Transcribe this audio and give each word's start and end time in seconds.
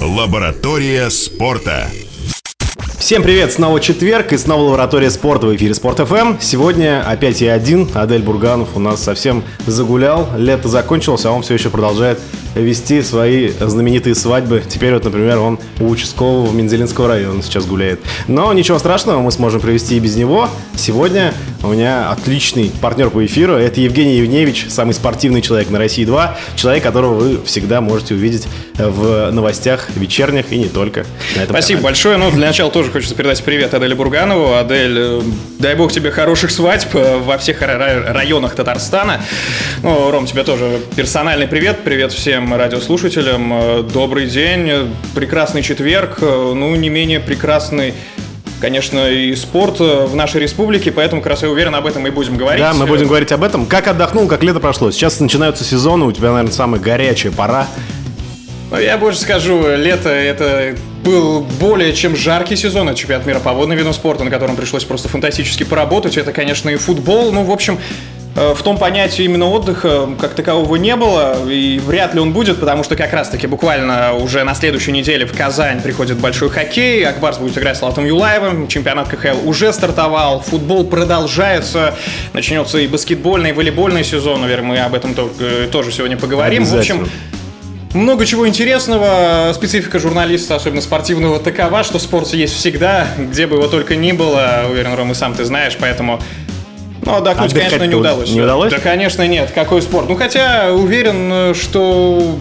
Лаборатория 0.00 1.08
спорта. 1.08 1.88
Всем 2.98 3.22
привет, 3.22 3.52
снова 3.52 3.80
четверг 3.80 4.32
и 4.32 4.36
снова 4.36 4.62
лаборатория 4.62 5.10
спорта 5.10 5.46
в 5.46 5.56
эфире 5.56 5.74
Спорт 5.74 6.06
ФМ. 6.06 6.34
Сегодня 6.40 7.02
опять 7.06 7.40
я 7.40 7.54
один, 7.54 7.88
Адель 7.94 8.22
Бурганов 8.22 8.70
у 8.74 8.80
нас 8.80 9.02
совсем 9.02 9.42
загулял, 9.66 10.28
лето 10.36 10.68
закончилось, 10.68 11.24
а 11.24 11.30
он 11.30 11.42
все 11.42 11.54
еще 11.54 11.70
продолжает 11.70 12.18
вести 12.54 13.02
свои 13.02 13.50
знаменитые 13.50 14.14
свадьбы. 14.14 14.62
Теперь 14.68 14.92
вот, 14.94 15.04
например, 15.04 15.38
он 15.38 15.58
у 15.80 15.88
участкового 15.88 16.50
Мензелинского 16.52 17.08
района 17.08 17.42
сейчас 17.42 17.64
гуляет. 17.66 18.00
Но 18.28 18.52
ничего 18.52 18.78
страшного, 18.78 19.20
мы 19.20 19.30
сможем 19.30 19.60
провести 19.60 19.96
и 19.96 20.00
без 20.00 20.16
него. 20.16 20.48
Сегодня 20.74 21.32
у 21.66 21.72
меня 21.72 22.10
отличный 22.10 22.70
партнер 22.80 23.10
по 23.10 23.24
эфиру. 23.24 23.54
Это 23.54 23.80
Евгений 23.80 24.16
Евневич, 24.16 24.66
самый 24.68 24.94
спортивный 24.94 25.42
человек 25.42 25.70
на 25.70 25.78
России 25.78 26.04
2. 26.04 26.38
Человек, 26.54 26.82
которого 26.82 27.14
вы 27.14 27.44
всегда 27.44 27.80
можете 27.80 28.14
увидеть 28.14 28.46
в 28.74 29.30
новостях 29.30 29.88
вечерних 29.96 30.52
и 30.52 30.58
не 30.58 30.68
только. 30.68 31.04
Спасибо 31.32 31.78
канале. 31.78 31.82
большое. 31.82 32.16
Ну, 32.18 32.30
для 32.30 32.48
начала 32.48 32.70
тоже 32.70 32.90
хочется 32.90 33.14
передать 33.14 33.42
привет 33.42 33.74
Аделе 33.74 33.94
Бурганову. 33.94 34.54
Адель, 34.54 34.96
э, 34.96 35.22
дай 35.58 35.74
бог 35.74 35.92
тебе 35.92 36.10
хороших 36.10 36.50
свадьб 36.50 36.94
э, 36.94 37.18
во 37.18 37.38
всех 37.38 37.60
районах 37.62 38.54
Татарстана. 38.54 39.20
Ну, 39.82 40.10
Ром, 40.10 40.26
тебе 40.26 40.44
тоже 40.44 40.80
персональный 40.94 41.48
привет. 41.48 41.80
Привет 41.84 42.12
всем 42.12 42.54
радиослушателям. 42.54 43.52
Э, 43.52 43.82
добрый 43.82 44.26
день, 44.26 44.94
прекрасный 45.14 45.62
четверг, 45.62 46.18
э, 46.20 46.52
ну, 46.54 46.74
не 46.76 46.88
менее 46.88 47.20
прекрасный 47.20 47.94
конечно, 48.60 49.08
и 49.08 49.34
спорт 49.34 49.80
э, 49.80 50.06
в 50.06 50.14
нашей 50.14 50.40
республике, 50.40 50.92
поэтому 50.92 51.22
как 51.22 51.30
раз 51.30 51.42
я 51.42 51.50
уверен, 51.50 51.74
об 51.74 51.86
этом 51.86 52.06
и 52.06 52.10
будем 52.10 52.36
говорить. 52.36 52.62
Да, 52.62 52.72
мы 52.74 52.86
будем 52.86 53.06
говорить 53.06 53.32
об 53.32 53.42
этом. 53.42 53.66
Как 53.66 53.88
отдохнул, 53.88 54.26
как 54.26 54.42
лето 54.42 54.60
прошло. 54.60 54.90
Сейчас 54.90 55.20
начинаются 55.20 55.64
сезоны, 55.64 56.04
у 56.04 56.12
тебя, 56.12 56.30
наверное, 56.30 56.52
самая 56.52 56.80
горячая 56.80 57.32
пора. 57.32 57.66
Ну, 58.70 58.78
я 58.78 58.98
больше 58.98 59.20
скажу, 59.20 59.64
лето 59.76 60.08
это 60.08 60.74
был 61.04 61.46
более 61.60 61.92
чем 61.92 62.16
жаркий 62.16 62.56
сезон, 62.56 62.88
это 62.88 62.98
чемпионат 62.98 63.24
мира 63.24 63.38
по 63.38 63.52
водному 63.52 63.78
виду 63.78 63.92
спорта, 63.92 64.24
на 64.24 64.30
котором 64.30 64.56
пришлось 64.56 64.84
просто 64.84 65.08
фантастически 65.08 65.62
поработать. 65.62 66.16
Это, 66.16 66.32
конечно, 66.32 66.68
и 66.68 66.76
футбол. 66.76 67.30
Ну, 67.30 67.44
в 67.44 67.52
общем, 67.52 67.78
в 68.36 68.62
том 68.62 68.76
понятии 68.76 69.24
именно 69.24 69.46
отдыха 69.46 70.08
как 70.20 70.34
такового 70.34 70.76
не 70.76 70.94
было, 70.94 71.48
и 71.48 71.78
вряд 71.78 72.12
ли 72.12 72.20
он 72.20 72.32
будет, 72.32 72.60
потому 72.60 72.84
что 72.84 72.94
как 72.94 73.12
раз-таки 73.12 73.46
буквально 73.46 74.12
уже 74.14 74.44
на 74.44 74.54
следующей 74.54 74.92
неделе 74.92 75.24
в 75.24 75.34
Казань 75.34 75.80
приходит 75.80 76.18
большой 76.18 76.50
хоккей, 76.50 77.06
Акбарс 77.06 77.38
будет 77.38 77.56
играть 77.56 77.78
с 77.78 77.82
Латом 77.82 78.04
Юлаевым, 78.04 78.68
чемпионат 78.68 79.08
КХЛ 79.08 79.48
уже 79.48 79.72
стартовал, 79.72 80.40
футбол 80.40 80.84
продолжается, 80.84 81.94
начнется 82.34 82.78
и 82.78 82.86
баскетбольный, 82.86 83.50
и 83.50 83.52
волейбольный 83.54 84.04
сезон, 84.04 84.42
наверное, 84.42 84.68
мы 84.68 84.78
об 84.80 84.94
этом 84.94 85.14
э, 85.16 85.68
тоже 85.72 85.90
сегодня 85.90 86.18
поговорим. 86.18 86.64
В 86.64 86.74
общем, 86.74 87.08
много 87.94 88.26
чего 88.26 88.46
интересного. 88.46 89.52
Специфика 89.54 89.98
журналиста, 89.98 90.56
особенно 90.56 90.82
спортивного, 90.82 91.40
такова, 91.40 91.82
что 91.82 91.98
спорт 91.98 92.28
есть 92.34 92.54
всегда, 92.54 93.06
где 93.16 93.46
бы 93.46 93.56
его 93.56 93.68
только 93.68 93.96
ни 93.96 94.12
было. 94.12 94.66
Уверен, 94.70 94.94
Ром, 94.94 95.12
и 95.12 95.14
сам 95.14 95.34
ты 95.34 95.44
знаешь, 95.44 95.76
поэтому 95.80 96.20
ну, 97.06 97.16
отдохнуть, 97.16 97.52
Отдыхать 97.52 97.70
конечно, 97.70 97.86
не 97.86 97.94
удалось. 97.94 98.30
Не 98.30 98.40
удалось? 98.42 98.70
Да, 98.70 98.78
конечно, 98.78 99.26
нет. 99.26 99.50
Какой 99.54 99.80
спорт? 99.80 100.08
Ну, 100.08 100.16
хотя 100.16 100.72
уверен, 100.72 101.54
что 101.54 102.38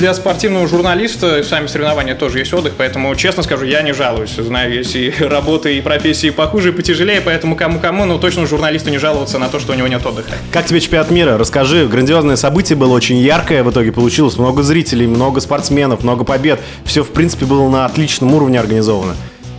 для 0.00 0.14
спортивного 0.14 0.66
журналиста 0.66 1.42
сами 1.44 1.66
соревнования 1.66 2.14
тоже 2.14 2.38
есть 2.38 2.54
отдых, 2.54 2.72
поэтому, 2.78 3.14
честно 3.16 3.42
скажу, 3.42 3.66
я 3.66 3.82
не 3.82 3.92
жалуюсь. 3.92 4.30
Знаю, 4.30 4.72
есть 4.72 4.96
и 4.96 5.12
работы, 5.20 5.76
и 5.76 5.82
профессии 5.82 6.30
похуже, 6.30 6.70
и 6.70 6.72
потяжелее, 6.72 7.20
поэтому 7.20 7.54
кому-кому, 7.54 8.06
но 8.06 8.16
точно 8.16 8.46
журналисту 8.46 8.88
не 8.88 8.96
жаловаться 8.96 9.38
на 9.38 9.50
то, 9.50 9.60
что 9.60 9.72
у 9.72 9.74
него 9.74 9.88
нет 9.88 10.04
отдыха. 10.06 10.32
Как 10.52 10.64
тебе 10.64 10.80
чемпионат 10.80 11.10
мира? 11.10 11.36
Расскажи. 11.36 11.86
Грандиозное 11.86 12.36
событие 12.36 12.76
было 12.76 12.94
очень 12.94 13.18
яркое, 13.18 13.62
в 13.62 13.70
итоге 13.70 13.92
получилось 13.92 14.38
много 14.38 14.62
зрителей, 14.62 15.06
много 15.06 15.40
спортсменов, 15.40 16.02
много 16.02 16.24
побед. 16.24 16.60
Все, 16.84 17.04
в 17.04 17.10
принципе, 17.10 17.44
было 17.44 17.68
на 17.68 17.84
отличном 17.84 18.32
уровне 18.32 18.58
организовано. 18.58 19.14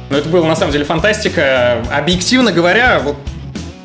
Но 0.09 0.17
это 0.17 0.28
было 0.28 0.45
на 0.45 0.56
самом 0.56 0.73
деле 0.73 0.86
фантастика. 0.86 1.86
Объективно 1.92 2.52
говоря, 2.52 3.00
вот 3.03 3.16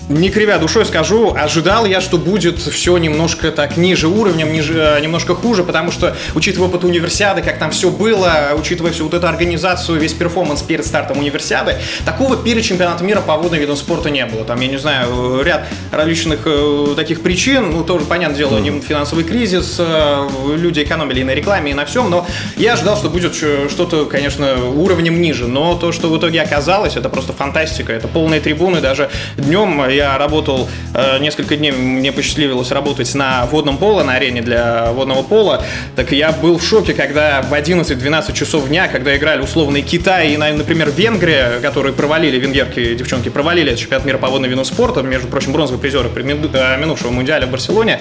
не 0.08 0.30
кривя 0.30 0.58
душой 0.58 0.84
скажу, 0.84 1.34
ожидал 1.34 1.84
я, 1.84 2.00
что 2.00 2.18
будет 2.18 2.58
все 2.58 2.96
немножко 2.98 3.50
так 3.50 3.76
ниже 3.76 4.08
уровнем, 4.08 4.52
ниже, 4.52 4.74
э, 4.74 5.00
немножко 5.00 5.34
хуже, 5.34 5.64
потому 5.64 5.90
что, 5.90 6.16
учитывая 6.34 6.68
опыт 6.68 6.84
универсиады, 6.84 7.42
как 7.42 7.58
там 7.58 7.70
все 7.70 7.90
было, 7.90 8.52
учитывая 8.56 8.92
всю 8.92 9.04
вот 9.04 9.14
эту 9.14 9.26
организацию, 9.26 9.98
весь 9.98 10.12
перформанс 10.12 10.62
перед 10.62 10.86
стартом 10.86 11.18
универсиады, 11.18 11.76
такого 12.04 12.36
перед 12.36 12.62
чемпионатом 12.62 13.06
мира 13.06 13.20
по 13.20 13.36
водным 13.36 13.60
видам 13.60 13.76
спорта 13.76 14.10
не 14.10 14.24
было. 14.26 14.44
Там, 14.44 14.60
я 14.60 14.68
не 14.68 14.78
знаю, 14.78 15.42
ряд 15.42 15.66
различных 15.90 16.40
э, 16.44 16.94
таких 16.94 17.22
причин, 17.22 17.72
ну, 17.72 17.82
тоже, 17.84 18.04
понятное 18.06 18.38
дело, 18.38 18.58
не 18.58 18.80
финансовый 18.80 19.24
кризис, 19.24 19.76
э, 19.78 20.28
люди 20.56 20.82
экономили 20.82 21.20
и 21.20 21.24
на 21.24 21.34
рекламе, 21.34 21.72
и 21.72 21.74
на 21.74 21.84
всем, 21.84 22.10
но 22.10 22.26
я 22.56 22.74
ожидал, 22.74 22.96
что 22.96 23.10
будет 23.10 23.34
что-то, 23.34 24.06
конечно, 24.06 24.64
уровнем 24.64 25.20
ниже, 25.20 25.48
но 25.48 25.74
то, 25.74 25.90
что 25.90 26.08
в 26.08 26.18
итоге 26.18 26.42
оказалось, 26.42 26.96
это 26.96 27.08
просто 27.08 27.32
фантастика, 27.32 27.92
это 27.92 28.06
полные 28.06 28.40
трибуны, 28.40 28.80
даже 28.80 29.10
днем 29.36 29.80
я 29.96 30.16
работал 30.18 30.68
э, 30.94 31.18
несколько 31.18 31.56
дней, 31.56 31.72
мне 31.72 32.12
посчастливилось 32.12 32.70
работать 32.70 33.12
на 33.14 33.46
водном 33.46 33.78
поло, 33.78 34.02
на 34.02 34.14
арене 34.14 34.42
для 34.42 34.92
водного 34.92 35.22
пола, 35.22 35.64
так 35.96 36.12
я 36.12 36.32
был 36.32 36.58
в 36.58 36.64
шоке, 36.64 36.94
когда 36.94 37.42
в 37.42 37.52
11-12 37.52 38.32
часов 38.32 38.68
дня, 38.68 38.88
когда 38.88 39.16
играли 39.16 39.40
условный 39.42 39.82
Китай 39.82 40.32
и, 40.32 40.36
например, 40.36 40.90
Венгрия, 40.90 41.58
которые 41.60 41.92
провалили, 41.92 42.38
венгерки, 42.38 42.94
девчонки, 42.94 43.28
провалили 43.28 43.74
чемпионат 43.74 44.06
мира 44.06 44.18
по 44.18 44.28
водному 44.28 44.52
вину 44.52 44.64
спорта, 44.64 45.02
между 45.02 45.28
прочим, 45.28 45.52
бронзовые 45.52 45.80
призеры 45.80 46.10
э, 46.14 46.76
минувшего 46.78 47.10
мундиаля 47.10 47.46
в 47.46 47.50
Барселоне, 47.50 48.00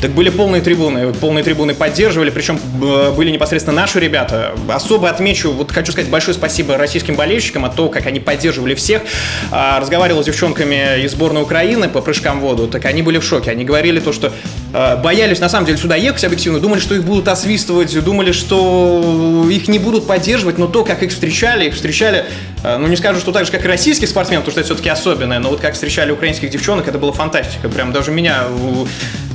так 0.00 0.10
были 0.12 0.30
полные 0.30 0.62
трибуны, 0.62 1.12
полные 1.14 1.42
трибуны 1.42 1.74
поддерживали, 1.74 2.30
причем 2.30 2.60
э, 2.82 3.12
были 3.12 3.30
непосредственно 3.30 3.76
наши 3.76 3.98
ребята. 3.98 4.54
Особо 4.68 5.08
отмечу, 5.08 5.52
вот 5.52 5.72
хочу 5.72 5.92
сказать 5.92 6.10
большое 6.10 6.34
спасибо 6.34 6.76
российским 6.76 7.14
болельщикам 7.14 7.64
от 7.64 7.74
того, 7.74 7.88
как 7.88 8.06
они 8.06 8.20
поддерживали 8.20 8.74
всех. 8.74 9.02
А, 9.50 9.80
разговаривал 9.80 10.22
с 10.22 10.26
девчонками 10.26 11.02
из 11.04 11.12
сборной 11.12 11.29
сборной 11.30 11.42
Украины 11.42 11.88
по 11.88 12.00
прыжкам 12.00 12.40
в 12.40 12.42
воду, 12.42 12.66
так 12.66 12.84
они 12.86 13.02
были 13.02 13.18
в 13.18 13.24
шоке. 13.24 13.50
Они 13.50 13.64
говорили 13.64 14.00
то, 14.00 14.12
что 14.12 14.32
э, 14.72 14.96
боялись 14.96 15.40
на 15.40 15.48
самом 15.48 15.66
деле 15.66 15.78
сюда 15.78 15.94
ехать 15.96 16.24
объективно, 16.24 16.58
думали, 16.58 16.80
что 16.80 16.94
их 16.94 17.04
будут 17.04 17.28
освистывать, 17.28 18.04
думали, 18.04 18.32
что 18.32 19.46
их 19.50 19.68
не 19.68 19.78
будут 19.78 20.06
поддерживать, 20.06 20.58
но 20.58 20.66
то, 20.66 20.84
как 20.84 21.02
их 21.02 21.10
встречали, 21.10 21.66
их 21.66 21.74
встречали, 21.74 22.24
э, 22.64 22.76
ну 22.78 22.88
не 22.88 22.96
скажу, 22.96 23.20
что 23.20 23.32
так 23.32 23.46
же, 23.46 23.52
как 23.52 23.64
и 23.64 23.68
российских 23.68 24.08
спортсменов, 24.08 24.44
потому 24.44 24.52
что 24.52 24.60
это 24.60 24.66
все-таки 24.66 24.88
особенное, 24.88 25.38
но 25.38 25.50
вот 25.50 25.60
как 25.60 25.74
встречали 25.74 26.10
украинских 26.10 26.50
девчонок, 26.50 26.88
это 26.88 26.98
было 26.98 27.12
фантастика. 27.12 27.68
Прям 27.68 27.92
даже 27.92 28.10
меня, 28.10 28.44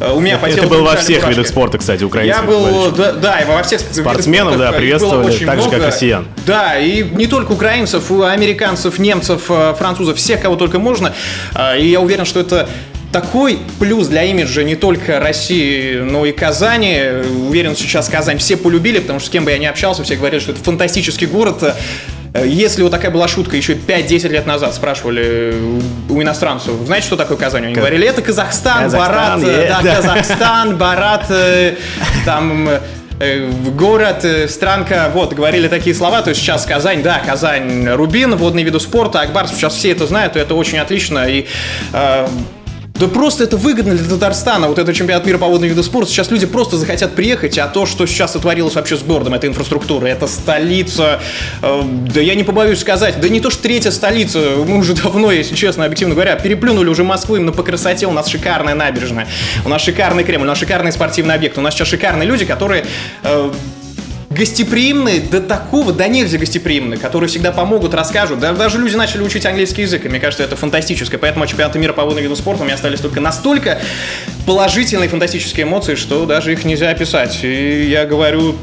э, 0.01 0.11
у 0.11 0.19
меня 0.19 0.37
по 0.37 0.47
Это 0.47 0.67
было 0.67 0.81
во 0.81 0.95
всех 0.97 1.27
видах 1.27 1.47
спорта, 1.47 1.77
кстати, 1.77 2.03
украинских. 2.03 2.41
Я 2.41 2.47
был, 2.47 2.91
да, 2.91 3.13
да, 3.13 3.39
и 3.39 3.45
во 3.45 3.63
всех 3.63 3.79
спортсменов, 3.79 4.57
да, 4.57 4.71
приветствовали, 4.73 5.45
так 5.45 5.61
же, 5.61 5.69
как 5.69 5.85
россиян. 5.85 6.27
Да, 6.45 6.77
и 6.77 7.03
не 7.03 7.27
только 7.27 7.53
украинцев, 7.53 8.11
американцев, 8.11 8.99
немцев, 8.99 9.43
э, 9.49 9.73
французов, 9.77 10.17
всех, 10.17 10.41
кого 10.41 10.55
только 10.55 10.79
можно. 10.79 11.13
И 11.77 11.84
и 11.85 11.89
я 11.89 12.01
уверен, 12.01 12.25
что 12.25 12.39
это 12.39 12.67
такой 13.11 13.59
плюс 13.79 14.07
для 14.07 14.23
имиджа 14.23 14.63
не 14.63 14.75
только 14.75 15.19
России, 15.19 15.99
но 15.99 16.25
и 16.25 16.31
Казани. 16.31 16.99
Уверен, 17.47 17.75
сейчас 17.75 18.09
Казань 18.09 18.39
все 18.39 18.57
полюбили, 18.57 18.99
потому 18.99 19.19
что 19.19 19.29
с 19.29 19.31
кем 19.31 19.45
бы 19.45 19.51
я 19.51 19.57
ни 19.57 19.65
общался, 19.65 20.03
все 20.03 20.15
говорили, 20.15 20.39
что 20.39 20.51
это 20.51 20.63
фантастический 20.63 21.27
город. 21.27 21.75
Если 22.43 22.83
вот 22.83 22.91
такая 22.91 23.11
была 23.11 23.29
шутка 23.29 23.55
еще 23.55 23.73
5-10 23.73 24.27
лет 24.29 24.45
назад, 24.45 24.73
спрашивали 24.75 25.55
у 26.09 26.21
иностранцев, 26.21 26.73
знаете, 26.85 27.07
что 27.07 27.15
такое 27.15 27.37
Казань? 27.37 27.67
Они 27.67 27.73
говорили, 27.73 28.05
это 28.05 28.21
Казахстан, 28.21 28.83
Казахстан 28.83 29.41
Барат, 29.41 29.41
yeah. 29.41 29.67
да, 29.69 29.81
да, 29.81 29.95
Казахстан, 30.01 30.77
Барат, 30.77 31.25
э, 31.29 31.75
там 32.25 32.67
э, 32.67 32.81
город, 33.19 34.25
э, 34.25 34.47
странка, 34.47 35.09
вот, 35.13 35.33
говорили 35.33 35.67
такие 35.67 35.95
слова, 35.95 36.21
то 36.21 36.29
есть 36.29 36.41
сейчас 36.41 36.65
Казань, 36.65 37.01
да, 37.01 37.19
Казань, 37.19 37.87
Рубин, 37.89 38.35
водные 38.35 38.65
виды 38.65 38.79
спорта, 38.79 39.21
Акбарс, 39.21 39.51
сейчас 39.51 39.75
все 39.75 39.91
это 39.91 40.05
знают, 40.05 40.35
и 40.35 40.39
это 40.39 40.55
очень 40.55 40.79
отлично, 40.79 41.27
и 41.29 41.45
э, 41.93 42.27
да 42.95 43.07
просто 43.07 43.43
это 43.43 43.57
выгодно 43.57 43.93
для 43.95 44.07
Татарстана, 44.07 44.67
вот 44.67 44.79
этот 44.79 44.95
чемпионат 44.95 45.25
мира 45.25 45.37
по 45.37 45.47
водным 45.47 45.69
видам 45.69 45.83
спорта. 45.83 46.09
Сейчас 46.11 46.31
люди 46.31 46.45
просто 46.45 46.77
захотят 46.77 47.13
приехать, 47.13 47.57
а 47.57 47.67
то, 47.67 47.85
что 47.85 48.05
сейчас 48.05 48.33
сотворилось 48.33 48.75
вообще 48.75 48.95
с 48.95 49.03
городом, 49.03 49.33
это 49.33 49.47
инфраструктура, 49.47 50.07
это 50.07 50.27
столица, 50.27 51.19
э, 51.61 51.81
да 51.83 52.21
я 52.21 52.35
не 52.35 52.43
побоюсь 52.43 52.79
сказать, 52.79 53.19
да 53.19 53.27
не 53.27 53.41
то, 53.41 53.49
что 53.49 53.63
третья 53.63 53.91
столица, 53.91 54.39
мы 54.65 54.77
уже 54.77 54.93
давно, 54.93 55.31
если 55.31 55.55
честно, 55.55 55.83
объективно 55.85 56.13
говоря, 56.13 56.35
переплюнули 56.35 56.87
уже 56.87 57.03
Москву 57.03 57.35
именно 57.35 57.51
по 57.51 57.63
красоте, 57.63 58.07
у 58.07 58.11
нас 58.11 58.27
шикарная 58.27 58.75
набережная, 58.75 59.27
у 59.65 59.69
нас 59.69 59.81
шикарный 59.81 60.23
Кремль, 60.23 60.45
у 60.45 60.47
нас 60.47 60.57
шикарный 60.57 60.91
спортивный 60.91 61.35
объект, 61.35 61.57
у 61.57 61.61
нас 61.61 61.73
сейчас 61.73 61.89
шикарные 61.89 62.27
люди, 62.27 62.45
которые 62.45 62.85
э, 63.23 63.51
гостеприимные 64.35 65.21
до 65.21 65.41
такого, 65.41 65.93
до 65.93 66.07
нельзя 66.07 66.37
гостеприимные, 66.37 66.99
которые 66.99 67.29
всегда 67.29 67.51
помогут, 67.51 67.93
расскажут. 67.93 68.39
Да, 68.39 68.53
даже 68.53 68.77
люди 68.77 68.95
начали 68.95 69.21
учить 69.21 69.45
английский 69.45 69.83
язык, 69.83 70.05
и 70.05 70.09
мне 70.09 70.19
кажется, 70.19 70.43
это 70.43 70.55
фантастическое. 70.55 71.17
Поэтому 71.17 71.47
чемпионаты 71.47 71.79
мира 71.79 71.93
по 71.93 72.03
водным 72.03 72.23
видам 72.23 72.37
спорта 72.37 72.61
у 72.61 72.65
меня 72.65 72.75
остались 72.75 72.99
только 72.99 73.21
настолько 73.21 73.79
положительные, 74.45 75.09
фантастические 75.09 75.65
эмоции, 75.65 75.95
что 75.95 76.25
даже 76.25 76.53
их 76.53 76.65
нельзя 76.65 76.89
описать. 76.89 77.39
И 77.43 77.87
я 77.89 78.05
говорю 78.05 78.55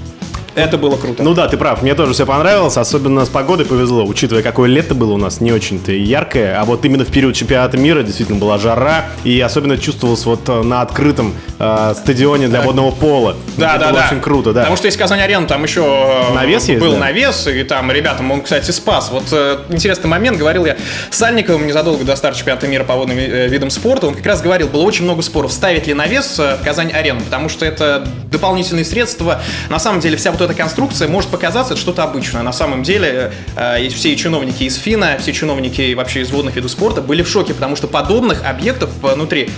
Это 0.54 0.76
было 0.76 0.96
круто. 0.96 1.22
Ну 1.22 1.32
да, 1.34 1.48
ты 1.48 1.56
прав, 1.56 1.82
мне 1.82 1.94
тоже 1.94 2.12
все 2.12 2.26
понравилось, 2.26 2.76
особенно 2.76 3.24
с 3.24 3.28
погодой 3.28 3.64
повезло, 3.64 4.04
учитывая, 4.04 4.42
какое 4.42 4.68
лето 4.68 4.94
было 4.94 5.12
у 5.12 5.16
нас, 5.16 5.40
не 5.40 5.50
очень-то 5.50 5.92
яркое, 5.92 6.60
а 6.60 6.64
вот 6.64 6.84
именно 6.84 7.04
в 7.04 7.10
период 7.10 7.34
чемпионата 7.34 7.78
мира 7.78 8.02
действительно 8.02 8.38
была 8.38 8.58
жара, 8.58 9.06
и 9.24 9.40
особенно 9.40 9.78
чувствовалось 9.78 10.26
вот 10.26 10.48
э, 10.48 10.62
на 10.62 10.82
открытом 10.82 11.34
э, 11.58 11.94
стадионе 11.96 12.48
для 12.48 12.60
водного 12.60 12.90
пола. 12.90 13.36
Да, 13.56 13.76
Это 13.76 13.78
да, 13.78 13.90
было 13.90 14.00
да. 14.00 14.06
очень 14.08 14.20
круто, 14.20 14.52
да. 14.52 14.60
Потому 14.60 14.76
что 14.76 14.86
есть 14.86 14.98
Казань-Арена, 14.98 15.46
там 15.46 15.62
еще 15.62 15.82
э, 16.30 16.34
Навес 16.34 16.68
есть, 16.68 16.80
был 16.80 16.92
да? 16.92 16.98
навес, 16.98 17.46
и 17.46 17.64
там 17.64 17.90
ребятам 17.90 18.30
он, 18.30 18.42
кстати, 18.42 18.70
спас. 18.72 19.10
Вот 19.10 19.24
э, 19.32 19.58
интересный 19.70 20.08
момент, 20.08 20.36
говорил 20.36 20.66
я 20.66 20.76
с 21.10 21.16
Сальниковым 21.16 21.66
незадолго 21.66 22.04
до 22.04 22.14
старта 22.14 22.38
чемпионата 22.38 22.68
мира 22.68 22.84
по 22.84 22.94
водным 22.94 23.16
э, 23.16 23.48
видам 23.48 23.70
спорта, 23.70 24.06
он 24.06 24.14
как 24.14 24.26
раз 24.26 24.42
говорил, 24.42 24.68
было 24.68 24.82
очень 24.82 25.04
много 25.04 25.22
споров, 25.22 25.50
ставить 25.52 25.86
ли 25.86 25.94
навес 25.94 26.38
в 26.38 26.58
Казань-Арену, 26.62 27.22
потому 27.22 27.48
что 27.48 27.64
это 27.64 28.06
дополнительные 28.30 28.84
средства. 28.84 29.40
На 29.70 29.78
самом 29.78 30.00
деле 30.00 30.16
вся 30.16 30.30
вот 30.30 30.41
эта 30.44 30.54
конструкция 30.54 31.08
может 31.08 31.30
показаться 31.30 31.76
что-то 31.76 32.02
обычное. 32.02 32.42
На 32.42 32.52
самом 32.52 32.82
деле 32.82 33.32
э, 33.56 33.88
все 33.88 34.16
чиновники 34.16 34.64
из 34.64 34.76
ФИНа, 34.76 35.18
все 35.18 35.32
чиновники 35.32 35.94
вообще 35.94 36.22
из 36.22 36.30
водных 36.30 36.56
видов 36.56 36.70
спорта 36.70 37.00
были 37.00 37.22
в 37.22 37.28
шоке, 37.28 37.54
потому 37.54 37.76
что 37.76 37.86
подобных 37.86 38.44
объектов 38.44 38.90
внутри 39.02 39.50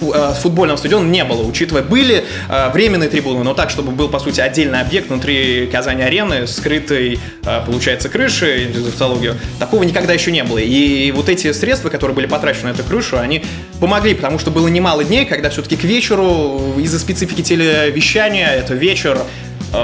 э, 0.00 0.32
футбольного 0.40 0.76
стадиона 0.76 1.06
не 1.08 1.24
было, 1.24 1.42
учитывая, 1.46 1.82
были 1.82 2.24
э, 2.48 2.70
временные 2.72 3.08
трибуны, 3.08 3.42
но 3.44 3.54
так, 3.54 3.70
чтобы 3.70 3.92
был, 3.92 4.08
по 4.08 4.18
сути, 4.18 4.40
отдельный 4.40 4.80
объект 4.80 5.08
внутри 5.08 5.66
Казани-арены, 5.66 6.46
скрытой, 6.46 7.18
э, 7.44 7.60
получается, 7.66 8.08
крышей, 8.08 8.72
за 8.72 8.86
тавтологию, 8.86 9.36
такого 9.58 9.82
никогда 9.82 10.12
еще 10.12 10.30
не 10.30 10.44
было. 10.44 10.58
И 10.58 11.10
вот 11.12 11.28
эти 11.28 11.52
средства, 11.52 11.88
которые 11.88 12.14
были 12.14 12.26
потрачены 12.26 12.70
на 12.70 12.74
эту 12.74 12.84
крышу, 12.84 13.18
они 13.18 13.44
помогли, 13.80 14.14
потому 14.14 14.38
что 14.38 14.50
было 14.50 14.68
немало 14.68 15.04
дней, 15.04 15.24
когда 15.24 15.50
все-таки 15.50 15.76
к 15.76 15.84
вечеру, 15.84 16.74
из-за 16.78 16.98
специфики 16.98 17.42
телевещания, 17.42 18.48
это 18.48 18.74
вечер, 18.74 19.18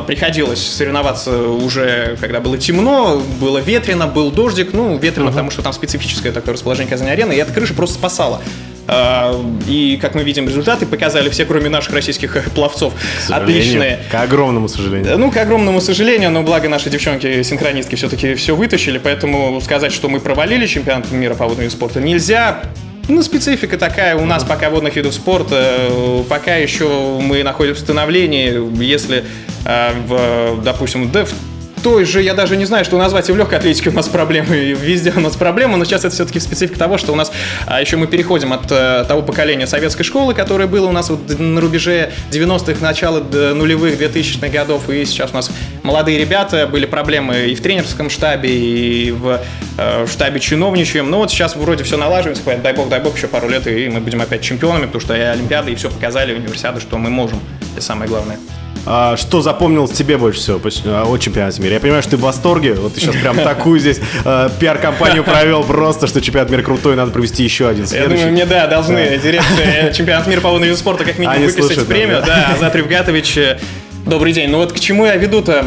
приходилось 0.07 0.61
соревноваться 0.61 1.49
уже, 1.49 2.17
когда 2.21 2.41
было 2.41 2.59
темно, 2.59 3.23
было 3.41 3.59
ветрено, 3.59 4.07
был 4.07 4.31
дождик, 4.31 4.73
ну, 4.73 4.97
ветрено, 4.99 5.31
потому 5.31 5.51
что 5.51 5.63
там 5.63 5.73
специфическое 5.73 6.33
такое 6.33 6.55
расположение 6.55 6.91
Казани-арены, 6.91 7.33
и 7.33 7.37
эта 7.37 7.53
крыша 7.53 7.75
просто 7.75 7.97
спасала. 7.97 8.41
А, 8.87 9.35
И, 9.67 9.99
как 10.01 10.15
мы 10.15 10.23
видим, 10.23 10.47
результаты 10.49 10.87
показали 10.87 11.29
все, 11.31 11.45
кроме 11.45 11.69
наших 11.69 11.95
российских 11.95 12.37
пловцов, 12.55 12.93
К 13.29 13.33
отличные. 13.33 14.01
К 14.11 14.23
огромному 14.23 14.69
сожалению. 14.69 15.19
Ну, 15.19 15.31
к 15.31 15.37
огромному 15.37 15.81
сожалению, 15.81 16.31
но 16.31 16.43
благо 16.43 16.69
наши 16.69 16.91
девчонки-синхронистки 16.91 17.95
все-таки 17.95 18.35
все 18.35 18.55
вытащили, 18.55 18.99
поэтому 18.99 19.61
сказать, 19.63 19.93
что 19.93 20.09
мы 20.09 20.21
провалили 20.21 20.67
чемпионат 20.67 21.11
мира 21.13 21.35
по 21.35 21.45
водному 21.45 21.63
виду 21.63 21.73
спорта 21.73 22.01
нельзя. 22.01 22.63
Ну, 23.07 23.23
специфика 23.23 23.77
такая. 23.77 24.17
У 24.17 24.25
нас 24.25 24.45
пока 24.45 24.71
водных 24.71 24.97
видов 24.97 25.13
спорта, 25.13 25.57
э, 25.91 26.25
пока 26.29 26.57
еще 26.57 27.19
мы 27.21 27.43
находимся 27.43 27.83
в 27.83 27.85
становлении, 27.85 28.83
если, 28.83 29.25
э, 29.67 30.57
допустим, 30.65 31.11
да, 31.11 31.27
в 31.27 31.54
той 31.85 32.07
же, 32.07 32.23
я 32.23 32.33
даже 32.33 32.57
не 32.57 32.65
знаю, 32.65 32.85
что 32.85 32.97
назвать, 32.97 33.29
и 33.29 33.33
в 33.33 33.37
легкой 33.37 33.59
атлетике 33.59 33.91
у 33.91 33.93
нас 33.93 34.09
проблемы, 34.09 34.57
и 34.57 34.73
везде 34.73 35.13
у 35.15 35.21
нас 35.21 35.37
проблемы, 35.37 35.77
но 35.77 35.85
сейчас 35.85 36.07
это 36.07 36.15
все-таки 36.15 36.41
специфика 36.41 36.79
того, 36.79 36.97
что 36.97 37.13
у 37.13 37.15
нас 37.15 37.31
а, 37.67 37.79
еще 37.79 37.99
мы 37.99 38.07
переходим 38.07 38.55
от 38.55 38.73
э, 38.73 39.05
того 39.07 39.21
поколения 39.21 39.67
советской 39.67 40.03
школы, 40.03 40.33
которое 40.33 40.67
было 40.67 40.89
у 40.89 40.93
нас 40.93 41.11
вот 41.11 41.39
на 41.39 41.61
рубеже 41.61 42.11
90-х, 42.33 42.81
начала 42.81 43.21
нулевых, 43.21 44.01
2000-х 44.01 44.49
годов, 44.49 44.89
и 44.89 45.05
сейчас 45.05 45.33
у 45.33 45.35
нас 45.35 45.51
молодые 45.83 46.19
ребята, 46.19 46.67
были 46.67 46.87
проблемы 46.87 47.49
и 47.49 47.55
в 47.55 47.61
тренерском 47.61 48.09
штабе, 48.09 48.49
и 48.49 49.11
в 49.11 49.43
э, 49.77 50.07
штабе 50.11 50.41
чиновничьем, 50.41 51.11
но 51.11 51.19
вот 51.19 51.31
сейчас 51.31 51.55
вроде 51.55 51.85
все 51.85 51.99
налаживается, 51.99 52.43
дай 52.63 52.73
бог, 52.73 52.89
дай 52.89 53.01
бог, 53.01 53.15
еще 53.15 53.29
пару 53.29 53.51
лет, 53.51 53.67
и 53.67 53.91
мы 53.91 54.01
будем 54.01 54.23
опять 54.23 54.41
чемпионами, 54.41 54.87
потому 54.87 55.03
что 55.03 55.15
и 55.15 55.21
Олимпиады, 55.21 55.73
и 55.73 55.75
все 55.75 55.91
показали, 55.91 56.33
универсиады, 56.33 56.81
что 56.81 56.97
мы 56.97 57.11
можем, 57.11 57.41
это 57.75 57.85
самое 57.85 58.09
главное. 58.09 58.39
А, 58.87 59.17
что 59.17 59.41
запомнилось 59.41 59.93
тебе 59.93 60.19
больше 60.19 60.41
всего 60.41 60.59
поч- 60.59 60.83
а, 60.85 61.05
о 61.05 61.17
чемпионате 61.19 61.63
мира? 61.63 61.75
Я 61.75 61.81
понимаю, 61.81 62.03
что 62.03 62.13
ты 62.13 62.17
в 62.19 62.21
восторге. 62.21 62.75
Вот 62.75 62.95
ты 62.95 63.01
сейчас 63.01 63.17
прям 63.17 63.37
такую 63.37 63.81
здесь 63.81 64.01
э, 64.25 64.51
пиар-компанию 64.61 65.25
провел 65.25 65.65
просто, 65.65 66.07
что 66.07 66.21
чемпионат 66.21 66.51
мира 66.51 66.63
крутой, 66.63 66.97
надо 66.97 67.11
провести 67.11 67.43
еще 67.43 67.69
один 67.69 67.87
Я 67.87 68.09
думаю, 68.09 68.31
мне, 68.33 68.45
да, 68.45 68.67
должны 68.67 69.19
директоры 69.19 69.93
чемпионата 69.95 70.29
мира 70.29 70.41
по 70.41 70.51
водному 70.51 70.75
спорта 70.77 71.05
как 71.05 71.19
минимум 71.19 71.37
Они 71.37 71.47
выписать 71.47 71.65
слушают, 71.67 71.89
премию. 71.89 72.21
да, 72.21 72.47
Да, 72.49 72.55
Азат 72.55 72.75
Ревгатович, 72.77 73.37
э, 73.39 73.59
добрый 74.07 74.33
день. 74.33 74.51
Ну 74.51 74.59
вот 74.59 74.73
к 74.73 74.81
чему 74.81 75.07
я 75.07 75.17
веду-то? 75.17 75.65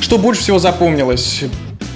Что 0.00 0.18
больше 0.18 0.42
всего 0.42 0.58
запомнилось? 0.58 1.44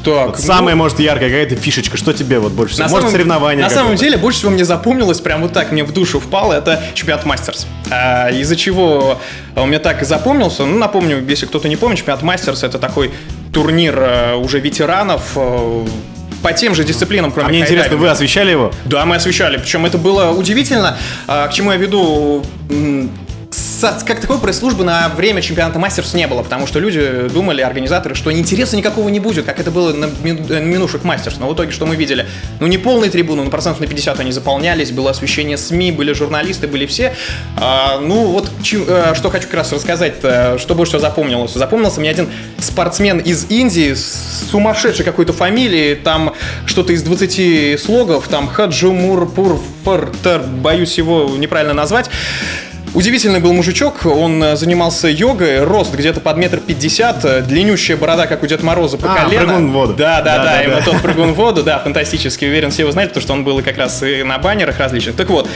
Так, 0.04 0.26
Вот 0.28 0.38
ну, 0.38 0.42
самая, 0.44 0.74
может, 0.74 0.98
яркая 0.98 1.28
какая-то 1.28 1.56
фишечка. 1.56 1.96
Что 1.96 2.12
тебе 2.12 2.38
вот 2.38 2.52
больше 2.52 2.74
всего? 2.74 2.86
на 2.86 2.90
Может, 2.90 3.02
самом- 3.02 3.12
соревнования 3.12 3.62
На 3.64 3.70
самом 3.70 3.96
деле, 3.96 4.16
больше 4.16 4.38
всего 4.38 4.50
мне 4.52 4.64
запомнилось, 4.64 5.20
прям 5.20 5.42
вот 5.42 5.52
так 5.52 5.72
мне 5.72 5.84
в 5.84 5.92
душу 5.92 6.20
впало, 6.20 6.54
это 6.54 6.82
чемпионат 6.94 7.26
Мастерс. 7.26 7.66
А, 7.90 8.30
из-за 8.30 8.56
чего 8.56 9.18
он 9.56 9.68
мне 9.68 9.78
так 9.78 10.02
и 10.02 10.04
запомнился. 10.04 10.64
Ну, 10.64 10.78
напомню, 10.78 11.22
если 11.28 11.46
кто-то 11.46 11.68
не 11.68 11.76
помнит, 11.76 11.98
чемпионат 11.98 12.22
Мастерс 12.22 12.62
это 12.62 12.78
такой 12.78 13.10
турнир 13.52 13.98
э, 13.98 14.34
уже 14.36 14.60
ветеранов 14.60 15.22
э, 15.36 15.86
по 16.42 16.52
тем 16.52 16.74
же 16.74 16.84
дисциплинам, 16.84 17.32
кроме 17.32 17.48
А 17.48 17.50
мне 17.50 17.60
интересно, 17.60 17.96
вы 17.96 18.08
освещали 18.08 18.50
его? 18.52 18.72
Да, 18.86 19.04
мы 19.04 19.16
освещали. 19.16 19.58
Причем 19.58 19.84
это 19.84 19.98
было 19.98 20.30
удивительно. 20.30 20.96
А, 21.26 21.48
К 21.48 21.52
чему 21.52 21.72
я 21.72 21.76
веду? 21.76 22.42
Как 24.06 24.20
такой 24.20 24.38
пресс-службы 24.38 24.84
на 24.84 25.08
время 25.08 25.40
чемпионата 25.40 25.78
мастерс 25.78 26.12
не 26.12 26.26
было, 26.26 26.42
потому 26.42 26.66
что 26.66 26.78
люди 26.78 27.28
думали, 27.32 27.62
организаторы, 27.62 28.14
что 28.14 28.30
интереса 28.30 28.76
никакого 28.76 29.08
не 29.08 29.20
будет, 29.20 29.46
как 29.46 29.58
это 29.58 29.70
было 29.70 29.94
на 29.94 30.08
на 30.08 30.60
минувших 30.60 31.02
мастерс. 31.02 31.38
Но 31.38 31.48
в 31.48 31.54
итоге 31.54 31.72
что 31.72 31.86
мы 31.86 31.96
видели? 31.96 32.26
Ну, 32.60 32.66
не 32.66 32.76
полные 32.76 33.10
трибуны, 33.10 33.42
но 33.42 33.50
процентов 33.50 33.80
на 33.80 33.86
50 33.86 34.20
они 34.20 34.32
заполнялись, 34.32 34.90
было 34.90 35.10
освещение 35.10 35.56
СМИ, 35.56 35.92
были 35.92 36.12
журналисты, 36.12 36.68
были 36.68 36.84
все. 36.84 37.14
А, 37.56 37.98
ну, 38.00 38.26
вот 38.26 38.50
чем- 38.62 38.84
э, 38.86 39.14
что 39.14 39.30
хочу 39.30 39.46
как 39.46 39.54
раз 39.54 39.72
рассказать, 39.72 40.16
э, 40.22 40.58
что 40.58 40.74
больше 40.74 40.90
всего 40.90 41.00
запомнилось. 41.00 41.52
Запомнился 41.54 42.00
мне 42.00 42.10
один 42.10 42.28
спортсмен 42.58 43.18
из 43.18 43.46
Индии 43.50 43.94
с 43.94 44.46
сумасшедшей 44.50 45.04
какой-то 45.06 45.32
фамилией, 45.32 45.94
там 45.94 46.34
что-то 46.66 46.92
из 46.92 47.02
20 47.02 47.78
слогов, 47.78 48.28
там 48.28 48.46
Хаджумурпур, 48.46 49.58
Фартер, 49.84 50.40
боюсь 50.42 50.98
его 50.98 51.34
неправильно 51.38 51.72
назвать. 51.74 52.10
Удивительный 52.92 53.38
был 53.38 53.52
мужичок, 53.52 54.04
он 54.04 54.42
э, 54.42 54.56
занимался 54.56 55.06
йогой, 55.08 55.62
рост 55.62 55.94
где-то 55.94 56.18
под 56.20 56.36
метр 56.38 56.58
пятьдесят, 56.58 57.46
длиннющая 57.46 57.96
борода, 57.96 58.26
как 58.26 58.42
у 58.42 58.46
Деда 58.46 58.64
Мороза 58.66 58.96
по 58.98 59.12
А, 59.12 59.24
колено. 59.24 59.44
прыгун 59.44 59.70
в 59.70 59.72
воду. 59.72 59.94
Да, 59.96 60.20
да, 60.20 60.38
да, 60.38 60.44
Да-да-да. 60.44 60.62
именно 60.64 60.82
тот 60.84 61.00
прыгун 61.00 61.32
в 61.32 61.36
воду, 61.36 61.62
да, 61.62 61.78
фантастически, 61.78 62.46
уверен, 62.46 62.72
все 62.72 62.82
его 62.82 62.90
знают, 62.90 63.12
потому 63.12 63.22
что 63.22 63.32
он 63.34 63.44
был 63.44 63.60
и 63.60 63.62
как 63.62 63.78
раз 63.78 64.02
и 64.02 64.24
на 64.24 64.38
баннерах 64.38 64.80
различных. 64.80 65.14
Так 65.14 65.30
вот, 65.30 65.48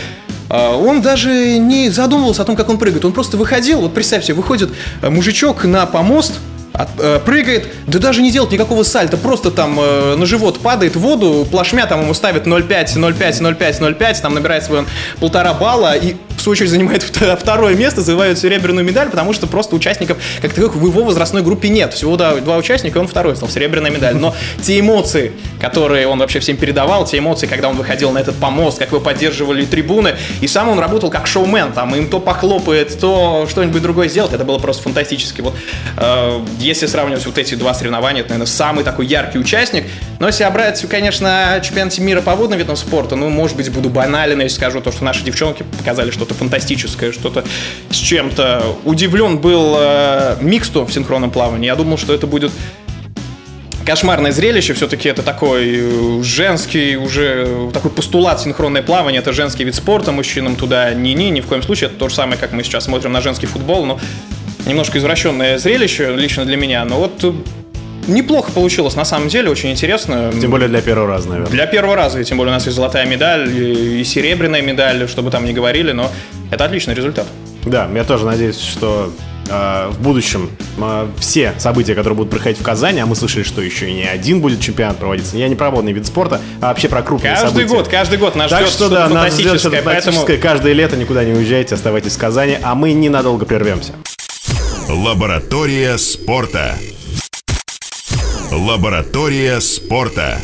э, 0.49 0.57
он 0.57 1.03
даже 1.03 1.59
не 1.59 1.91
задумывался 1.91 2.43
о 2.43 2.45
том, 2.45 2.55
как 2.55 2.69
он 2.69 2.79
прыгает. 2.79 3.05
Он 3.05 3.13
просто 3.13 3.37
выходил, 3.37 3.81
вот 3.81 3.93
представь 3.95 4.23
себе, 4.25 4.35
выходит 4.35 4.71
э, 5.03 5.11
мужичок 5.11 5.65
на 5.65 5.87
помост, 5.87 6.35
от- 6.73 6.89
э, 7.01 7.19
прыгает, 7.25 7.67
да 7.89 7.99
даже 7.99 8.23
не 8.23 8.31
делает 8.31 8.53
никакого 8.53 8.85
сальта, 8.85 9.17
просто 9.17 9.51
там 9.51 9.77
э, 9.81 10.15
на 10.17 10.25
живот 10.25 10.61
падает 10.61 10.95
в 10.95 11.01
воду, 11.01 11.47
плашмя 11.51 11.87
там 11.87 12.03
ему 12.03 12.15
ставят 12.15 12.47
0,5, 12.47 12.95
0,5, 12.97 13.41
0,5, 13.41 13.81
0,5, 13.99 14.21
там 14.23 14.35
набирает 14.35 14.63
свой 14.63 14.81
он 14.81 14.87
полтора 15.19 15.53
балла 15.55 15.97
и 15.97 16.15
в 16.37 16.41
свою 16.41 16.53
очередь 16.53 16.71
занимает 16.71 17.03
вто- 17.13 17.37
второе 17.37 17.75
место, 17.75 18.01
завоевает 18.01 18.39
серебряную 18.39 18.85
медаль, 18.85 19.09
потому 19.11 19.33
что 19.33 19.47
просто 19.47 19.77
участников 19.77 20.19
как 20.41 20.53
таковых 20.53 20.77
в 20.77 20.87
его 20.87 21.05
возрастной 21.05 21.43
группе 21.43 21.69
нет. 21.69 21.95
Всего 21.95 22.17
да, 22.17 22.35
два 22.37 22.57
участника, 22.57 22.99
и 22.99 23.03
он 23.03 23.09
второй 23.09 23.37
стал, 23.37 23.49
серебряная 23.49 23.91
медаль. 23.91 24.17
Но 24.17 24.35
те 24.63 24.81
эмоции, 24.81 25.33
которые 25.61 26.07
он 26.07 26.19
вообще 26.19 26.41
всем 26.41 26.57
передавал, 26.57 27.05
те 27.05 27.19
эмоции, 27.19 27.47
когда 27.47 27.69
он 27.69 27.77
выходил 27.77 28.11
на 28.11 28.19
этот 28.19 28.37
помост, 28.37 28.79
как 28.79 28.93
вы 28.93 29.01
поддерживали 29.01 29.65
трибуны, 29.65 30.17
и 30.41 30.47
сам 30.47 30.69
он 30.69 30.79
работал 30.79 31.11
как 31.11 31.27
шоумен, 31.27 31.73
там 31.73 31.95
им 31.95 32.09
то 32.09 32.21
похлопает, 32.21 32.99
то 32.99 33.47
что-нибудь 33.49 33.83
другое 33.83 34.09
сделает, 34.09 34.33
это 34.33 34.45
было 34.45 34.59
просто 34.59 34.83
фантастически. 34.83 35.41
Вот 35.41 35.55
э, 35.97 36.41
если 36.59 36.87
сравнивать 36.87 37.25
вот 37.27 37.39
эти 37.39 37.55
два 37.55 37.75
соревнования, 37.75 38.21
это, 38.21 38.31
наверное, 38.31 38.51
самый 38.51 38.85
такой 38.85 39.07
яркий 39.07 39.39
участник. 39.39 39.85
Но 40.21 40.27
если 40.27 40.45
брать, 40.51 40.81
конечно, 40.89 41.61
чемпионате 41.63 42.01
мира 42.03 42.21
по 42.21 42.35
водным 42.35 42.59
видам 42.59 42.77
спорта, 42.77 43.17
ну, 43.17 43.29
может 43.31 43.57
быть, 43.57 43.71
буду 43.71 43.89
банален, 43.89 44.41
если 44.41 44.57
скажу 44.57 44.81
то, 44.81 44.93
что 44.93 45.05
наши 45.05 45.25
девчонки 45.25 45.65
показали 45.79 46.11
что-то 46.11 46.35
фантастическое, 46.35 47.13
что-то 47.13 47.45
с 47.91 47.97
чем-то. 47.97 48.77
Удивлен 48.85 49.39
был 49.39 49.77
э, 49.79 50.37
миксту 50.41 50.85
в 50.85 50.93
синхронном 50.93 51.31
плавании. 51.31 51.67
Я 51.67 51.77
думал, 51.77 51.99
что 51.99 52.15
это 52.15 52.27
будет 52.27 52.53
кошмарное 53.85 54.33
зрелище, 54.33 54.73
все-таки 54.73 55.09
это 55.09 55.23
такой 55.23 55.77
э, 55.77 56.23
женский 56.23 56.97
уже 56.97 57.71
такой 57.73 57.91
постулат 57.91 58.41
синхронное 58.41 58.83
плавание, 58.83 59.21
это 59.21 59.33
женский 59.33 59.65
вид 59.65 59.75
спорта, 59.75 60.11
мужчинам 60.13 60.57
туда 60.57 60.95
ни-ни, 60.95 61.25
ни 61.25 61.41
в 61.41 61.47
коем 61.47 61.63
случае, 61.63 61.91
это 61.91 61.99
то 61.99 62.09
же 62.09 62.15
самое, 62.15 62.39
как 62.39 62.53
мы 62.53 62.63
сейчас 62.63 62.85
смотрим 62.85 63.13
на 63.13 63.21
женский 63.21 63.47
футбол, 63.47 63.85
но 63.85 64.01
немножко 64.67 64.99
извращенное 64.99 65.59
зрелище 65.59 66.15
лично 66.17 66.45
для 66.45 66.57
меня, 66.57 66.85
но 66.85 66.97
вот 66.97 67.23
э, 67.25 67.33
неплохо 68.07 68.53
получилось, 68.53 68.95
на 68.97 69.05
самом 69.05 69.29
деле, 69.29 69.51
очень 69.51 69.71
интересно. 69.71 70.33
Тем 70.41 70.51
более 70.51 70.69
для 70.69 70.81
первого 70.83 71.09
раза, 71.09 71.29
наверное. 71.29 71.51
Для 71.51 71.67
первого 71.67 71.97
раза, 71.97 72.21
и 72.21 72.25
тем 72.25 72.39
более 72.39 72.53
у 72.53 72.55
нас 72.55 72.65
есть 72.65 72.77
золотая 72.77 73.07
медаль 73.07 73.49
и 73.57 74.05
серебряная 74.05 74.63
медаль, 74.63 75.09
чтобы 75.09 75.31
там 75.31 75.45
не 75.45 75.53
говорили, 75.53 75.93
но 75.93 76.11
это 76.51 76.65
отличный 76.65 76.95
результат. 76.95 77.27
Да, 77.65 77.89
я 77.95 78.05
тоже 78.05 78.27
надеюсь, 78.27 78.61
что 78.61 79.11
э, 79.49 79.89
в 79.91 80.01
будущем 80.03 80.51
э, 80.79 81.07
все 81.19 81.55
события, 81.59 81.95
которые 81.95 82.17
будут 82.17 82.31
проходить 82.31 82.61
в 82.61 82.63
Казани, 82.63 83.01
а 83.01 83.07
мы 83.07 83.17
слышали, 83.17 83.43
что 83.43 83.63
еще 83.63 83.89
и 83.89 83.95
не 83.95 84.05
один 84.05 84.41
будет 84.41 84.61
чемпионат 84.61 84.99
проводиться, 84.99 85.39
я 85.39 85.49
не 85.49 85.55
про 85.55 85.71
водный 85.71 85.93
вид 85.93 86.07
спорта, 86.07 86.43
а 86.61 86.69
вообще 86.69 86.89
про 86.89 87.01
крупные 87.01 87.33
Каждый 87.33 87.49
события. 87.49 87.69
год, 87.69 87.89
каждый 87.89 88.19
год 88.19 88.37
нас 88.37 88.51
Так 88.51 88.61
ждет 88.63 88.75
что 88.75 88.85
что-то 88.87 88.95
да, 88.95 89.09
нас 89.09 89.35
ждет 89.35 89.47
фантастическое, 89.47 89.81
что-то 89.81 89.83
поэтому. 89.83 90.27
Каждое 90.43 90.73
лето 90.75 90.97
никуда 90.97 91.25
не 91.25 91.33
уезжайте, 91.33 91.75
оставайтесь 91.75 92.17
в 92.17 92.19
Казани, 92.19 92.59
а 92.63 92.75
мы 92.75 92.93
ненадолго 92.93 93.47
прервемся. 93.47 93.95
Лаборатория 94.91 95.97
спорта. 95.97 96.77
Лаборатория 98.57 99.61
спорта. 99.61 100.39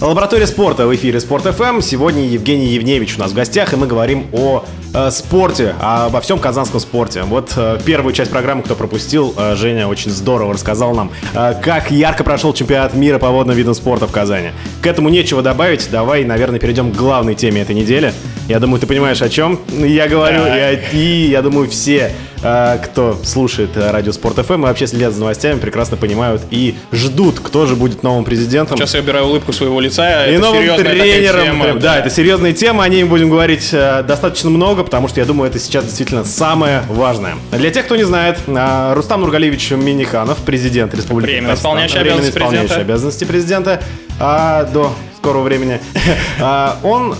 Лаборатория 0.00 0.48
спорта 0.48 0.88
в 0.88 0.94
эфире 0.96 1.20
Спорт 1.20 1.44
ФМ. 1.44 1.80
Сегодня 1.80 2.26
Евгений 2.26 2.66
Евневич 2.66 3.16
у 3.16 3.20
нас 3.20 3.30
в 3.30 3.34
гостях, 3.34 3.72
и 3.72 3.76
мы 3.76 3.86
говорим 3.86 4.26
о 4.32 4.64
э, 4.92 5.10
спорте, 5.12 5.76
обо 5.80 6.20
всем 6.20 6.40
казанском 6.40 6.80
спорте. 6.80 7.22
Вот 7.22 7.52
э, 7.54 7.78
первую 7.86 8.12
часть 8.12 8.32
программы, 8.32 8.64
кто 8.64 8.74
пропустил, 8.74 9.32
э, 9.38 9.54
Женя 9.54 9.86
очень 9.86 10.10
здорово 10.10 10.54
рассказал 10.54 10.96
нам, 10.96 11.12
э, 11.32 11.54
как 11.62 11.92
ярко 11.92 12.24
прошел 12.24 12.52
чемпионат 12.52 12.94
мира 12.94 13.20
по 13.20 13.30
водным 13.30 13.54
видам 13.54 13.74
спорта 13.74 14.08
в 14.08 14.10
Казани. 14.10 14.48
К 14.82 14.88
этому 14.88 15.08
нечего 15.08 15.42
добавить. 15.42 15.88
Давай, 15.92 16.24
наверное, 16.24 16.58
перейдем 16.58 16.90
к 16.90 16.96
главной 16.96 17.36
теме 17.36 17.60
этой 17.62 17.76
недели. 17.76 18.12
Я 18.48 18.58
думаю, 18.58 18.80
ты 18.80 18.88
понимаешь, 18.88 19.22
о 19.22 19.28
чем 19.28 19.60
я 19.68 20.08
говорю, 20.08 20.42
и, 20.46 20.96
и 20.96 21.30
я 21.30 21.40
думаю, 21.42 21.70
все 21.70 22.10
кто 22.42 23.18
слушает 23.24 23.76
э, 23.76 23.90
радио 23.90 24.12
Спорт 24.12 24.44
ФМ 24.44 24.54
и 24.54 24.56
вообще 24.62 24.86
следят 24.86 25.12
за 25.12 25.20
новостями, 25.20 25.58
прекрасно 25.58 25.96
понимают 25.96 26.42
и 26.50 26.76
ждут, 26.90 27.38
кто 27.40 27.66
же 27.66 27.76
будет 27.76 28.02
новым 28.02 28.24
президентом. 28.24 28.76
Сейчас 28.76 28.94
я 28.94 29.00
убираю 29.00 29.26
улыбку 29.26 29.52
своего 29.52 29.80
лица. 29.80 30.26
И 30.26 30.32
это 30.32 30.40
новым 30.40 30.76
тренером. 30.76 31.44
Тема, 31.44 31.66
да, 31.74 31.80
да, 31.80 31.98
это 31.98 32.10
серьезная 32.10 32.52
тема, 32.52 32.84
о 32.84 32.88
ней 32.88 33.04
мы 33.04 33.10
будем 33.10 33.30
говорить 33.30 33.68
э, 33.72 34.02
достаточно 34.02 34.50
много, 34.50 34.82
потому 34.82 35.08
что 35.08 35.20
я 35.20 35.26
думаю, 35.26 35.50
это 35.50 35.58
сейчас 35.58 35.84
действительно 35.84 36.24
самое 36.24 36.82
важное. 36.88 37.34
Для 37.52 37.70
тех, 37.70 37.84
кто 37.84 37.96
не 37.96 38.04
знает, 38.04 38.38
э, 38.46 38.92
Рустам 38.94 39.20
Нургалевич 39.20 39.70
Миниханов, 39.70 40.38
президент 40.38 40.94
Республики 40.94 41.30
Временно 41.30 41.54
исполняющий 41.54 41.98
обязанности 41.98 42.30
исполняющий 42.30 42.68
президента. 42.68 42.80
обязанности 42.80 43.24
президента 43.24 43.82
а, 44.18 44.64
до 44.64 44.92
скорого 45.16 45.44
времени. 45.44 45.80
А, 46.40 46.78
он 46.82 47.14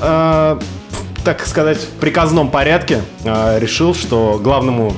так 1.24 1.46
сказать, 1.46 1.78
в 1.78 2.00
приказном 2.00 2.50
порядке 2.50 3.02
решил, 3.24 3.94
что 3.94 4.40
главному 4.42 4.94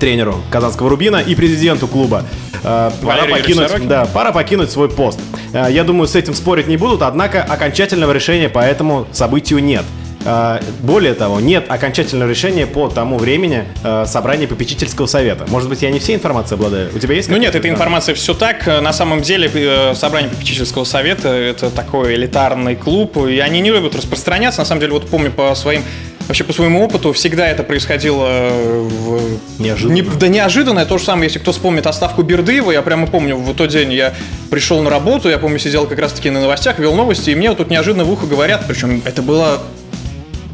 тренеру 0.00 0.36
Казанского 0.50 0.90
Рубина 0.90 1.18
и 1.18 1.34
президенту 1.34 1.86
клуба. 1.86 2.24
Э, 2.64 2.90
пора 3.02 3.24
покинуть, 3.26 3.86
да, 3.86 4.06
пора 4.06 4.32
покинуть 4.32 4.70
свой 4.70 4.88
пост. 4.88 5.20
Э, 5.52 5.68
я 5.70 5.84
думаю, 5.84 6.08
с 6.08 6.16
этим 6.16 6.34
спорить 6.34 6.66
не 6.66 6.76
будут, 6.76 7.02
однако 7.02 7.42
окончательного 7.42 8.12
решения 8.12 8.48
по 8.48 8.58
этому 8.58 9.06
событию 9.12 9.62
нет. 9.62 9.84
Э, 10.24 10.60
более 10.82 11.14
того, 11.14 11.40
нет 11.40 11.66
окончательного 11.68 12.28
решения 12.28 12.66
по 12.66 12.88
тому 12.88 13.18
времени 13.18 13.64
собрания 14.06 14.46
попечительского 14.46 15.06
совета. 15.06 15.46
Может 15.48 15.68
быть, 15.68 15.82
я 15.82 15.90
не 15.90 15.98
все 15.98 16.14
информации 16.14 16.54
обладаю. 16.54 16.90
У 16.94 16.98
тебя 16.98 17.14
есть? 17.14 17.28
Ну 17.28 17.36
нет, 17.36 17.54
эта 17.54 17.68
информация 17.68 18.14
все 18.14 18.34
так. 18.34 18.66
На 18.66 18.92
самом 18.92 19.22
деле 19.22 19.94
собрание 19.94 20.30
попечительского 20.30 20.84
совета 20.84 21.28
это 21.28 21.70
такой 21.70 22.14
элитарный 22.14 22.76
клуб, 22.76 23.16
и 23.16 23.38
они 23.38 23.60
не 23.60 23.70
любят 23.70 23.94
распространяться. 23.94 24.60
На 24.60 24.64
самом 24.66 24.80
деле, 24.80 24.92
вот 24.92 25.08
помню 25.08 25.30
по 25.30 25.54
своим 25.54 25.82
Вообще, 26.30 26.44
по 26.44 26.52
своему 26.52 26.84
опыту, 26.84 27.12
всегда 27.12 27.48
это 27.48 27.64
происходило 27.64 28.28
э, 28.28 28.88
в... 28.88 29.60
Неожиданно. 29.60 29.94
Не, 29.94 30.02
да 30.02 30.28
неожиданно. 30.28 30.86
То 30.86 30.96
же 30.96 31.02
самое, 31.02 31.24
если 31.24 31.40
кто 31.40 31.50
вспомнит 31.50 31.88
оставку 31.88 32.22
Бердыева, 32.22 32.70
я 32.70 32.82
прямо 32.82 33.08
помню, 33.08 33.36
в 33.36 33.52
тот 33.52 33.70
день 33.70 33.92
я 33.92 34.14
пришел 34.48 34.80
на 34.80 34.90
работу, 34.90 35.28
я 35.28 35.38
помню, 35.38 35.58
сидел 35.58 35.88
как 35.88 35.98
раз-таки 35.98 36.30
на 36.30 36.40
новостях, 36.40 36.78
вел 36.78 36.94
новости, 36.94 37.30
и 37.30 37.34
мне 37.34 37.48
вот 37.48 37.58
тут 37.58 37.68
неожиданно 37.68 38.04
в 38.04 38.12
ухо 38.12 38.26
говорят, 38.26 38.62
причем 38.68 39.02
это 39.04 39.22
было, 39.22 39.60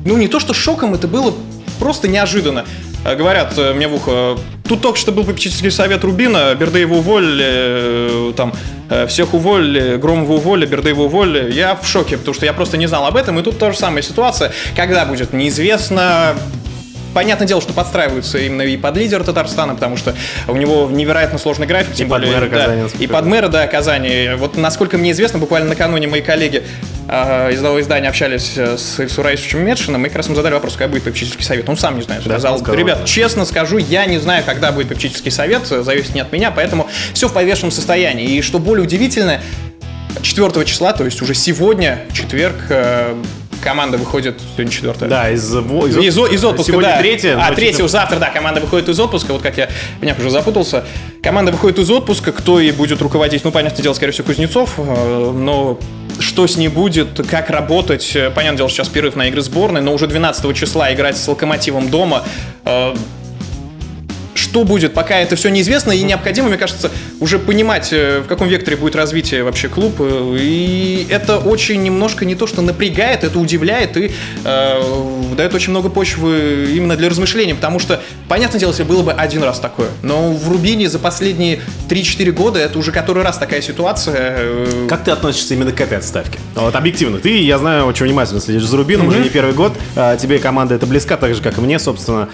ну, 0.07 0.17
не 0.17 0.29
то 0.29 0.41
что 0.41 0.55
шоком, 0.55 0.95
это 0.95 1.09
было 1.09 1.35
просто 1.79 2.09
неожиданно. 2.09 2.65
Э, 3.05 3.15
говорят 3.17 3.55
э, 3.59 3.75
мне 3.75 3.89
в 3.89 3.95
ухо, 3.95 4.39
тут 4.69 4.81
только 4.81 4.99
что 4.99 5.13
был 5.13 5.25
попечительский 5.25 5.71
совет 5.71 6.05
Рубина, 6.05 6.55
Бердыева 6.55 6.95
уволили, 6.95 8.33
там, 8.33 8.53
Э, 8.89 9.07
всех 9.07 9.35
уволили, 9.35 9.97
Громова 9.97 10.35
уволили, 10.35 10.67
Бердыева 10.67 11.03
уволили. 11.03 11.53
Я 11.53 11.75
в 11.75 11.87
шоке, 11.87 12.17
потому 12.17 12.35
что 12.35 12.47
я 12.47 12.53
просто 12.53 12.77
не 12.77 12.87
знал 12.87 13.07
об 13.07 13.17
этом. 13.17 13.39
И 13.39 13.43
тут 13.43 13.59
та 13.59 13.73
же 13.73 13.79
самая 13.79 14.03
ситуация. 14.03 14.53
Когда 14.77 15.05
будет, 15.05 15.33
неизвестно. 15.33 16.37
Понятное 17.17 17.49
дело, 17.49 17.63
что 17.63 17.73
подстраиваются 17.73 18.37
именно 18.37 18.61
и 18.61 18.77
под 18.77 18.95
лидера 18.99 19.25
Татарстана, 19.25 19.75
потому 19.75 19.97
что 19.97 20.15
у 20.49 20.55
него 20.55 20.91
невероятно 20.91 21.39
сложный 21.39 21.67
график, 21.67 21.95
тем 21.95 22.09
и 22.09 22.11
более. 22.11 22.31
Под 22.31 22.51
мэра 22.51 22.51
да, 22.51 22.89
и 22.99 23.07
под 23.07 23.25
мэра, 23.25 23.49
да, 23.49 23.67
Казани. 23.67 24.33
Вот 24.37 24.59
насколько 24.59 24.99
мне 24.99 25.13
известно, 25.13 25.39
буквально 25.39 25.71
накануне 25.71 26.09
мои 26.09 26.21
коллеги 26.21 26.63
э, 27.09 27.53
из 27.55 27.63
нового 27.63 27.81
издания 27.81 28.11
общались 28.11 28.59
э, 28.59 28.77
с 28.77 29.01
Ильсу 29.01 29.23
Раисовичем 29.23 29.65
Медшиным, 29.65 30.05
и 30.05 30.09
как 30.11 30.19
раз 30.19 30.29
мы 30.29 30.35
задали 30.37 30.53
вопрос, 30.53 30.75
когда 30.75 30.89
будет 30.89 31.05
попечительский 31.05 31.43
совет. 31.43 31.67
Он 31.71 31.79
сам 31.79 31.97
не 31.97 32.03
знает. 32.03 32.23
Да, 32.25 32.33
сказал, 32.33 32.59
сказал, 32.59 32.79
ребят, 32.79 32.99
да. 33.01 33.07
честно 33.07 33.47
скажу, 33.47 33.79
я 33.79 34.05
не 34.05 34.19
знаю, 34.19 34.45
когда 34.45 34.71
будет 34.71 34.89
попечительский 34.89 35.31
совет, 35.31 35.67
зависит 35.67 36.15
не 36.15 36.21
от 36.21 36.31
меня, 36.33 36.51
поэтому 36.51 36.87
все 37.15 37.29
в 37.29 37.33
повешенном 37.33 37.71
состоянии. 37.71 38.37
И 38.37 38.43
что 38.43 38.59
более 38.59 38.85
удивительно, 38.85 39.41
4 40.21 40.67
числа, 40.67 40.93
то 40.93 41.07
есть 41.07 41.23
уже 41.23 41.33
сегодня, 41.33 42.01
четверг, 42.13 42.57
э, 42.69 43.15
команда 43.67 43.99
выходит 43.99 44.41
сегодня 44.55 44.73
четвертая. 44.73 45.09
Да, 45.09 45.29
из, 45.29 45.53
из, 45.53 45.97
из, 45.97 46.17
из 46.17 46.45
отпуска. 46.45 46.73
Сегодня 46.73 46.91
да. 46.91 46.99
третья. 46.99 47.37
А, 47.37 47.53
третья, 47.53 47.85
завтра, 47.89 48.21
да, 48.21 48.31
команда 48.31 48.61
выходит 48.61 48.89
из 48.89 49.01
отпуска. 49.01 49.33
Вот 49.33 49.43
как 49.43 49.59
я, 49.59 49.69
меня 50.01 50.15
уже 50.17 50.31
запутался. 50.31 50.85
Команда 51.21 51.51
выходит 51.51 51.81
из 51.81 51.91
отпуска. 51.91 52.31
Кто 52.31 52.61
ей 52.61 52.71
будет 52.71 53.03
руководить? 53.03 53.43
Ну, 53.43 53.51
понятное 53.51 53.83
дело, 53.83 53.93
скорее 53.95 54.13
всего, 54.13 54.29
Кузнецов. 54.29 54.75
Э, 54.79 55.33
но 55.35 55.81
что 56.21 56.47
с 56.47 56.57
ней 56.57 56.69
будет, 56.69 57.21
как 57.29 57.51
работать. 57.51 58.17
Понятное 58.37 58.59
дело, 58.59 58.71
сейчас 58.71 58.89
перерыв 58.89 59.17
на 59.17 59.27
игры 59.27 59.43
сборной, 59.43 59.81
но 59.81 59.93
уже 59.93 60.07
12 60.07 60.57
числа 60.57 60.95
играть 60.95 61.17
с 61.17 61.27
Локомотивом 61.27 61.91
дома 61.91 62.23
э, 62.65 62.95
что 64.47 64.65
будет, 64.65 64.95
пока 64.95 65.19
это 65.19 65.35
все 65.35 65.49
неизвестно, 65.49 65.91
и 65.91 66.03
необходимо, 66.03 66.49
мне 66.49 66.57
кажется, 66.57 66.91
уже 67.21 67.39
понимать, 67.39 67.93
э, 67.93 68.21
в 68.21 68.29
каком 68.29 68.49
векторе 68.49 68.77
будет 68.77 68.95
развитие 68.95 69.43
вообще 69.43 69.69
клуб. 69.69 69.97
Э, 69.99 70.37
и 70.41 71.07
это 71.11 71.39
очень 71.39 71.83
немножко 71.83 72.25
не 72.25 72.35
то, 72.35 72.47
что 72.47 72.63
напрягает, 72.63 73.25
это 73.25 73.39
удивляет 73.39 73.97
и 73.97 74.13
э, 74.45 74.83
дает 75.37 75.55
очень 75.55 75.71
много 75.71 75.89
почвы 75.89 76.69
именно 76.75 76.97
для 76.97 77.09
размышления, 77.09 77.55
потому 77.55 77.81
что, 77.81 78.01
понятное 78.29 78.61
дело, 78.61 78.71
если 78.71 78.85
было 78.85 79.03
бы 79.03 79.13
один 79.13 79.43
раз 79.43 79.59
такое, 79.59 79.89
но 80.03 80.33
в 80.33 80.49
Рубине 80.49 80.89
за 80.89 80.99
последние 80.99 81.61
3-4 81.89 82.31
года 82.31 82.61
это 82.61 82.79
уже 82.79 82.93
который 82.93 83.23
раз 83.23 83.39
такая 83.39 83.61
ситуация. 83.63 84.37
Э, 84.39 84.87
как 84.89 85.05
ты 85.05 85.11
относишься 85.11 85.55
именно 85.55 85.73
к 85.73 85.81
этой 85.81 85.99
отставке? 85.99 86.39
Вот 86.55 86.75
объективно, 86.75 87.19
ты, 87.19 87.43
я 87.43 87.59
знаю, 87.59 87.87
очень 87.87 88.07
внимательно 88.07 88.41
следишь 88.41 88.65
за 88.65 88.77
Рубином, 88.77 89.07
mm-hmm. 89.07 89.11
уже 89.11 89.21
не 89.21 89.29
первый 89.29 89.55
год, 89.55 89.73
а, 89.97 90.17
тебе 90.17 90.39
команда 90.39 90.77
эта 90.77 90.87
близка, 90.87 91.17
так 91.17 91.35
же, 91.35 91.43
как 91.43 91.59
и 91.59 91.61
мне, 91.61 91.79
собственно. 91.79 92.29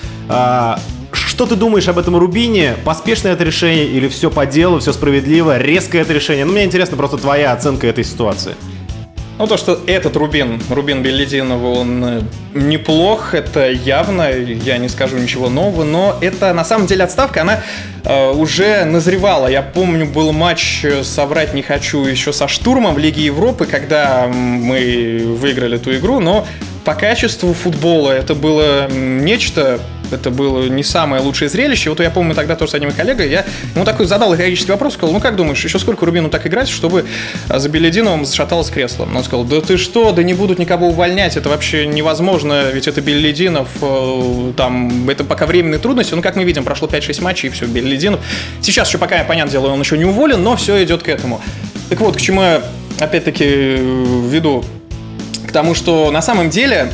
Что 1.43 1.57
ты 1.57 1.57
думаешь 1.57 1.89
об 1.89 1.99
этом 1.99 2.17
Рубине? 2.17 2.77
Поспешное 2.85 3.33
это 3.33 3.43
решение 3.43 3.85
или 3.85 4.07
все 4.07 4.31
по 4.31 4.47
делу, 4.47 4.79
все 4.79 4.93
справедливо, 4.93 5.59
резкое 5.59 6.03
это 6.03 6.13
решение? 6.13 6.45
Ну, 6.45 6.53
мне 6.53 6.63
интересно 6.63 6.97
просто 6.97 7.19
твоя 7.19 7.51
оценка 7.51 7.89
этой 7.89 8.05
ситуации. 8.05 8.55
Ну, 9.41 9.49
то, 9.49 9.57
что 9.57 9.81
этот 9.89 10.15
Рубин, 10.15 10.63
Рубин 10.71 11.03
Беллидинова, 11.03 11.81
он 11.81 12.05
э, 12.05 12.21
неплох, 12.55 13.35
это 13.35 13.69
явно, 13.69 14.31
я 14.31 14.79
не 14.79 14.89
скажу 14.89 15.19
ничего 15.19 15.49
нового, 15.49 15.83
но 15.83 16.17
это, 16.21 16.55
на 16.55 16.65
самом 16.65 16.87
деле, 16.87 17.03
отставка, 17.03 17.41
она 17.41 17.59
э, 18.05 18.31
уже 18.31 18.85
назревала. 18.85 19.49
Я 19.49 19.63
помню, 19.63 20.07
был 20.07 20.31
матч, 20.31 20.85
э, 20.85 21.03
соврать 21.03 21.55
не 21.55 21.63
хочу, 21.63 22.05
еще 22.05 22.33
со 22.33 22.47
Штурмом 22.47 22.95
в 22.95 22.99
Лиге 22.99 23.25
Европы, 23.25 23.65
когда 23.65 24.29
мы 24.29 25.37
выиграли 25.41 25.75
эту 25.75 25.93
игру, 25.97 26.21
но 26.21 26.47
по 26.85 26.95
качеству 26.95 27.53
футбола 27.53 28.13
это 28.13 28.37
было 28.37 28.89
нечто 28.89 29.81
это 30.13 30.31
было 30.31 30.67
не 30.69 30.83
самое 30.83 31.23
лучшее 31.23 31.49
зрелище. 31.49 31.91
Вот 31.91 32.01
я 32.01 32.11
помню 32.11 32.35
тогда 32.35 32.57
тоже 32.57 32.73
с 32.73 32.75
одним 32.75 32.93
коллегой, 32.93 33.31
я 33.31 33.45
ему 33.75 33.85
такой 33.85 34.07
задал 34.07 34.33
риторический 34.33 34.73
вопрос, 34.73 34.95
сказал, 34.95 35.13
ну 35.13 35.21
как 35.21 35.37
думаешь, 35.37 35.63
еще 35.63 35.79
сколько 35.79 36.05
Рубину 36.07 36.29
так 36.29 36.47
играть, 36.47 36.69
чтобы 36.69 37.05
за 37.49 37.69
Белединовым 37.69 38.25
зашаталось 38.25 38.71
кресло? 38.71 39.09
Он 39.15 39.25
сказал, 39.25 39.45
да 39.45 39.61
ты 39.61 39.77
что, 39.77 40.13
да 40.13 40.23
не 40.23 40.35
будут 40.35 40.59
никого 40.59 40.89
увольнять, 40.89 41.37
это 41.37 41.49
вообще 41.49 41.87
невозможно, 41.87 42.71
ведь 42.71 42.89
это 42.89 43.01
Белединов, 43.01 43.69
э, 43.81 44.53
там, 44.57 45.09
это 45.09 45.25
пока 45.25 45.47
временные 45.47 45.79
трудности, 45.79 46.15
ну 46.15 46.23
как 46.23 46.37
мы 46.37 46.45
видим, 46.45 46.65
прошло 46.65 46.89
5-6 46.89 47.23
матчей, 47.23 47.49
и 47.49 47.53
все, 47.53 47.67
Белединов. 47.67 48.21
Сейчас 48.61 48.89
еще 48.89 48.99
пока, 48.99 49.23
понятное 49.25 49.53
дело, 49.53 49.69
он 49.69 49.81
еще 49.81 49.99
не 49.99 50.05
уволен, 50.05 50.43
но 50.43 50.57
все 50.57 50.83
идет 50.85 51.03
к 51.03 51.09
этому. 51.09 51.41
Так 51.89 52.01
вот, 52.01 52.17
к 52.17 52.21
чему 52.21 52.43
я 52.43 52.63
опять-таки 53.01 53.45
веду 53.45 54.65
к 55.47 55.53
тому, 55.53 55.75
что 55.75 56.11
на 56.11 56.23
самом 56.23 56.51
деле 56.51 56.91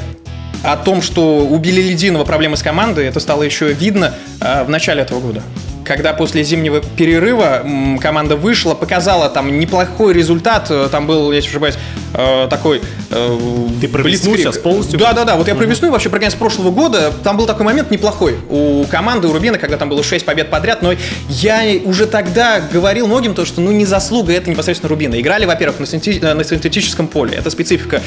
о 0.63 0.77
том, 0.77 1.03
что 1.03 1.41
убили 1.47 1.81
Лединова 1.81 2.25
проблемы 2.25 2.57
с 2.57 2.63
командой, 2.63 3.07
это 3.07 3.21
стало 3.21 3.43
еще 3.43 3.73
видно 3.73 4.15
э, 4.41 4.65
в 4.65 4.69
начале 4.69 5.03
этого 5.03 5.21
года 5.21 5.43
когда 5.89 6.13
после 6.13 6.45
зимнего 6.45 6.81
перерыва 6.81 7.65
команда 8.01 8.37
вышла, 8.37 8.75
показала 8.75 9.31
там 9.31 9.59
неплохой 9.59 10.13
результат. 10.13 10.67
Э, 10.71 10.89
там 10.93 11.07
был, 11.07 11.33
если 11.33 11.49
ошибаюсь, 11.49 11.77
э, 12.13 12.47
такой... 12.49 12.83
Э, 13.11 13.39
Ты 13.81 13.89
про 13.89 14.03
весну 14.03 14.37
сейчас 14.37 14.59
полностью? 14.59 14.99
Да, 14.99 15.15
да, 15.15 15.25
да. 15.25 15.37
Вот 15.37 15.49
я 15.49 15.55
про 15.55 15.65
весну 15.65 15.91
вообще 15.91 16.11
про 16.11 16.19
конец 16.19 16.35
прошлого 16.35 16.71
года. 16.71 17.11
Там 17.25 17.39
был 17.39 17.47
такой 17.47 17.65
момент 17.65 17.91
неплохой 17.91 18.37
у 18.51 18.85
команды, 18.85 19.29
у 19.29 19.33
Рубина, 19.33 19.59
когда 19.59 19.79
там 19.79 19.89
было 19.89 20.05
6 20.05 20.25
побед 20.27 20.51
подряд. 20.51 20.83
Но 20.83 20.93
я 21.29 21.63
уже 21.85 22.07
тогда 22.07 22.61
говорил 22.61 23.07
многим 23.07 23.35
то, 23.35 23.47
что 23.47 23.63
ну 23.63 23.73
не 23.73 23.87
заслуга 23.87 24.35
это 24.35 24.51
непосредственно 24.51 24.91
Рубина. 24.91 25.19
Играли, 25.19 25.47
во-первых, 25.47 25.81
на 25.81 25.87
синтетическом 25.87 27.09
поле. 27.09 27.35
Это 27.39 27.49
специфика. 27.49 28.03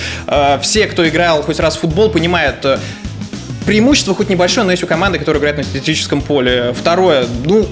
Все, 0.62 0.86
кто 0.86 1.08
играл 1.08 1.42
хоть 1.42 1.60
раз 1.60 1.76
в 1.78 1.80
футбол, 1.80 2.12
понимают 2.12 2.64
преимущество 3.66 4.16
хоть 4.16 4.30
небольшое, 4.30 4.66
но 4.66 4.72
есть 4.72 4.84
у 4.84 4.88
команды, 4.88 5.20
которая 5.20 5.40
играет 5.40 5.58
на 5.58 5.64
синтетическом 5.64 6.22
поле. 6.22 6.74
Второе, 6.78 7.26
ну, 7.46 7.68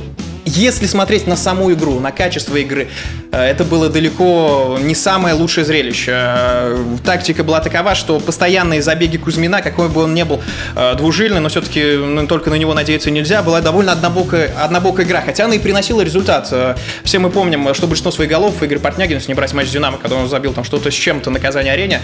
если 0.46 0.88
смотреть 0.88 1.28
на 1.28 1.36
саму 1.36 1.72
игру, 1.74 2.00
на 2.00 2.12
качество 2.12 2.56
игры, 2.56 2.88
э, 3.32 3.40
это 3.40 3.64
было 3.64 3.88
далеко 3.90 4.78
не 4.82 4.96
самое 4.96 5.36
лучшее 5.36 5.64
зрелище. 5.64 6.12
Э, 6.16 6.86
тактика 7.04 7.44
была 7.44 7.60
такова, 7.60 7.94
что 7.94 8.20
постоянные 8.20 8.82
забеги 8.82 9.18
Кузьмина, 9.18 9.62
какой 9.62 9.90
бы 9.90 10.04
он 10.04 10.16
ни 10.16 10.24
был 10.24 10.42
э, 10.76 10.96
двужильный, 10.96 11.40
но 11.40 11.50
все-таки 11.50 11.98
ну, 11.98 12.26
только 12.26 12.50
на 12.50 12.56
него 12.56 12.74
надеяться 12.74 13.12
нельзя, 13.12 13.44
была 13.44 13.62
довольно 13.62 13.92
однобокая, 13.92 14.52
однобокая 14.60 15.06
игра, 15.06 15.22
хотя 15.22 15.46
она 15.46 15.56
и 15.56 15.60
приносила 15.60 16.02
результат. 16.02 16.52
Все 17.04 17.20
мы 17.20 17.30
помним, 17.30 17.74
что 17.74 17.86
большинство 17.86 18.12
своих 18.12 18.30
голов 18.30 18.62
Игорь 18.64 18.80
Портнягин, 18.80 19.18
если 19.18 19.30
не 19.30 19.36
брать 19.36 19.54
матч 19.54 19.68
с 19.68 19.72
Динамо, 19.72 19.98
когда 19.98 20.16
он 20.16 20.28
забил 20.28 20.54
там 20.54 20.64
что-то 20.64 20.90
с 20.90 20.94
чем-то 20.94 21.30
на 21.30 21.40
Казани-арене, 21.40 22.02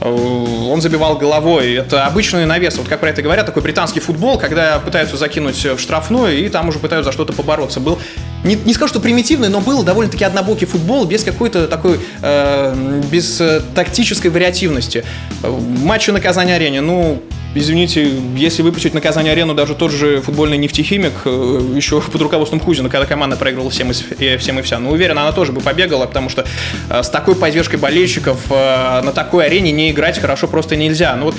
он 0.00 0.80
забивал 0.80 1.16
головой. 1.16 1.74
Это 1.74 2.06
обычный 2.06 2.46
навес. 2.46 2.76
Вот 2.78 2.88
как 2.88 3.00
про 3.00 3.10
это 3.10 3.22
говорят, 3.22 3.46
такой 3.46 3.62
британский 3.62 4.00
футбол, 4.00 4.38
когда 4.38 4.78
пытаются 4.78 5.16
закинуть 5.16 5.64
в 5.64 5.78
штрафную 5.78 6.38
и 6.38 6.48
там 6.48 6.68
уже 6.68 6.78
пытаются 6.78 7.10
за 7.10 7.12
что-то 7.12 7.32
побороться. 7.32 7.80
Был 7.80 7.98
не, 8.44 8.54
не 8.54 8.72
скажу, 8.72 8.88
что 8.88 9.00
примитивный, 9.00 9.48
но 9.48 9.60
был 9.60 9.82
довольно-таки 9.82 10.24
однобокий 10.24 10.66
футбол 10.66 11.04
без 11.04 11.22
какой-то 11.24 11.68
такой, 11.68 12.00
э, 12.22 13.02
без 13.10 13.40
э, 13.40 13.60
тактической 13.74 14.30
вариативности. 14.30 15.04
Матчи 15.42 16.10
на 16.10 16.20
Казани-арене, 16.20 16.80
ну, 16.80 17.22
Извините, 17.52 18.08
если 18.36 18.62
выпустить 18.62 18.94
на 18.94 19.00
Казань-арену 19.00 19.54
даже 19.54 19.74
тот 19.74 19.90
же 19.90 20.20
футбольный 20.20 20.56
нефтехимик, 20.56 21.12
э, 21.24 21.72
еще 21.74 22.00
под 22.12 22.22
руководством 22.22 22.60
Кузина, 22.60 22.88
когда 22.88 23.06
команда 23.06 23.36
проигрывала 23.36 23.70
всем 23.70 23.90
и, 23.90 24.36
всем 24.36 24.60
и 24.60 24.62
вся, 24.62 24.78
ну, 24.78 24.90
уверен, 24.90 25.18
она 25.18 25.32
тоже 25.32 25.50
бы 25.50 25.60
побегала, 25.60 26.06
потому 26.06 26.28
что 26.28 26.46
э, 26.88 27.02
с 27.02 27.08
такой 27.08 27.34
поддержкой 27.34 27.76
болельщиков 27.76 28.38
э, 28.50 29.00
на 29.02 29.12
такой 29.12 29.46
арене 29.46 29.72
не 29.72 29.90
играть 29.90 30.20
хорошо 30.20 30.46
просто 30.46 30.76
нельзя. 30.76 31.16
Ну 31.16 31.26
вот, 31.26 31.34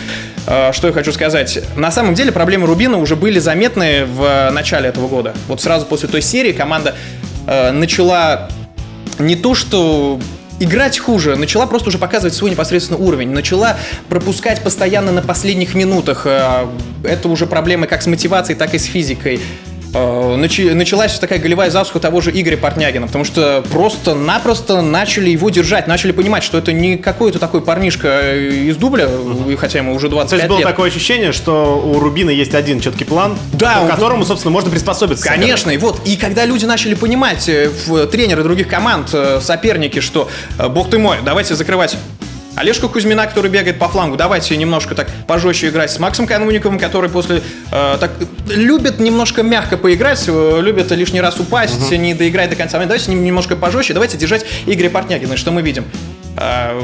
что 0.73 0.87
я 0.87 0.93
хочу 0.93 1.11
сказать. 1.11 1.59
На 1.75 1.91
самом 1.91 2.15
деле 2.15 2.31
проблемы 2.31 2.67
Рубина 2.67 2.97
уже 2.97 3.15
были 3.15 3.39
заметны 3.39 4.05
в 4.05 4.49
начале 4.51 4.89
этого 4.89 5.07
года. 5.07 5.33
Вот 5.47 5.61
сразу 5.61 5.85
после 5.85 6.09
той 6.09 6.21
серии 6.21 6.51
команда 6.51 6.95
начала 7.45 8.49
не 9.19 9.35
то, 9.35 9.53
что 9.53 10.19
играть 10.61 10.99
хуже, 10.99 11.35
начала 11.35 11.65
просто 11.65 11.89
уже 11.89 11.97
показывать 11.97 12.33
свой 12.33 12.51
непосредственно 12.51 12.99
уровень, 12.99 13.29
начала 13.29 13.77
пропускать 14.09 14.61
постоянно 14.61 15.11
на 15.11 15.21
последних 15.21 15.73
минутах. 15.73 16.25
Э, 16.25 16.67
это 17.03 17.27
уже 17.29 17.47
проблемы 17.47 17.87
как 17.87 18.01
с 18.01 18.07
мотивацией, 18.07 18.57
так 18.57 18.73
и 18.73 18.77
с 18.77 18.85
физикой. 18.85 19.39
Э, 19.93 20.35
началась 20.35 21.19
такая 21.19 21.39
голевая 21.39 21.69
засуха 21.69 21.99
того 21.99 22.21
же 22.21 22.31
Игоря 22.31 22.57
Портнягина, 22.57 23.07
потому 23.07 23.25
что 23.25 23.63
просто-напросто 23.71 24.81
начали 24.81 25.29
его 25.29 25.49
держать, 25.49 25.87
начали 25.87 26.11
понимать, 26.11 26.43
что 26.43 26.57
это 26.57 26.71
не 26.71 26.97
какой-то 26.97 27.39
такой 27.39 27.61
парнишка 27.61 28.37
из 28.37 28.77
дубля, 28.77 29.07
угу. 29.07 29.55
хотя 29.57 29.79
ему 29.79 29.93
уже 29.93 30.07
25 30.07 30.29
То 30.29 30.35
есть 30.35 30.47
было 30.47 30.59
лет. 30.59 30.67
такое 30.67 30.89
ощущение, 30.89 31.31
что 31.33 31.77
у 31.77 31.99
Рубина 31.99 32.29
есть 32.29 32.55
один 32.55 32.79
четкий 32.79 33.03
план, 33.03 33.37
да, 33.53 33.85
к 33.85 33.89
которому, 33.91 34.23
собственно, 34.23 34.51
можно 34.51 34.69
приспособиться. 34.69 35.25
Конечно, 35.27 35.71
и 35.71 35.77
вот, 35.77 36.01
и 36.05 36.15
когда 36.15 36.45
люди 36.45 36.65
начали 36.65 36.93
понимать, 36.93 37.49
э, 37.49 37.69
тренеры 38.11 38.43
других 38.43 38.67
команд, 38.67 39.09
э, 39.13 39.39
соперники, 39.41 39.99
что, 39.99 40.29
бог 40.69 40.89
ты 40.89 40.99
мой, 40.99 41.17
давайте 41.23 41.55
закрывать 41.55 41.97
Олежка 42.61 42.87
Кузьмина, 42.87 43.25
который 43.25 43.49
бегает 43.49 43.79
по 43.79 43.87
флангу, 43.87 44.17
давайте 44.17 44.55
немножко 44.55 44.93
так 44.93 45.07
пожестче 45.25 45.69
играть 45.69 45.89
с 45.89 45.97
Максом 45.97 46.27
Кануниковым, 46.27 46.77
который 46.77 47.09
после 47.09 47.41
э, 47.71 47.97
так 47.99 48.11
любит 48.49 48.99
немножко 48.99 49.41
мягко 49.41 49.77
поиграть, 49.77 50.23
э, 50.27 50.59
любит 50.61 50.91
лишний 50.91 51.21
раз 51.21 51.39
упасть, 51.39 51.91
угу. 51.91 51.95
не 51.95 52.13
доиграть 52.13 52.51
до 52.51 52.55
конца. 52.55 52.77
Давайте 52.77 53.05
с 53.05 53.07
ним 53.07 53.23
немножко 53.23 53.55
пожестче, 53.55 53.93
давайте 53.93 54.15
держать 54.15 54.45
Игоря 54.67 54.91
Портнягина, 54.91 55.37
что 55.37 55.49
мы 55.49 55.63
видим. 55.63 55.85
Э, 56.37 56.79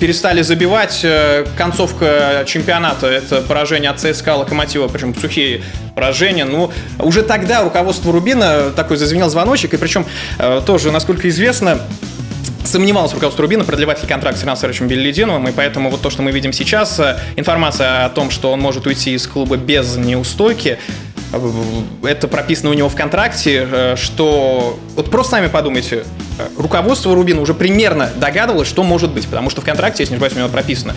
перестали 0.00 0.42
забивать. 0.42 0.98
Э, 1.04 1.46
концовка 1.56 2.42
чемпионата– 2.44 3.06
это 3.08 3.40
поражение 3.42 3.92
от 3.92 4.00
ЦСКА 4.00 4.34
Локомотива, 4.34 4.88
причем 4.88 5.14
сухие 5.14 5.62
поражения. 5.94 6.44
Ну, 6.44 6.72
уже 6.98 7.22
тогда 7.22 7.62
руководство 7.62 8.12
Рубина 8.12 8.70
такой 8.70 8.96
зазвенел 8.96 9.30
звоночек, 9.30 9.74
и 9.74 9.76
причем 9.76 10.06
тоже, 10.66 10.90
насколько 10.90 11.28
известно, 11.28 11.82
сомневалось 12.68 13.12
руководство 13.12 13.42
Рубина, 13.42 13.64
продлевать 13.64 14.02
ли 14.02 14.08
контракт 14.08 14.38
с 14.38 14.42
Реном 14.42 14.56
Саровичем 14.56 14.86
Беллидиновым, 14.86 15.48
и 15.48 15.52
поэтому 15.52 15.90
вот 15.90 16.02
то, 16.02 16.10
что 16.10 16.22
мы 16.22 16.30
видим 16.30 16.52
сейчас, 16.52 17.00
э, 17.00 17.18
информация 17.36 18.04
о 18.04 18.10
том, 18.10 18.30
что 18.30 18.52
он 18.52 18.60
может 18.60 18.86
уйти 18.86 19.14
из 19.14 19.26
клуба 19.26 19.56
без 19.56 19.96
неустойки, 19.96 20.78
э, 21.32 21.52
это 22.04 22.28
прописано 22.28 22.70
у 22.70 22.74
него 22.74 22.88
в 22.88 22.94
контракте, 22.94 23.66
э, 23.70 23.96
что... 23.96 24.78
Вот 24.94 25.10
просто 25.10 25.32
сами 25.32 25.48
подумайте, 25.48 26.04
руководство 26.56 27.14
Рубина 27.14 27.40
уже 27.40 27.54
примерно 27.54 28.10
догадывалось, 28.16 28.68
что 28.68 28.82
может 28.82 29.12
быть, 29.12 29.26
потому 29.26 29.50
что 29.50 29.60
в 29.60 29.64
контракте, 29.64 30.02
если 30.02 30.12
не 30.12 30.16
ошибаюсь, 30.16 30.34
у 30.34 30.38
него 30.38 30.48
прописано, 30.48 30.94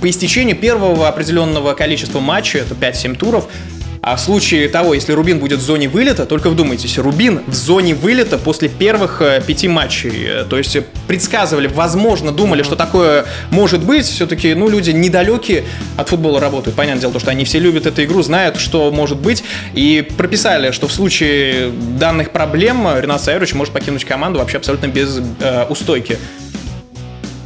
по 0.00 0.08
истечению 0.08 0.56
первого 0.56 1.08
определенного 1.08 1.74
количества 1.74 2.20
матчей, 2.20 2.60
это 2.60 2.74
5-7 2.74 3.16
туров, 3.16 3.48
а 4.04 4.16
в 4.16 4.20
случае 4.20 4.68
того, 4.68 4.94
если 4.94 5.12
Рубин 5.12 5.38
будет 5.38 5.60
в 5.60 5.62
зоне 5.62 5.88
вылета, 5.88 6.26
только 6.26 6.50
вдумайтесь, 6.50 6.98
Рубин 6.98 7.40
в 7.46 7.54
зоне 7.54 7.94
вылета 7.94 8.36
после 8.36 8.68
первых 8.68 9.22
э, 9.22 9.40
пяти 9.46 9.68
матчей. 9.68 10.24
Э, 10.26 10.44
то 10.44 10.58
есть 10.58 10.76
предсказывали, 11.06 11.68
возможно, 11.68 12.32
думали, 12.32 12.64
что 12.64 12.74
такое 12.74 13.26
может 13.50 13.84
быть. 13.84 14.04
Все-таки, 14.06 14.54
ну, 14.54 14.68
люди 14.68 14.90
недалекие 14.90 15.62
от 15.96 16.08
футбола 16.08 16.40
работают. 16.40 16.74
Понятное 16.74 17.02
дело, 17.02 17.20
что 17.20 17.30
они 17.30 17.44
все 17.44 17.60
любят 17.60 17.86
эту 17.86 18.02
игру, 18.02 18.22
знают, 18.22 18.56
что 18.56 18.90
может 18.90 19.18
быть. 19.18 19.44
И 19.72 20.04
прописали, 20.16 20.72
что 20.72 20.88
в 20.88 20.92
случае 20.92 21.70
данных 21.70 22.32
проблем 22.32 22.88
Ренат 22.98 23.22
Саевич 23.22 23.54
может 23.54 23.72
покинуть 23.72 24.04
команду 24.04 24.40
вообще 24.40 24.56
абсолютно 24.56 24.88
без 24.88 25.20
э, 25.38 25.66
устойки. 25.68 26.18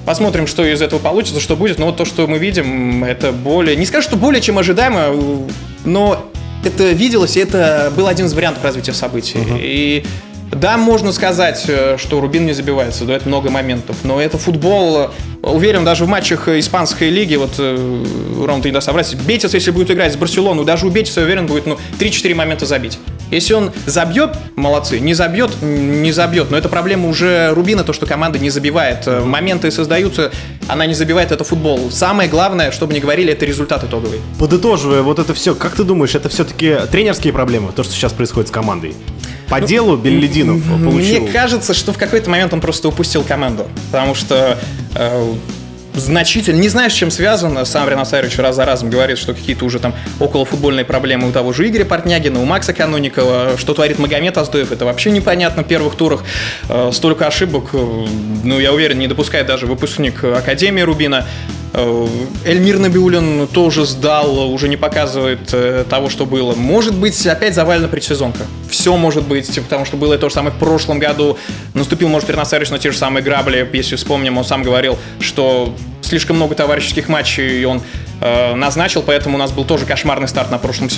Посмотрим, 0.07 0.47
что 0.47 0.65
из 0.65 0.81
этого 0.81 1.01
получится, 1.01 1.41
что 1.43 1.55
будет. 1.55 1.79
Но 1.79 1.85
вот 1.85 1.99
то, 1.99 2.07
что 2.07 2.27
мы 2.27 2.39
видим, 2.39 3.05
это 3.05 3.31
более... 3.31 3.77
Не 3.77 3.85
скажу, 3.85 4.09
что 4.09 4.17
более 4.17 4.41
чем 4.41 4.57
ожидаемо, 4.57 5.15
но 5.85 6.33
это 6.67 6.91
виделось, 6.91 7.37
и 7.37 7.41
это 7.41 7.93
был 7.97 8.07
один 8.07 8.27
из 8.27 8.35
вариантов 8.35 8.65
развития 8.65 8.93
событий. 8.93 9.39
Uh-huh. 9.39 9.59
И 9.61 10.05
да, 10.53 10.77
можно 10.77 11.13
сказать, 11.13 11.65
э, 11.67 11.97
что 11.99 12.21
Рубин 12.21 12.47
не 12.47 12.53
забивается, 12.53 13.05
да, 13.05 13.17
это 13.17 13.29
много 13.29 13.51
моментов, 13.51 13.97
но 14.05 14.21
это 14.21 14.39
футбол, 14.39 14.99
э, 14.99 15.09
уверен, 15.43 15.85
даже 15.85 16.05
в 16.05 16.09
матчах 16.09 16.49
испанской 16.49 17.11
лиги, 17.11 17.35
вот, 17.35 17.55
э, 17.59 18.05
Ром, 18.45 18.63
ты 18.63 18.69
не 18.69 18.73
даст 18.73 18.87
соврать, 18.87 19.13
Бетис, 19.27 19.55
если 19.55 19.73
будет 19.73 19.91
играть 19.91 20.13
с 20.13 20.17
Барселоной, 20.17 20.65
даже 20.65 20.87
у 20.87 20.91
Бетиса, 20.91 21.23
уверен, 21.23 21.47
будет, 21.47 21.67
ну, 21.67 21.79
3-4 21.99 22.35
момента 22.35 22.65
забить. 22.65 22.99
Если 23.31 23.55
он 23.55 23.73
забьет, 23.87 24.37
молодцы, 24.57 25.01
не 25.01 25.15
забьет, 25.15 25.51
не 25.63 26.13
забьет. 26.13 26.51
Но 26.51 26.57
это 26.57 26.69
проблема 26.69 27.09
уже 27.09 27.53
Рубина, 27.53 27.85
то, 27.85 27.93
что 27.93 28.07
команда 28.07 28.39
не 28.39 28.51
забивает. 28.51 29.07
Моменты 29.07 29.71
создаются, 29.71 30.33
она 30.69 30.87
не 30.87 30.95
забивает, 30.95 31.33
это 31.33 31.45
футбол. 31.45 31.91
Самое 31.91 32.29
главное, 32.29 32.71
чтобы 32.71 32.95
не 32.95 33.01
говорили, 33.01 33.33
это 33.33 33.45
результат 33.45 33.85
итоговый. 33.85 34.21
Подытоживая 34.39 35.03
вот 35.03 35.19
это 35.19 35.35
все, 35.35 35.55
как 35.55 35.75
ты 35.75 35.85
думаешь, 35.85 36.15
это 36.15 36.29
все-таки 36.29 36.77
тренерские 36.91 37.33
проблемы, 37.33 37.73
то, 37.73 37.83
что 37.83 37.93
сейчас 37.93 38.13
происходит 38.13 38.49
с 38.49 38.53
командой? 38.53 38.95
По 39.49 39.61
ну, 39.61 39.67
делу 39.67 39.97
Беллидинов 39.97 40.63
получил. 40.63 41.23
Мне 41.23 41.33
кажется, 41.33 41.73
что 41.73 41.93
в 41.93 41.99
какой-то 41.99 42.29
момент 42.31 42.53
он 42.53 42.61
просто 42.61 42.89
упустил 42.89 43.23
команду. 43.23 43.67
Потому 43.93 44.15
что 44.15 44.59
э, 44.95 45.35
значительно, 45.97 46.61
не 46.61 46.69
знаю, 46.69 46.91
с 46.91 46.95
чем 46.95 47.11
связано, 47.11 47.65
сам 47.65 47.89
Ренат 47.89 48.09
Сарович 48.09 48.39
раз 48.39 48.57
за 48.57 48.65
разом 48.65 48.91
говорит, 48.91 49.19
что 49.19 49.35
какие-то 49.35 49.65
уже 49.65 49.79
там 49.79 49.95
околофутбольные 50.21 50.85
проблемы 50.85 51.29
у 51.29 51.33
того 51.33 51.53
же 51.53 51.69
Игоря 51.69 51.85
Портнягина, 51.85 52.41
у 52.41 52.45
Макса 52.45 52.73
Кануникова, 52.73 53.57
что 53.59 53.75
творит 53.75 53.99
Магомед 53.99 54.37
Аздоев, 54.37 54.73
это 54.73 54.85
вообще 54.85 55.11
непонятно 55.11 55.63
в 55.63 55.67
первых 55.67 55.97
турах, 55.97 56.25
э, 56.69 56.91
столько 56.93 57.27
ошибок, 57.27 57.71
э, 57.73 58.07
ну, 58.45 58.61
я 58.61 58.73
уверен, 58.73 58.99
не 58.99 59.09
допускает 59.09 59.47
даже 59.47 59.67
выпускник 59.67 60.23
Академии 60.25 60.83
Рубина, 60.83 61.27
Эльмир 61.77 62.79
Набиулин 62.79 63.47
тоже 63.49 63.85
сдал, 63.85 64.51
уже 64.51 64.67
не 64.67 64.79
показывает 64.79 65.53
э, 65.53 65.85
того, 65.89 66.09
что 66.09 66.25
было. 66.25 66.55
Может 66.55 66.95
быть, 66.95 67.27
опять 67.27 67.55
завалена 67.55 67.89
предсезонка. 67.89 68.45
Все 68.71 68.97
может 68.97 69.25
быть, 69.25 69.55
потому 69.63 69.85
что 69.85 69.99
было 69.99 70.17
то 70.17 70.31
же 70.31 70.35
самое 70.35 70.55
в 70.55 70.59
прошлом 70.59 70.99
году. 70.99 71.37
Наступил, 71.75 72.09
может, 72.09 72.29
Пернасарич 72.29 72.71
на 72.71 72.79
те 72.79 72.91
же 72.93 72.97
самые 72.97 73.23
грабли. 73.23 73.69
Если 73.75 73.97
вспомним, 73.97 74.39
он 74.39 74.45
сам 74.45 74.63
говорил, 74.63 74.99
что 75.21 75.75
слишком 76.01 76.37
много 76.37 76.55
товарищеских 76.55 77.11
матчей, 77.11 77.63
он 77.67 77.83
э, 78.23 78.55
назначил, 78.55 79.03
поэтому 79.03 79.35
у 79.35 79.39
нас 79.39 79.53
был 79.53 79.65
тоже 79.65 79.85
кошмарный 79.85 80.29
старт 80.29 80.51
на 80.51 80.57
прошлом 80.57 80.89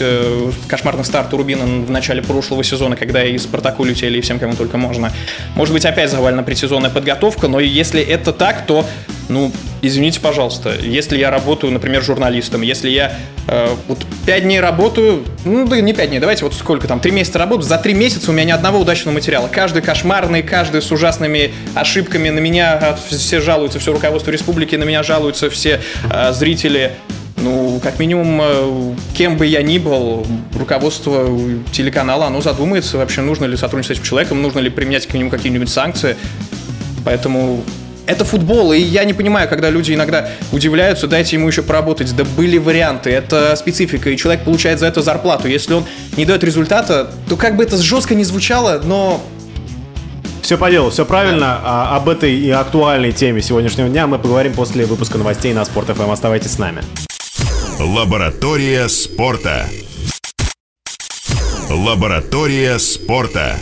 кошмарный 0.69 1.05
старт 1.05 1.35
у 1.35 1.39
Рубина 1.39 1.65
в 1.65 1.91
начале 1.91 2.23
прошлого 2.23 2.63
сезона, 2.63 2.95
когда 2.95 3.25
и 3.25 3.37
Спартаку 3.39 3.83
летели, 3.83 4.19
и 4.19 4.21
всем, 4.21 4.39
кому 4.39 4.55
только 4.55 4.77
можно. 4.77 5.11
Может 5.57 5.75
быть, 5.75 5.85
опять 5.85 6.11
завалена 6.11 6.45
предсезонная 6.45 6.91
подготовка, 6.91 7.49
но 7.49 7.59
если 7.59 8.01
это 8.01 8.33
так, 8.33 8.65
то 8.65 8.85
ну, 9.29 9.53
извините, 9.83 10.21
пожалуйста, 10.21 10.75
если 10.81 11.19
я 11.19 11.31
работаю, 11.31 11.73
например, 11.73 12.03
журналистом, 12.03 12.63
если 12.63 12.89
я 12.89 13.19
э, 13.47 13.69
вот 13.87 14.05
5 14.27 14.43
дней 14.43 14.61
работаю, 14.61 15.25
ну, 15.45 15.67
да 15.67 15.81
не 15.81 15.93
5 15.93 16.09
дней, 16.09 16.19
давайте 16.19 16.45
вот 16.45 16.55
сколько 16.55 16.89
там, 16.89 17.01
3 17.01 17.11
месяца 17.13 17.39
работаю, 17.39 17.65
за 17.65 17.79
3 17.79 17.95
месяца 17.95 18.31
у 18.31 18.35
меня 18.35 18.45
ни 18.45 18.51
одного 18.51 18.79
удачного 18.81 19.15
материала. 19.15 19.49
Каждый 19.49 19.83
кошмарный, 19.83 20.43
каждый 20.43 20.81
с 20.81 20.91
ужасными 20.91 21.53
ошибками, 21.75 22.31
на 22.31 22.39
меня 22.39 22.97
все 23.09 23.41
жалуются, 23.41 23.79
все 23.79 23.93
руководство 23.93 24.31
республики, 24.31 24.77
на 24.77 24.85
меня 24.85 25.03
жалуются 25.03 25.51
все 25.51 25.81
э, 26.11 26.33
зрители. 26.33 26.93
Ну, 27.37 27.79
как 27.81 27.99
минимум, 28.01 28.41
э, 28.43 28.95
кем 29.15 29.37
бы 29.37 29.47
я 29.47 29.63
ни 29.63 29.79
был, 29.79 30.27
руководство 30.59 31.29
телеканала, 31.71 32.27
оно 32.27 32.41
задумается, 32.41 32.97
вообще 32.97 33.21
нужно 33.21 33.45
ли 33.45 33.57
сотрудничать 33.57 33.97
с 33.97 34.01
этим 34.01 34.09
человеком, 34.09 34.43
нужно 34.43 34.59
ли 34.59 34.71
применять 34.71 35.07
к 35.07 35.15
нему 35.15 35.31
какие-нибудь 35.31 35.69
санкции. 35.69 36.17
Поэтому 37.05 37.63
это 38.09 38.25
футбол, 38.25 38.73
и 38.73 38.79
я 38.79 39.05
не 39.05 39.13
понимаю, 39.13 39.49
когда 39.49 39.69
люди 39.69 39.93
иногда 39.93 40.31
удивляются, 40.51 41.07
дайте 41.07 41.37
ему 41.37 41.47
еще 41.47 41.63
поработать. 41.63 42.17
Да 42.17 42.25
были 42.25 42.57
варианты, 42.57 43.11
это 43.11 43.55
специфика, 43.55 44.09
и 44.09 44.17
человек 44.17 44.45
получает 44.45 44.81
за 44.81 44.87
это 44.87 45.03
зарплату. 45.03 45.47
Если 45.47 45.75
он 45.75 45.85
не 46.17 46.25
дает 46.25 46.43
результата, 46.43 47.11
то 47.29 47.37
как 47.37 47.57
бы 47.57 47.65
это 47.65 47.77
жестко 47.77 48.15
не 48.15 48.25
звучало, 48.25 48.81
но 48.83 49.23
все 50.41 50.57
по 50.57 50.71
делу, 50.71 50.89
все 50.89 51.05
правильно. 51.05 51.61
А, 51.63 51.97
об 51.97 52.09
этой 52.09 52.35
и 52.35 52.49
актуальной 52.51 53.13
теме 53.13 53.43
сегодняшнего 53.43 53.91
дня 53.91 54.07
мы 54.07 54.19
поговорим 54.19 54.55
после 54.55 54.87
выпуска 54.87 55.19
новостей 55.19 55.53
на 55.53 55.67
Спорт 55.67 55.89
ФМ. 55.89 56.11
Оставайтесь 56.11 56.53
с 56.53 56.59
нами. 56.59 56.83
Лаборатория 57.79 58.89
спорта. 58.89 59.67
Лаборатория 61.69 62.79
спорта. 62.79 63.59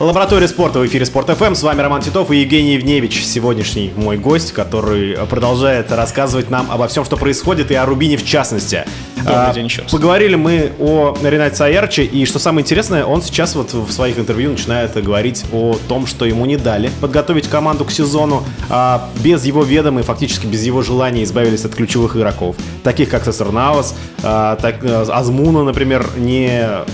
Лаборатория 0.00 0.48
спорта 0.48 0.80
в 0.80 0.86
эфире 0.86 1.06
Спорт 1.06 1.30
ФМ. 1.30 1.54
С 1.54 1.62
вами 1.62 1.80
Роман 1.80 2.02
Титов 2.02 2.32
и 2.32 2.38
Евгений 2.38 2.74
Евневич, 2.74 3.24
сегодняшний 3.24 3.92
мой 3.94 4.16
гость, 4.16 4.52
который 4.52 5.16
продолжает 5.28 5.92
рассказывать 5.92 6.50
нам 6.50 6.68
обо 6.68 6.88
всем, 6.88 7.04
что 7.04 7.16
происходит, 7.16 7.70
и 7.70 7.76
о 7.76 7.86
Рубине 7.86 8.16
в 8.16 8.26
частности. 8.26 8.84
Добрый 9.18 9.54
день 9.54 9.66
еще 9.66 9.82
раз. 9.82 9.92
Поговорили 9.92 10.34
мы 10.34 10.72
о 10.80 11.16
Ренате 11.22 11.54
Саярче, 11.54 12.04
и 12.04 12.26
что 12.26 12.40
самое 12.40 12.64
интересное, 12.64 13.04
он 13.04 13.22
сейчас 13.22 13.54
вот 13.54 13.72
в 13.72 13.92
своих 13.92 14.18
интервью 14.18 14.50
начинает 14.50 15.00
говорить 15.00 15.44
о 15.52 15.78
том, 15.88 16.08
что 16.08 16.24
ему 16.24 16.44
не 16.44 16.56
дали 16.56 16.90
подготовить 17.00 17.46
команду 17.46 17.84
к 17.84 17.92
сезону, 17.92 18.42
а 18.68 19.08
без 19.22 19.44
его 19.44 19.62
ведома 19.62 20.00
и 20.00 20.02
фактически 20.02 20.46
без 20.46 20.64
его 20.64 20.82
желания 20.82 21.22
избавились 21.22 21.64
от 21.64 21.74
ключевых 21.76 22.16
игроков, 22.16 22.56
таких 22.82 23.10
как 23.10 23.24
Сесернаус, 23.24 23.94
а, 24.24 24.56
так, 24.56 24.84
э, 24.84 25.04
Азмуна, 25.08 25.62
например, 25.62 26.04
не 26.16 26.84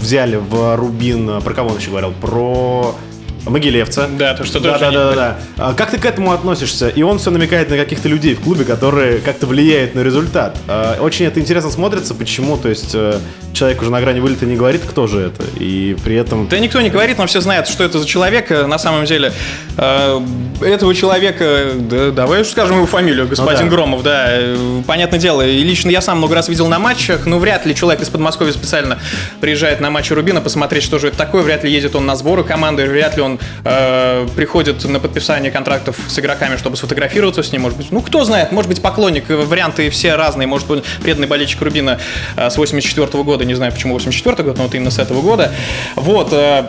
взяли 0.00 0.36
в 0.36 0.76
Рубин, 0.76 1.40
про 1.42 1.54
кого 1.54 1.70
он 1.70 1.78
еще 1.78 1.90
говорил? 1.90 2.12
Про 2.20 2.94
Могилевца. 3.46 4.08
Да, 4.18 4.34
то, 4.34 4.44
что 4.44 4.60
тоже 4.60 4.78
да, 4.78 4.90
да, 4.90 5.12
да, 5.12 5.38
да. 5.56 5.74
Как 5.74 5.90
ты 5.90 5.98
к 5.98 6.04
этому 6.04 6.32
относишься? 6.32 6.88
И 6.88 7.02
он 7.02 7.18
все 7.18 7.30
намекает 7.30 7.70
на 7.70 7.76
каких-то 7.76 8.08
людей 8.08 8.34
в 8.34 8.40
клубе, 8.40 8.64
которые 8.64 9.18
как-то 9.18 9.46
влияют 9.46 9.94
на 9.94 10.00
результат. 10.00 10.56
А, 10.66 10.98
очень 11.00 11.26
это 11.26 11.40
интересно 11.40 11.70
смотрится. 11.70 12.14
Почему? 12.14 12.56
То 12.56 12.68
есть 12.68 12.90
э, 12.94 13.18
человек 13.52 13.80
уже 13.82 13.90
на 13.90 14.00
грани 14.00 14.20
вылета 14.20 14.46
не 14.46 14.56
говорит, 14.56 14.82
кто 14.88 15.06
же 15.06 15.20
это, 15.20 15.44
и 15.58 15.96
при 16.04 16.16
этом... 16.16 16.48
Да 16.48 16.58
никто 16.58 16.80
не 16.80 16.90
говорит, 16.90 17.18
но 17.18 17.26
все 17.26 17.40
знают, 17.40 17.68
что 17.68 17.84
это 17.84 17.98
за 17.98 18.06
человек. 18.06 18.50
На 18.50 18.78
самом 18.78 19.04
деле, 19.04 19.32
э, 19.76 20.20
этого 20.60 20.94
человека, 20.94 21.72
да, 21.74 22.10
давай 22.10 22.44
скажем 22.44 22.76
его 22.76 22.86
фамилию, 22.86 23.28
господин 23.28 23.64
ну, 23.64 23.70
да. 23.70 23.76
Громов, 23.76 24.02
да, 24.02 24.40
понятное 24.86 25.18
дело. 25.18 25.46
И 25.46 25.62
лично 25.62 25.90
я 25.90 26.00
сам 26.00 26.18
много 26.18 26.34
раз 26.34 26.48
видел 26.48 26.68
на 26.68 26.78
матчах, 26.78 27.26
но 27.26 27.38
вряд 27.38 27.66
ли 27.66 27.74
человек 27.74 28.02
из 28.02 28.08
Подмосковья 28.08 28.52
специально 28.52 28.98
приезжает 29.40 29.80
на 29.80 29.90
матчи 29.90 30.12
Рубина 30.12 30.40
посмотреть, 30.40 30.82
что 30.82 30.98
же 30.98 31.08
это 31.08 31.16
такое, 31.16 31.42
вряд 31.42 31.64
ли 31.64 31.70
едет 31.70 31.94
он 31.94 32.06
на 32.06 32.16
сборы 32.16 32.44
команды, 32.44 32.86
вряд 32.86 33.16
ли 33.16 33.22
он 33.22 33.27
э, 33.64 34.26
приходит 34.34 34.84
на 34.84 35.00
подписание 35.00 35.50
контрактов 35.50 35.98
с 36.08 36.18
игроками, 36.18 36.56
чтобы 36.56 36.76
сфотографироваться 36.76 37.42
с 37.42 37.52
ним, 37.52 37.62
может 37.62 37.76
быть, 37.78 37.90
ну 37.90 38.00
кто 38.00 38.24
знает, 38.24 38.52
может 38.52 38.68
быть 38.68 38.80
поклонник, 38.80 39.28
варианты 39.28 39.90
все 39.90 40.14
разные, 40.14 40.46
может 40.46 40.66
быть 40.68 40.84
преданный 41.02 41.26
болельщик 41.26 41.60
Рубина 41.60 41.98
э, 42.36 42.50
с 42.50 42.56
84 42.56 43.06
-го 43.06 43.24
года, 43.24 43.44
не 43.44 43.54
знаю 43.54 43.72
почему 43.72 43.94
84 43.94 44.42
год, 44.42 44.56
но 44.56 44.64
вот 44.64 44.74
именно 44.74 44.90
с 44.90 44.98
этого 44.98 45.20
года. 45.20 45.52
Вот, 45.96 46.32
э, 46.32 46.64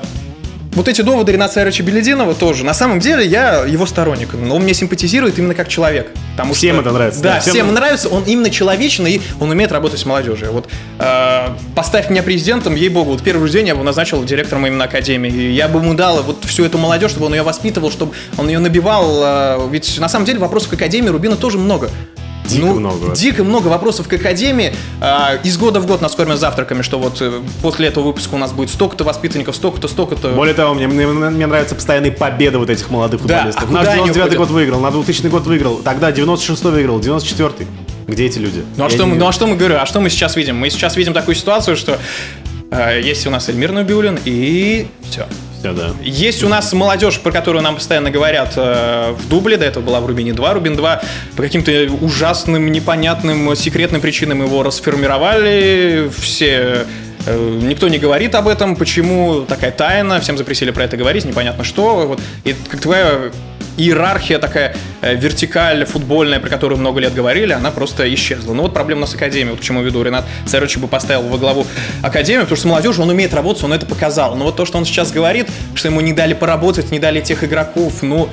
вот 0.73 0.87
эти 0.87 1.01
доводы 1.01 1.31
Рената 1.31 1.53
Сайровича 1.53 1.83
Белединова 1.83 2.35
тоже. 2.35 2.63
На 2.63 2.73
самом 2.73 2.99
деле 2.99 3.25
я 3.25 3.65
его 3.65 3.85
сторонник. 3.85 4.33
Но 4.33 4.55
он 4.55 4.63
мне 4.63 4.73
симпатизирует 4.73 5.39
именно 5.39 5.55
как 5.55 5.67
человек. 5.67 6.11
Потому 6.33 6.53
всем 6.53 6.75
что, 6.75 6.81
это 6.81 6.91
нравится. 6.91 7.21
Да, 7.21 7.33
да 7.33 7.39
всем, 7.39 7.53
всем 7.53 7.73
нравится. 7.73 8.09
Он 8.09 8.23
именно 8.23 8.49
человечный, 8.49 9.13
и 9.13 9.21
он 9.39 9.49
умеет 9.49 9.71
работать 9.71 9.99
с 9.99 10.05
молодежью. 10.05 10.51
Вот 10.51 10.69
э, 10.99 11.47
поставь 11.75 12.09
меня 12.09 12.23
президентом, 12.23 12.75
ей-богу, 12.75 13.11
вот 13.11 13.23
первый 13.23 13.49
день 13.49 13.67
я 13.67 13.75
бы 13.75 13.83
назначил 13.83 14.23
директором 14.23 14.67
именно 14.67 14.85
академии. 14.85 15.31
И 15.31 15.51
я 15.51 15.67
бы 15.67 15.79
ему 15.79 15.95
дал 15.95 16.21
вот 16.23 16.45
всю 16.45 16.63
эту 16.63 16.77
молодежь, 16.77 17.11
чтобы 17.11 17.25
он 17.25 17.33
ее 17.33 17.43
воспитывал, 17.43 17.91
чтобы 17.91 18.13
он 18.37 18.47
ее 18.47 18.59
набивал. 18.59 19.21
Э, 19.23 19.69
ведь 19.69 19.99
на 19.99 20.07
самом 20.07 20.25
деле 20.25 20.39
вопросов 20.39 20.69
к 20.69 20.73
академии 20.73 21.09
Рубина 21.09 21.35
тоже 21.35 21.57
много. 21.57 21.89
Дико 22.49 22.65
ну, 22.65 22.79
много. 22.79 23.15
Дико 23.15 23.43
много 23.43 23.67
вопросов 23.67 24.07
к 24.07 24.13
Академии. 24.13 24.73
А, 25.01 25.35
из 25.43 25.57
года 25.57 25.79
в 25.79 25.85
год 25.85 26.01
нас 26.01 26.15
кормят 26.15 26.39
завтраками, 26.39 26.81
что 26.81 26.99
вот 26.99 27.21
э, 27.21 27.41
после 27.61 27.87
этого 27.87 28.05
выпуска 28.05 28.35
у 28.35 28.37
нас 28.37 28.51
будет 28.51 28.69
столько-то 28.69 29.03
воспитанников, 29.03 29.55
столько-то, 29.55 29.87
столько-то. 29.87 30.31
Более 30.31 30.55
того, 30.55 30.73
мне, 30.73 30.87
мне, 30.87 31.05
мне 31.05 31.47
нравятся 31.47 31.75
постоянные 31.75 32.11
победы 32.11 32.57
вот 32.57 32.69
этих 32.69 32.89
молодых 32.89 33.21
футболистов. 33.21 33.71
Да, 33.71 33.79
а 33.81 33.83
Наш 33.83 33.93
99 33.93 34.37
год 34.37 34.49
выиграл, 34.49 34.79
на 34.79 34.91
2000 34.91 35.27
год 35.27 35.45
выиграл, 35.45 35.77
тогда 35.77 36.11
96 36.11 36.63
выиграл, 36.63 36.99
94 36.99 37.67
Где 38.07 38.25
эти 38.25 38.39
люди? 38.39 38.63
Ну 38.77 38.85
а, 38.85 38.89
что 38.89 39.05
мы, 39.05 39.15
ну 39.15 39.27
а 39.27 39.31
что 39.31 39.47
мы 39.47 39.55
говорим? 39.55 39.77
А 39.79 39.85
что 39.85 39.99
мы 39.99 40.09
сейчас 40.09 40.35
видим? 40.35 40.57
Мы 40.57 40.69
сейчас 40.69 40.95
видим 40.97 41.13
такую 41.13 41.35
ситуацию, 41.35 41.77
что 41.77 41.99
э, 42.71 43.01
есть 43.03 43.25
у 43.27 43.29
нас 43.29 43.49
Эльмир 43.49 43.71
Набиулин 43.71 44.19
и 44.25 44.87
все. 45.09 45.27
Все, 45.59 45.73
да. 45.73 45.91
Есть 46.01 46.41
у 46.43 46.47
нас 46.47 46.71
молодежь, 46.71 47.19
про 47.19 47.31
которую 47.31 47.61
нам 47.61 47.75
постоянно 47.75 48.11
говорят 48.11 48.53
э, 48.55 49.13
в 49.17 49.27
дубле, 49.27 49.57
до 49.57 49.65
этого 49.65 49.83
была 49.83 49.99
в 49.99 50.05
Рубине 50.05 50.33
2. 50.33 50.53
Рубин 50.53 50.77
2 50.77 51.01
по 51.35 51.43
каким-то 51.43 51.71
ужасным, 52.01 52.71
непонятным, 52.71 53.53
секретным 53.55 53.99
причинам 53.99 54.41
его 54.41 54.63
расформировали. 54.63 56.09
Все 56.17 56.85
э, 57.25 57.59
Никто 57.61 57.89
не 57.89 57.97
говорит 57.97 58.35
об 58.35 58.47
этом, 58.47 58.77
почему 58.77 59.41
такая 59.41 59.71
тайна, 59.71 60.21
всем 60.21 60.37
запретили 60.37 60.71
про 60.71 60.85
это 60.85 60.95
говорить, 60.95 61.25
непонятно 61.25 61.65
что. 61.65 62.07
Вот. 62.07 62.21
И 62.45 62.55
как 62.69 62.79
твоя 62.79 63.31
иерархия 63.77 64.39
такая 64.39 64.75
э, 65.01 65.15
вертикаль 65.15 65.85
футбольная, 65.85 66.39
про 66.39 66.49
которую 66.49 66.79
много 66.79 66.99
лет 66.99 67.13
говорили, 67.13 67.53
она 67.53 67.71
просто 67.71 68.11
исчезла. 68.13 68.53
Ну 68.53 68.63
вот 68.63 68.73
проблема 68.73 68.99
у 68.99 69.01
нас 69.01 69.13
Академия, 69.13 69.51
вот 69.51 69.59
почему 69.59 69.81
веду 69.81 70.03
Ренат 70.03 70.25
Царович 70.45 70.77
бы 70.77 70.87
поставил 70.87 71.23
во 71.23 71.37
главу 71.37 71.65
Академию, 72.01 72.43
потому 72.43 72.57
что 72.57 72.67
молодежь, 72.67 72.99
он 72.99 73.09
умеет 73.09 73.33
работать, 73.33 73.63
он 73.63 73.73
это 73.73 73.85
показал. 73.85 74.35
Но 74.35 74.45
вот 74.45 74.55
то, 74.55 74.65
что 74.65 74.77
он 74.77 74.85
сейчас 74.85 75.11
говорит, 75.11 75.47
что 75.75 75.87
ему 75.87 76.01
не 76.01 76.13
дали 76.13 76.33
поработать, 76.33 76.91
не 76.91 76.99
дали 76.99 77.21
тех 77.21 77.43
игроков, 77.43 78.01
ну, 78.01 78.29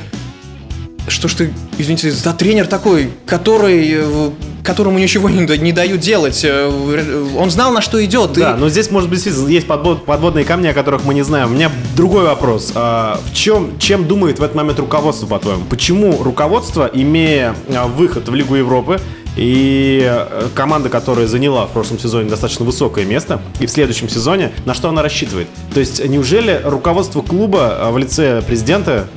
что 1.08 1.28
ж 1.28 1.34
ты, 1.34 1.52
извините, 1.78 2.10
за 2.10 2.32
тренер 2.32 2.66
такой, 2.66 3.12
который 3.26 3.90
э, 3.94 4.30
которому 4.66 4.98
ничего 4.98 5.30
не, 5.30 5.46
не 5.58 5.72
дают 5.72 6.00
делать. 6.00 6.44
Э, 6.44 7.26
он 7.38 7.50
знал, 7.50 7.72
на 7.72 7.80
что 7.80 8.04
идет. 8.04 8.32
Да, 8.32 8.54
и... 8.54 8.60
но 8.60 8.68
здесь, 8.68 8.90
может 8.90 9.08
быть, 9.08 9.24
есть 9.24 9.66
подвод, 9.66 10.04
подводные 10.04 10.44
камни, 10.44 10.66
о 10.66 10.74
которых 10.74 11.04
мы 11.04 11.14
не 11.14 11.22
знаем. 11.22 11.52
У 11.52 11.54
меня 11.54 11.70
другой 11.96 12.24
вопрос. 12.24 12.72
А, 12.74 13.18
в 13.24 13.34
чем, 13.34 13.78
чем 13.78 14.06
думает 14.06 14.38
в 14.38 14.42
этот 14.42 14.56
момент 14.56 14.78
руководство, 14.78 15.26
по-твоему? 15.26 15.64
Почему 15.70 16.22
руководство, 16.22 16.90
имея 16.92 17.54
а, 17.74 17.86
выход 17.86 18.28
в 18.28 18.34
Лигу 18.34 18.56
Европы, 18.56 19.00
и 19.36 20.00
э, 20.02 20.48
команда, 20.54 20.88
которая 20.88 21.26
заняла 21.26 21.66
в 21.66 21.70
прошлом 21.70 21.98
сезоне 21.98 22.30
достаточно 22.30 22.64
высокое 22.64 23.04
место, 23.04 23.40
и 23.60 23.66
в 23.66 23.70
следующем 23.70 24.08
сезоне, 24.08 24.52
на 24.64 24.72
что 24.72 24.88
она 24.88 25.02
рассчитывает? 25.02 25.46
То 25.74 25.80
есть, 25.80 26.02
неужели 26.08 26.60
руководство 26.64 27.20
клуба 27.20 27.76
а, 27.78 27.90
в 27.90 27.98
лице 27.98 28.42
президента 28.46 29.08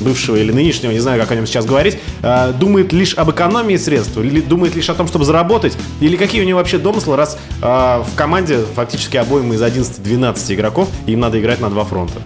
бывшего 0.00 0.36
или 0.36 0.52
нынешнего, 0.52 0.90
не 0.90 0.98
знаю, 0.98 1.20
как 1.20 1.30
о 1.30 1.34
нем 1.34 1.46
сейчас 1.46 1.64
говорить, 1.64 1.98
э, 2.22 2.52
думает 2.58 2.92
лишь 2.92 3.14
об 3.14 3.30
экономии 3.30 3.76
средств, 3.76 4.16
или 4.18 4.40
думает 4.40 4.74
лишь 4.74 4.88
о 4.90 4.94
том, 4.94 5.06
чтобы 5.06 5.24
заработать, 5.24 5.76
или 6.00 6.16
какие 6.16 6.42
у 6.42 6.44
него 6.44 6.58
вообще 6.58 6.78
домыслы, 6.78 7.16
раз 7.16 7.38
э, 7.62 7.64
в 7.64 8.16
команде 8.16 8.58
фактически 8.74 9.16
обоим 9.16 9.52
из 9.52 9.62
11-12 9.62 10.54
игроков, 10.54 10.88
им 11.06 11.20
надо 11.20 11.40
играть 11.40 11.60
на 11.60 11.70
два 11.70 11.84
фронта. 11.84 12.20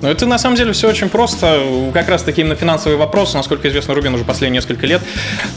Ну, 0.00 0.08
это 0.08 0.26
на 0.26 0.38
самом 0.38 0.56
деле 0.56 0.72
все 0.72 0.88
очень 0.88 1.08
просто. 1.08 1.90
Как 1.92 2.08
раз 2.08 2.22
таки 2.22 2.42
именно 2.42 2.54
финансовые 2.54 2.96
вопросы, 2.96 3.36
насколько 3.36 3.68
известно, 3.68 3.94
Рубин 3.94 4.14
уже 4.14 4.24
последние 4.24 4.58
несколько 4.58 4.86
лет 4.86 5.02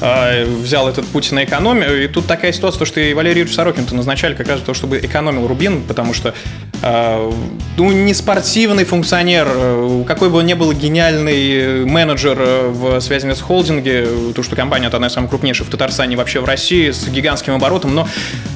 э, 0.02 0.46
взял 0.46 0.90
этот 0.90 1.06
путь 1.06 1.32
на 1.32 1.44
экономию. 1.44 2.04
И 2.04 2.08
тут 2.08 2.26
такая 2.26 2.52
ситуация, 2.52 2.86
что 2.86 3.00
и 3.00 3.14
Валерий 3.14 3.40
Юрьевич 3.40 3.56
Сорокин-то 3.56 3.96
назначали 3.96 4.34
как 4.34 4.48
раз 4.48 4.58
для 4.58 4.66
того, 4.66 4.74
чтобы 4.74 4.98
экономил 4.98 5.48
Рубин, 5.48 5.84
потому 5.84 6.16
что 6.16 6.34
э, 6.82 7.32
ну, 7.78 7.92
не 7.92 8.16
спортивный 8.16 8.84
функционер, 8.84 9.48
э, 9.48 10.04
какой 10.08 10.32
бы 10.32 10.40
он 10.40 10.48
ни 10.48 10.56
был 10.56 10.74
гениальный 10.74 11.86
менеджер 11.86 12.40
в 12.70 13.00
связи 13.00 13.32
с 13.32 13.42
холдинге, 13.42 14.08
то, 14.36 14.42
что 14.42 14.56
компания 14.56 14.88
одна 14.88 15.08
из 15.08 15.14
самых 15.14 15.30
крупнейших 15.30 15.68
в 15.68 15.70
Татарстане 15.70 16.16
вообще 16.16 16.40
в 16.40 16.46
России 16.46 16.90
с 16.90 17.08
гигантским 17.08 17.54
оборотом, 17.54 17.94
но 17.94 18.08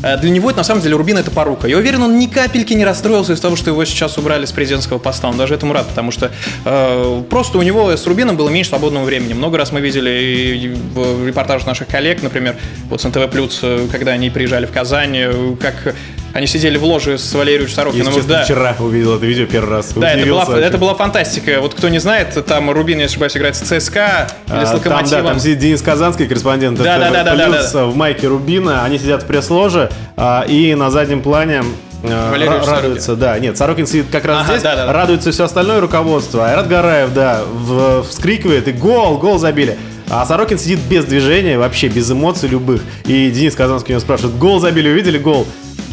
для 0.02 0.30
него 0.32 0.50
это 0.50 0.58
на 0.60 0.63
самом 0.63 0.82
деле 0.82 0.95
Рубин 0.95 1.17
это 1.19 1.30
порука. 1.30 1.67
Я 1.67 1.78
уверен, 1.78 2.02
он 2.02 2.17
ни 2.17 2.26
капельки 2.26 2.74
не 2.74 2.84
расстроился 2.84 3.34
из 3.34 3.39
того, 3.39 3.56
что 3.56 3.69
его 3.69 3.86
сейчас 3.86 4.17
убрали 4.17 4.45
с 4.45 4.52
президентского 4.52 4.98
поста. 4.98 5.28
Он 5.28 5.38
даже 5.38 5.54
этому 5.54 5.75
рад, 5.76 5.88
потому 5.88 6.12
что 6.12 6.32
э, 6.66 7.24
просто 7.30 7.58
у 7.58 7.62
него 7.62 7.92
с 7.92 8.06
Рубином 8.08 8.38
было 8.38 8.50
меньше 8.50 8.70
свободного 8.70 9.06
времени. 9.06 9.34
Много 9.34 9.58
раз 9.58 9.72
мы 9.72 9.82
видели 9.82 10.76
в 10.94 11.28
репортажах 11.28 11.68
наших 11.68 11.88
коллег, 11.88 12.24
например, 12.24 12.56
вот 12.90 13.02
с 13.02 13.04
НТВ+, 13.04 13.20
э, 13.62 13.88
когда 13.92 14.12
они 14.14 14.30
приезжали 14.30 14.66
в 14.66 14.72
Казань, 14.72 15.16
э, 15.18 15.56
как 15.60 15.96
они 16.36 16.48
сидели 16.48 16.78
в 16.78 16.84
ложе 16.84 17.18
с 17.18 17.34
Валерием 17.34 17.70
Сорокиным. 17.70 18.14
Я 18.14 18.22
да. 18.24 18.44
вчера 18.44 18.76
увидел 18.80 19.16
это 19.16 19.26
видео 19.26 19.46
первый 19.46 19.70
раз. 19.70 19.94
Да, 19.94 20.12
это 20.12 20.28
была, 20.28 20.60
это 20.60 20.78
была 20.78 20.94
фантастика. 20.94 21.62
Вот 21.62 21.74
кто 21.74 21.88
не 21.88 22.00
знает, 22.00 22.38
там 22.46 22.70
Рубин, 22.70 23.00
если 23.00 23.14
ошибаюсь, 23.14 23.38
играет 23.38 23.56
с 23.56 23.60
ЦСКА 23.60 24.28
или 24.48 24.56
а, 24.58 24.66
с 24.66 24.74
Локомотивом. 24.74 25.10
Там, 25.10 25.24
да, 25.24 25.30
там 25.30 25.40
сидит 25.40 25.60
Денис 25.60 25.82
Казанский, 25.82 26.28
корреспондент. 26.28 26.78
Да, 26.78 27.00
да, 27.00 27.10
да, 27.10 27.24
да, 27.24 27.36
да, 27.36 27.72
да. 27.72 27.86
В 27.86 27.96
майке 27.96 28.28
Рубина. 28.28 28.84
Они 28.84 28.98
сидят 28.98 29.24
в 29.24 29.28
пресс-ложе. 29.28 29.90
А, 30.18 30.44
и 30.46 30.76
на 30.76 30.92
заднем 30.92 31.22
плане 31.22 31.64
Валерий 32.06 32.65
радуется, 32.65 33.15
да. 33.15 33.38
Нет, 33.39 33.58
Сорокин 33.58 33.88
сидит 33.88 34.08
как 34.12 34.26
раз 34.26 34.41
ага, 34.41 34.52
здесь, 34.54 34.63
да, 34.63 34.76
да, 34.76 34.94
радуется 34.94 35.32
все 35.32 35.46
остальное 35.46 35.80
руководство. 35.82 36.48
Айрат 36.48 36.68
Гараев, 36.68 37.13
да, 37.13 37.44
в, 37.44 38.04
вскрикивает, 38.04 38.68
и 38.68 38.72
гол, 38.72 39.18
гол 39.18 39.38
забили. 39.38 39.78
А 40.10 40.26
Сорокин 40.26 40.60
сидит 40.60 40.80
без 40.89 41.06
движения, 41.06 41.58
вообще 41.58 41.88
без 41.88 42.12
эмоций 42.12 42.48
любых. 42.48 42.82
И 43.06 43.32
Денис 43.32 43.56
Казанский 43.56 43.94
у 43.94 43.96
него 43.96 44.02
спрашивает, 44.02 44.38
гол 44.38 44.60
забили, 44.60 44.89
увидели 44.89 45.18
гол? 45.18 45.48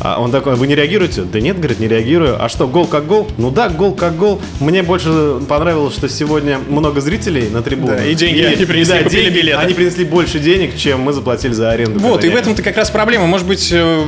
А 0.05 0.21
он 0.21 0.33
такой, 0.33 0.57
вы 0.57 0.67
не 0.67 0.75
реагируете? 0.75 1.23
Да 1.23 1.41
нет, 1.41 1.59
говорит, 1.59 1.79
не 1.79 1.87
реагирую. 1.87 2.43
А 2.43 2.49
что, 2.49 2.67
гол 2.67 2.87
как 2.87 3.07
гол? 3.07 3.29
Ну 3.39 3.51
да, 3.51 3.69
гол 3.69 3.95
как 3.95 4.17
гол. 4.17 4.41
Мне 4.59 4.83
больше 4.83 5.37
понравилось, 5.49 5.95
что 5.95 6.09
сегодня 6.09 6.59
много 6.59 7.01
зрителей 7.01 7.49
на 7.49 7.63
трибуне. 7.63 7.97
Да, 7.97 8.05
и 8.05 8.15
деньги 8.15 8.41
они 8.41 8.65
принесли, 8.65 8.95
да, 8.95 9.05
купили 9.05 9.23
деньги, 9.23 9.37
билеты. 9.37 9.59
Они 9.59 9.75
принесли 9.75 10.05
больше 10.05 10.41
денег, 10.41 10.77
чем 10.77 11.01
мы 11.01 11.13
заплатили 11.13 11.53
за 11.53 11.71
аренду. 11.71 12.01
Вот, 12.01 12.25
и 12.25 12.29
в 12.29 12.35
этом-то 12.35 12.63
как 12.63 12.77
раз 12.77 12.91
проблема. 12.91 13.27
Может 13.27 13.47
быть, 13.47 13.69
э, 13.71 14.05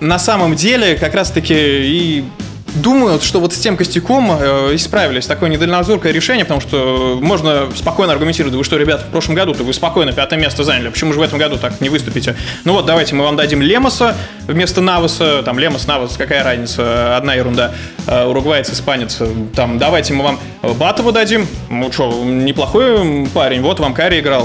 на 0.00 0.18
самом 0.18 0.54
деле 0.54 0.96
как 0.96 1.14
раз-таки 1.14 1.54
и 1.54 2.24
думают, 2.74 3.22
что 3.22 3.40
вот 3.40 3.52
с 3.52 3.58
тем 3.58 3.76
костяком 3.76 4.30
э, 4.40 4.74
исправились. 4.74 5.26
Такое 5.26 5.50
недальнозоркое 5.50 6.12
решение, 6.12 6.44
потому 6.44 6.60
что 6.60 7.18
можно 7.20 7.68
спокойно 7.74 8.12
аргументировать, 8.12 8.54
вы 8.54 8.64
что, 8.64 8.76
ребята, 8.76 9.04
в 9.04 9.08
прошлом 9.08 9.34
году-то 9.34 9.64
вы 9.64 9.72
спокойно 9.72 10.12
пятое 10.12 10.38
место 10.38 10.64
заняли, 10.64 10.88
почему 10.88 11.12
же 11.12 11.18
в 11.18 11.22
этом 11.22 11.38
году 11.38 11.56
так 11.56 11.80
не 11.80 11.88
выступите? 11.88 12.36
Ну 12.64 12.72
вот, 12.72 12.86
давайте 12.86 13.14
мы 13.14 13.24
вам 13.24 13.36
дадим 13.36 13.62
Лемоса 13.62 14.16
вместо 14.46 14.80
Наваса, 14.80 15.42
там 15.42 15.58
Лемос, 15.58 15.86
Навас, 15.86 16.16
какая 16.16 16.42
разница, 16.44 17.16
одна 17.16 17.34
ерунда, 17.34 17.72
Э, 18.06 18.24
уругваец, 18.24 18.70
испанец, 18.70 19.18
там, 19.54 19.78
давайте 19.78 20.14
мы 20.14 20.24
вам 20.24 20.40
Батова 20.62 21.12
дадим, 21.12 21.46
ну 21.68 21.92
что, 21.92 22.10
неплохой 22.24 23.28
парень, 23.32 23.60
вот 23.60 23.78
вам 23.78 23.92
Карри 23.94 24.20
играл, 24.20 24.44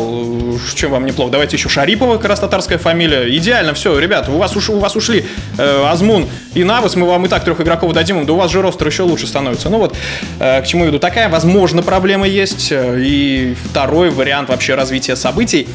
чем 0.75 0.91
вам 0.91 1.05
неплохо, 1.05 1.31
давайте 1.31 1.55
еще 1.55 1.69
Шарипова, 1.69 2.17
как 2.17 2.25
раз 2.25 2.41
татарская 2.41 2.77
фамилия, 2.77 3.33
идеально, 3.37 3.73
все, 3.73 3.97
ребята, 3.97 4.31
у 4.31 4.37
вас, 4.37 4.55
уш- 4.55 4.69
у 4.71 4.79
вас 4.79 4.95
ушли 4.95 5.25
э, 5.57 5.85
Азмун 5.87 6.27
и 6.53 6.63
Навас, 6.63 6.95
мы 6.95 7.07
вам 7.07 7.25
и 7.25 7.29
так 7.29 7.43
трех 7.45 7.59
игроков 7.61 7.93
дадим, 7.93 8.14
да 8.23 8.33
у 8.33 8.35
вас 8.35 8.51
же 8.51 8.61
ростер 8.61 8.87
еще 8.87 9.03
лучше 9.03 9.27
становится. 9.27 9.69
Ну 9.69 9.79
вот, 9.79 9.95
э, 10.39 10.61
к 10.61 10.67
чему 10.67 10.83
я 10.83 10.89
веду, 10.89 10.99
такая, 10.99 11.27
возможно, 11.27 11.83
проблема 11.83 12.27
есть, 12.27 12.71
э, 12.71 12.99
и 12.99 13.55
второй 13.69 14.11
вариант 14.11 14.49
вообще 14.49 14.75
развития 14.75 15.15
событий, 15.15 15.67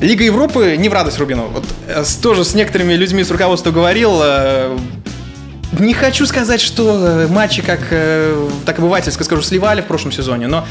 Лига 0.00 0.24
Европы 0.24 0.76
не 0.76 0.90
в 0.90 0.92
радость 0.92 1.18
Рубину. 1.18 1.46
Вот 1.46 1.64
э, 1.88 2.04
тоже 2.20 2.44
с 2.44 2.54
некоторыми 2.54 2.92
людьми 2.94 3.24
с 3.24 3.30
руководства 3.30 3.70
говорил. 3.70 4.22
Не 5.78 5.94
хочу 5.94 6.26
сказать, 6.26 6.60
что 6.60 7.26
матчи, 7.28 7.62
как 7.62 7.80
так 8.64 8.78
обывательски 8.78 9.22
скажу, 9.22 9.42
сливали 9.42 9.80
в 9.80 9.86
прошлом 9.86 10.12
сезоне, 10.12 10.46
но 10.46 10.64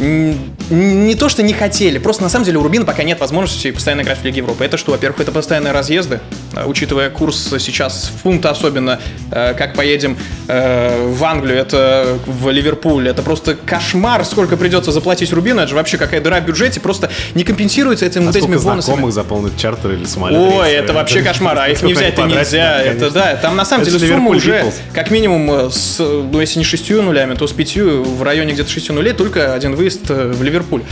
не 0.00 1.14
то, 1.14 1.28
что 1.28 1.42
не 1.42 1.52
хотели, 1.52 1.98
просто 1.98 2.22
на 2.22 2.28
самом 2.28 2.44
деле 2.44 2.58
у 2.58 2.62
Рубина 2.62 2.84
пока 2.84 3.04
нет 3.04 3.20
возможности 3.20 3.70
постоянно 3.70 4.02
играть 4.02 4.18
в 4.18 4.24
Лиге 4.24 4.38
Европы. 4.38 4.64
Это 4.64 4.76
что, 4.76 4.92
во-первых, 4.92 5.20
это 5.20 5.30
постоянные 5.30 5.72
разъезды, 5.72 6.20
учитывая 6.66 7.10
курс 7.10 7.54
сейчас 7.58 8.10
фунта 8.22 8.50
особенно, 8.50 9.00
э, 9.30 9.54
как 9.54 9.74
поедем 9.74 10.16
э, 10.48 11.08
в 11.08 11.24
Англию, 11.24 11.58
это 11.58 12.18
в 12.26 12.50
Ливерпуль, 12.50 13.08
это 13.08 13.22
просто 13.22 13.54
кошмар, 13.54 14.24
сколько 14.24 14.56
придется 14.56 14.92
заплатить 14.92 15.32
Рубину, 15.32 15.60
это 15.60 15.70
же 15.70 15.74
вообще 15.74 15.96
какая 15.96 16.20
дыра 16.20 16.40
в 16.40 16.44
бюджете, 16.44 16.80
просто 16.80 17.10
не 17.34 17.44
компенсируется 17.44 18.06
этим 18.06 18.22
А 18.22 18.26
вот 18.26 18.36
этими 18.36 18.56
бонусами. 18.56 18.80
знакомых 18.80 19.12
заполнить 19.12 19.56
чартер 19.58 19.92
или 19.92 20.04
самолет? 20.04 20.38
Ой, 20.38 20.72
это 20.72 20.92
вообще 20.92 21.22
кошмар, 21.22 21.58
а 21.58 21.68
их 21.68 21.82
не 21.82 21.94
взять-то 21.94 22.26
нельзя. 22.26 22.82
Это 22.82 23.10
да, 23.10 23.36
там 23.36 23.56
на 23.56 23.64
самом 23.64 23.84
деле 23.84 23.98
сумма 23.98 24.30
уже 24.30 24.72
как 24.92 25.10
минимум 25.10 25.50
э, 25.50 25.70
с, 25.70 25.98
э, 26.00 26.28
ну 26.30 26.40
если 26.40 26.58
не 26.58 26.64
шестью 26.64 27.02
нулями, 27.02 27.34
то 27.34 27.46
с 27.46 27.52
пятью 27.52 28.02
в 28.02 28.22
районе 28.22 28.52
где-то 28.52 28.70
шестью 28.70 28.94
нулей 28.94 29.12
только 29.12 29.54
один 29.54 29.74
выезд 29.74 30.10
э, 30.10 30.32
в 30.32 30.42
Ливерпуль. 30.42 30.82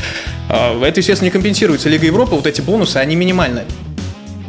А, 0.48 0.79
Это, 0.85 1.01
естественно, 1.01 1.27
не 1.27 1.31
компенсируется. 1.31 1.88
Лига 1.88 2.07
Европы, 2.07 2.35
вот 2.35 2.46
эти 2.46 2.61
бонусы, 2.61 2.96
они 2.96 3.16
минимальные. 3.16 3.64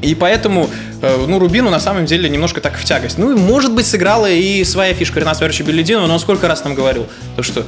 И 0.04 0.16
поэтому, 0.16 0.70
э, 1.02 1.26
ну, 1.28 1.39
Рубину 1.39 1.70
на 1.70 1.80
самом 1.80 2.06
деле 2.06 2.30
немножко 2.30 2.62
так 2.62 2.78
в 2.78 2.84
тягость. 2.84 3.18
Ну, 3.18 3.32
и, 3.32 3.36
может 3.36 3.74
быть, 3.74 3.86
сыграла 3.86 4.30
и 4.30 4.63
своя 4.63 4.94
фишка 4.94 5.20
Рената 5.20 5.39
Сверча 5.39 5.63
Белединова, 5.63 6.08
но 6.08 6.13
он 6.13 6.20
сколько 6.20 6.48
раз 6.48 6.63
нам 6.63 6.76
говорил, 6.76 7.08
то 7.36 7.44
что 7.44 7.66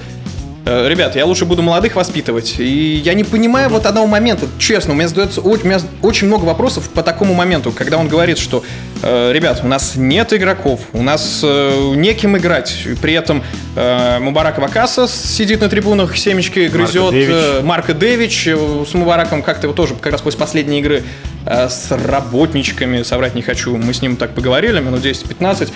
Ребят, 0.66 1.16
я 1.16 1.28
лучше 1.28 1.46
буду 1.46 1.62
молодых 1.62 1.96
воспитывать. 1.96 2.56
И 2.60 2.96
я 2.96 3.14
не 3.14 3.24
понимаю 3.24 3.70
вот 3.70 3.86
одного 3.86 4.08
момента. 4.08 4.48
Честно, 4.58 4.94
у 4.94 4.96
меня 4.96 5.08
задается 5.08 5.42
у 5.42 5.56
меня 5.56 5.80
очень 6.02 6.26
много 6.28 6.46
вопросов 6.46 6.90
по 6.90 7.04
такому 7.04 7.36
моменту, 7.36 7.72
когда 7.72 7.98
он 7.98 8.08
говорит, 8.08 8.40
что 8.40 8.64
э, 9.04 9.32
ребят, 9.32 9.62
у 9.64 9.68
нас 9.68 9.96
нет 9.96 10.34
игроков, 10.34 10.82
у 10.94 11.04
нас 11.04 11.42
э, 11.44 11.94
неким 11.96 12.36
играть. 12.38 12.76
И 12.86 12.96
При 12.96 13.14
этом 13.14 13.44
э, 13.76 14.20
Мубарак 14.20 14.58
Вакаса 14.58 15.08
сидит 15.08 15.62
на 15.62 15.70
трибунах, 15.70 16.18
семечки 16.18 16.68
грызет. 16.68 17.14
Э, 17.14 17.62
Марко 17.62 17.94
Дэвич 17.94 18.48
э, 18.48 18.86
с 18.90 18.94
Мубараком 18.96 19.44
как-то 19.44 19.68
его 19.68 19.74
тоже 19.76 19.94
как 19.94 20.12
раз 20.12 20.22
после 20.22 20.40
последней 20.40 20.80
игры 20.80 21.04
э, 21.46 21.70
с 21.70 21.92
работничками, 21.92 23.04
соврать 23.04 23.36
не 23.36 23.44
хочу, 23.44 23.76
мы 23.78 23.94
с 23.94 24.02
ним 24.02 24.16
так 24.16 24.34
поговорили, 24.34 24.80
минут 24.80 25.06
10-15. 25.06 25.70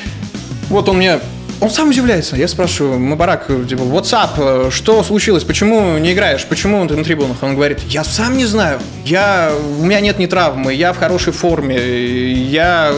Вот 0.70 0.90
он 0.90 0.98
мне 0.98 1.20
он 1.62 1.70
сам 1.70 1.90
удивляется. 1.90 2.36
Я 2.36 2.48
спрашиваю, 2.48 3.00
Мубарак, 3.00 3.48
типа, 3.68 3.82
WhatsApp, 3.82 4.30
э, 4.38 4.70
что 4.72 5.04
случилось? 5.04 5.44
Почему 5.44 5.98
не 5.98 6.14
играешь? 6.14 6.46
Почему 6.46 6.86
ты 6.88 6.96
на 6.96 7.04
трибунах? 7.04 7.38
Он 7.42 7.56
говорит, 7.56 7.80
я 7.88 8.04
сам 8.04 8.38
не 8.38 8.46
знаю. 8.46 8.80
Я, 9.06 9.52
у 9.80 9.84
меня 9.84 10.00
нет 10.00 10.20
ни 10.20 10.26
травмы, 10.26 10.74
я 10.74 10.94
в 10.94 10.98
хорошей 10.98 11.34
форме, 11.34 11.78
я 11.78 12.94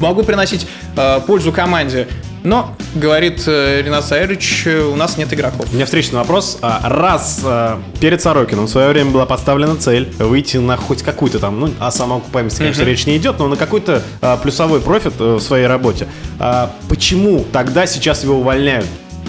могу 0.00 0.22
приносить 0.22 0.66
э, 0.96 1.20
пользу 1.26 1.52
команде. 1.52 2.08
Но, 2.44 2.76
говорит 2.94 3.42
э, 3.46 3.80
Ренат 3.80 4.04
Саевич, 4.04 4.64
э, 4.66 4.82
у 4.82 4.96
нас 4.96 5.16
нет 5.16 5.32
игроков. 5.32 5.66
У 5.72 5.74
меня 5.74 5.86
встречный 5.86 6.18
вопрос. 6.18 6.58
А, 6.60 6.78
Раз 6.84 7.40
а, 7.42 7.80
перед 8.00 8.20
Сорокином 8.20 8.66
в 8.66 8.68
свое 8.68 8.88
время 8.90 9.10
была 9.12 9.24
поставлена 9.24 9.76
цель 9.76 10.12
выйти 10.18 10.58
на 10.58 10.76
хоть 10.76 11.02
какую-то 11.02 11.38
там, 11.38 11.58
ну, 11.58 11.70
о 11.80 11.90
самоокупаемости, 11.90 12.58
конечно, 12.58 12.82
речь 12.82 13.06
не 13.06 13.16
идет, 13.16 13.38
но 13.38 13.48
на 13.48 13.56
какой-то 13.56 14.02
а, 14.20 14.36
плюсовой 14.36 14.80
профит 14.80 15.14
э, 15.20 15.36
в 15.36 15.40
своей 15.40 15.66
работе. 15.66 16.06
А, 16.38 16.70
Почему 16.90 17.46
тогда 17.50 17.86
сейчас 17.86 18.22
его 18.24 18.34
увольняют? 18.36 18.84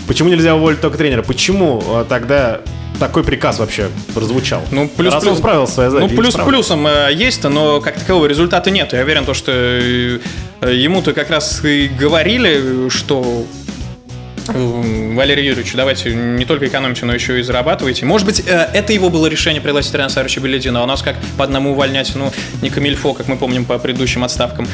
Почему 0.07 0.27
нельзя 0.27 0.53
уволить 0.53 0.81
только 0.81 0.97
тренера? 0.97 1.21
Почему 1.21 1.81
тогда 2.09 2.59
такой 2.99 3.23
приказ 3.23 3.59
вообще 3.59 3.87
прозвучал? 4.13 4.61
Ну, 4.71 4.87
плюс 4.89 5.13
Раз 5.13 5.23
плюс. 5.23 5.33
он 5.33 5.39
справился 5.39 5.71
с 5.71 5.75
своей 5.75 5.89
Ну, 5.91 6.09
плюс 6.09 6.33
справился. 6.33 6.43
плюсом 6.73 6.87
э, 6.87 7.13
есть, 7.13 7.43
но 7.43 7.79
как 7.81 7.95
такового 7.99 8.25
результата 8.25 8.71
нет. 8.71 8.93
Я 8.93 9.01
уверен, 9.03 9.25
то, 9.25 9.33
что 9.33 9.51
э, 9.53 10.19
ему-то 10.71 11.13
как 11.13 11.29
раз 11.29 11.63
и 11.63 11.87
говорили, 11.87 12.89
что 12.89 13.45
э, 14.47 15.13
Валерий 15.15 15.45
Юрьевич, 15.47 15.73
давайте 15.73 16.13
не 16.13 16.45
только 16.45 16.67
экономите, 16.67 17.05
но 17.05 17.13
еще 17.13 17.39
и 17.39 17.43
зарабатывайте. 17.43 18.05
Может 18.05 18.25
быть, 18.27 18.43
э, 18.45 18.69
это 18.73 18.93
его 18.93 19.09
было 19.09 19.27
решение 19.27 19.61
пригласить 19.61 19.93
Ренат 19.93 20.11
Саровича 20.11 20.41
Беледина, 20.41 20.81
а 20.81 20.83
у 20.83 20.87
нас 20.87 21.01
как 21.01 21.15
по 21.37 21.43
одному 21.43 21.71
увольнять, 21.71 22.11
ну, 22.15 22.31
не 22.61 22.69
камильфо, 22.69 23.13
как 23.13 23.27
мы 23.27 23.37
помним 23.37 23.65
по 23.65 23.77
предыдущим 23.77 24.23
отставкам. 24.23 24.67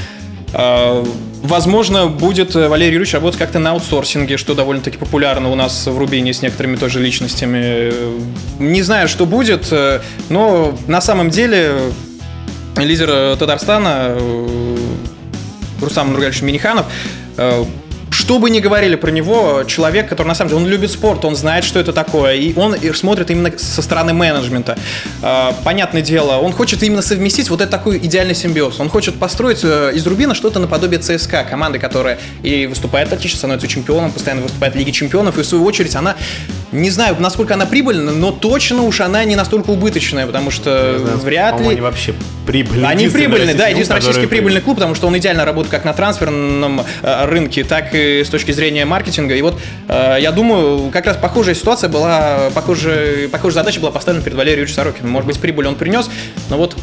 Э, 0.53 1.03
Возможно, 1.43 2.05
будет 2.05 2.55
э, 2.55 2.67
Валерий 2.67 2.93
Юрьевич 2.93 3.15
работать 3.15 3.39
как-то 3.39 3.57
на 3.57 3.71
аутсорсинге, 3.71 4.37
что 4.37 4.53
довольно-таки 4.53 4.97
популярно 4.97 5.49
у 5.49 5.55
нас 5.55 5.87
в 5.87 5.97
Рубине 5.97 6.33
с 6.33 6.43
некоторыми 6.43 6.75
тоже 6.75 6.99
личностями. 6.99 7.59
Э, 7.63 8.19
Не 8.59 8.83
знаю, 8.83 9.07
что 9.07 9.25
будет, 9.25 9.67
э, 9.71 10.01
но 10.29 10.77
на 10.85 11.01
самом 11.01 11.31
деле 11.31 11.71
лидер 12.77 13.09
э, 13.11 13.35
Татарстана 13.39 14.15
э, 14.19 14.70
Рустам 15.81 16.11
Нургалевич 16.11 16.41
Миниханов 16.41 16.85
э, 17.37 17.65
что 18.11 18.39
бы 18.39 18.49
ни 18.49 18.59
говорили 18.59 18.95
про 18.95 19.09
него, 19.09 19.63
человек, 19.63 20.07
который 20.09 20.27
на 20.27 20.35
самом 20.35 20.49
деле, 20.49 20.61
он 20.63 20.69
любит 20.69 20.91
спорт, 20.91 21.25
он 21.25 21.35
знает, 21.35 21.63
что 21.63 21.79
это 21.79 21.93
такое, 21.93 22.35
и 22.35 22.53
он 22.57 22.75
смотрит 22.93 23.31
именно 23.31 23.57
со 23.57 23.81
стороны 23.81 24.13
менеджмента. 24.13 24.77
Э, 25.21 25.51
Понятное 25.63 26.01
дело, 26.01 26.37
он 26.37 26.51
хочет 26.51 26.83
именно 26.83 27.01
совместить 27.01 27.49
вот 27.49 27.61
этот 27.61 27.71
такой 27.71 27.97
идеальный 27.97 28.35
симбиоз. 28.35 28.79
Он 28.79 28.89
хочет 28.89 29.17
построить 29.17 29.61
э, 29.63 29.91
из 29.95 30.05
Рубина 30.05 30.35
что-то 30.35 30.59
наподобие 30.59 30.99
ЦСКА, 30.99 31.45
команды, 31.49 31.79
которая 31.79 32.19
и 32.43 32.67
выступает 32.67 33.11
отлично, 33.13 33.37
становится 33.37 33.67
чемпионом, 33.67 34.11
постоянно 34.11 34.41
выступает 34.43 34.75
в 34.75 34.77
Лиге 34.77 34.91
чемпионов, 34.91 35.37
и 35.39 35.41
в 35.41 35.45
свою 35.45 35.63
очередь 35.63 35.95
она, 35.95 36.15
не 36.71 36.89
знаю, 36.89 37.15
насколько 37.19 37.53
она 37.53 37.65
прибыльна, 37.65 38.11
но 38.11 38.31
точно 38.31 38.83
уж 38.83 39.01
она 39.01 39.23
не 39.25 39.35
настолько 39.35 39.71
убыточная, 39.71 40.25
потому 40.25 40.51
что 40.51 40.97
вряд 41.23 41.51
По-моему, 41.51 41.69
ли... 41.69 41.75
Они 41.75 41.81
вообще 41.81 42.13
прибыльные. 42.45 42.87
Они 42.87 43.07
прибыльные, 43.09 43.55
да, 43.55 43.67
единственный 43.67 43.97
российский 43.97 44.27
прибыльный 44.27 44.61
клуб, 44.61 44.77
потому 44.77 44.95
что 44.95 45.07
он 45.07 45.17
идеально 45.17 45.45
работает 45.45 45.71
как 45.71 45.85
на 45.85 45.93
трансферном 45.93 46.81
э, 47.01 47.25
рынке, 47.25 47.63
так 47.63 47.93
и 47.93 48.23
с 48.23 48.29
точки 48.29 48.51
зрения 48.51 48.85
маркетинга. 48.85 49.35
И 49.35 49.41
вот 49.41 49.59
э, 49.87 50.17
я 50.19 50.31
думаю, 50.31 50.89
как 50.91 51.05
раз 51.05 51.17
похожая 51.17 51.55
ситуация 51.55 51.89
была, 51.89 52.49
похожая, 52.53 53.27
похожая 53.27 53.63
задача 53.63 53.79
была 53.79 53.91
поставлена 53.91 54.23
перед 54.23 54.37
Валерием 54.37 54.59
Юрьевичем 54.59 54.75
Сорокиным. 54.75 55.11
Может 55.11 55.27
быть, 55.27 55.39
прибыль 55.39 55.67
он 55.67 55.75
принес, 55.75 56.09
но 56.49 56.57
вот 56.57 56.75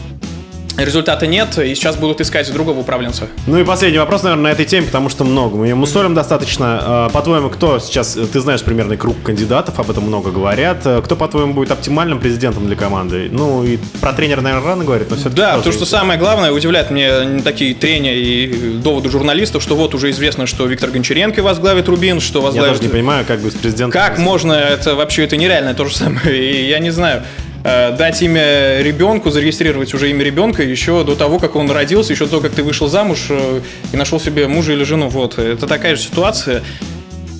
результата 0.78 1.26
нет, 1.26 1.58
и 1.58 1.74
сейчас 1.74 1.96
будут 1.96 2.20
искать 2.20 2.50
другого 2.52 2.80
управленца. 2.80 3.28
Ну 3.46 3.58
и 3.58 3.64
последний 3.64 3.98
вопрос, 3.98 4.22
наверное, 4.22 4.44
на 4.44 4.52
этой 4.52 4.64
теме, 4.64 4.86
потому 4.86 5.08
что 5.08 5.24
много. 5.24 5.56
Мы 5.56 5.66
ее 5.68 5.74
мусолим 5.74 6.14
достаточно. 6.14 6.78
А, 6.80 7.08
По-твоему, 7.10 7.50
кто 7.50 7.78
сейчас, 7.78 8.16
э, 8.16 8.26
ты 8.26 8.40
знаешь 8.40 8.62
примерный 8.62 8.96
круг 8.96 9.16
кандидатов, 9.22 9.78
об 9.78 9.90
этом 9.90 10.04
много 10.04 10.30
говорят. 10.30 10.78
Э, 10.84 11.02
Кто, 11.04 11.16
по-твоему, 11.16 11.54
будет 11.54 11.70
оптимальным 11.70 12.20
президентом 12.20 12.66
для 12.66 12.76
команды? 12.76 13.28
Ну 13.30 13.64
и 13.64 13.78
про 14.00 14.12
тренера, 14.12 14.40
наверное, 14.40 14.66
рано 14.66 14.84
говорить, 14.84 15.10
но 15.10 15.16
все-таки... 15.16 15.36
Да, 15.36 15.60
то, 15.60 15.72
что 15.72 15.84
самое 15.84 16.18
главное, 16.18 16.52
удивляет 16.52 16.90
мне 16.90 17.40
такие 17.42 17.74
трения 17.74 18.14
и 18.14 18.78
доводы 18.78 19.10
журналистов, 19.10 19.62
что 19.62 19.76
вот 19.76 19.94
уже 19.94 20.10
известно, 20.10 20.46
что 20.46 20.66
Виктор 20.66 20.90
Гончаренко 20.90 21.42
возглавит 21.42 21.88
Рубин, 21.88 22.20
что 22.20 22.38
Я 22.38 22.44
возглавит... 22.44 22.72
даже 22.72 22.82
не 22.82 22.88
понимаю, 22.92 23.24
как 23.26 23.40
бы 23.40 23.50
с 23.50 23.54
президентом... 23.54 23.90
Как 23.90 24.18
можно, 24.18 24.52
это 24.52 24.94
вообще 24.94 25.24
это 25.24 25.36
нереально, 25.36 25.74
то 25.74 25.84
же 25.84 25.96
самое. 25.96 26.36
И 26.38 26.68
я 26.68 26.78
не 26.78 26.90
знаю, 26.90 27.22
э, 27.22 27.47
дать 27.96 28.22
имя 28.22 28.80
ребенку, 28.80 29.30
зарегистрировать 29.30 29.94
уже 29.94 30.10
имя 30.10 30.24
ребенка 30.24 30.62
еще 30.62 31.04
до 31.04 31.14
того, 31.14 31.38
как 31.38 31.56
он 31.56 31.70
родился, 31.70 32.12
еще 32.12 32.24
до 32.24 32.30
того, 32.30 32.42
как 32.42 32.52
ты 32.52 32.62
вышел 32.62 32.88
замуж 32.88 33.26
э, 33.30 33.60
и 33.92 33.96
нашел 33.96 34.20
себе 34.20 34.48
мужа 34.48 34.72
или 34.72 34.84
жену. 34.84 35.08
Вот, 35.08 35.38
это 35.38 35.66
такая 35.66 35.96
же 35.96 36.02
ситуация. 36.02 36.62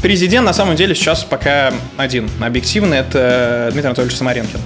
Президент 0.03 0.47
на 0.47 0.53
самом 0.53 0.77
деле 0.77 0.95
сейчас 0.95 1.25
пока 1.25 1.73
один. 1.97 2.29
Объективно 2.41 2.95
это 2.95 3.69
Дмитрий 3.73 3.88
Анатольевич 3.88 4.17
Самаренкин. 4.17 4.61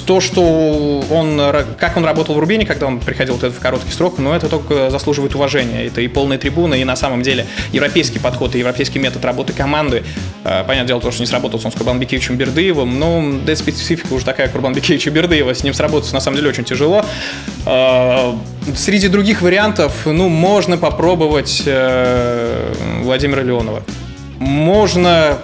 То, 0.00 0.20
что 0.20 1.04
он, 1.10 1.40
как 1.78 1.96
он 1.96 2.04
работал 2.04 2.34
в 2.34 2.38
Рубине, 2.38 2.66
когда 2.66 2.86
он 2.86 3.00
приходил 3.00 3.36
в 3.36 3.58
короткий 3.60 3.92
срок, 3.92 4.18
но 4.18 4.34
это 4.34 4.48
только 4.48 4.90
заслуживает 4.90 5.34
уважения. 5.34 5.86
Это 5.86 6.00
и 6.00 6.08
полные 6.08 6.38
трибуны, 6.38 6.80
и 6.80 6.84
на 6.84 6.96
самом 6.96 7.22
деле 7.22 7.46
европейский 7.72 8.18
подход, 8.18 8.54
и 8.54 8.58
европейский 8.58 8.98
метод 8.98 9.24
работы 9.24 9.52
команды. 9.52 10.04
Э, 10.44 10.64
понятное 10.64 10.88
дело, 10.88 11.00
то, 11.00 11.10
что 11.10 11.22
не 11.22 11.26
сработал 11.26 11.60
он 11.64 11.72
с 11.72 11.74
Курбанбекевичем 11.74 12.36
Бердыевым, 12.36 12.98
но 12.98 13.40
да, 13.44 13.54
специфика 13.56 14.12
уже 14.12 14.24
такая 14.24 14.48
Курбанбекевича 14.48 15.10
Бердыева, 15.10 15.54
с 15.54 15.64
ним 15.64 15.74
сработать 15.74 16.12
на 16.12 16.20
самом 16.20 16.36
деле 16.36 16.48
очень 16.50 16.64
тяжело. 16.64 17.04
Э, 17.66 18.32
среди 18.74 19.08
других 19.08 19.42
вариантов, 19.42 20.06
ну, 20.06 20.28
можно 20.28 20.76
попробовать 20.76 21.62
э, 21.66 22.72
Владимира 23.02 23.42
Леонова. 23.42 23.82
Можно 24.38 25.38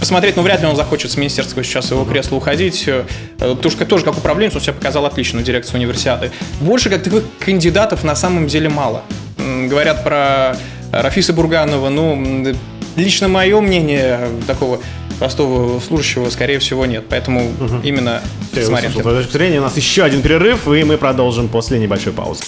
посмотреть, 0.00 0.36
но 0.36 0.42
вряд 0.42 0.60
ли 0.62 0.66
он 0.66 0.74
захочет 0.74 1.12
с 1.12 1.16
министерского 1.16 1.62
сейчас 1.62 1.90
его 1.90 2.04
кресла 2.04 2.36
уходить. 2.36 2.84
Э, 2.88 3.04
потому 3.38 3.70
что 3.70 3.84
тоже 3.84 4.04
как 4.04 4.16
управленец 4.18 4.54
он 4.54 4.60
себя 4.60 4.72
показал 4.72 5.06
отлично 5.06 5.40
в 5.40 5.44
дирекции 5.44 5.76
универсиады. 5.76 6.32
Больше 6.60 6.90
как 6.90 7.02
таковых 7.02 7.24
кандидатов 7.38 8.02
на 8.02 8.16
самом 8.16 8.48
деле 8.48 8.68
мало. 8.68 9.02
Говорят 9.38 10.02
про 10.02 10.56
Рафиса 10.90 11.32
Бурганова, 11.32 11.88
ну, 11.88 12.54
лично 12.96 13.28
мое 13.28 13.60
мнение 13.60 14.28
такого 14.46 14.80
простого 15.18 15.80
служащего, 15.80 16.30
скорее 16.30 16.58
всего, 16.58 16.86
нет. 16.86 17.04
Поэтому 17.08 17.50
угу. 17.50 17.80
именно 17.82 18.22
с 18.52 18.68
Маринкой. 18.68 19.02
точки 19.02 19.32
зрения 19.32 19.60
у 19.60 19.62
нас 19.62 19.76
еще 19.76 20.02
один 20.02 20.22
перерыв, 20.22 20.66
и 20.66 20.82
мы 20.82 20.96
продолжим 20.96 21.48
после 21.48 21.78
небольшой 21.78 22.12
паузы. 22.12 22.42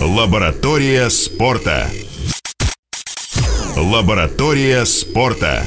Лаборатория 0.00 1.08
спорта. 1.08 1.88
Лаборатория 3.76 4.84
спорта. 4.84 5.62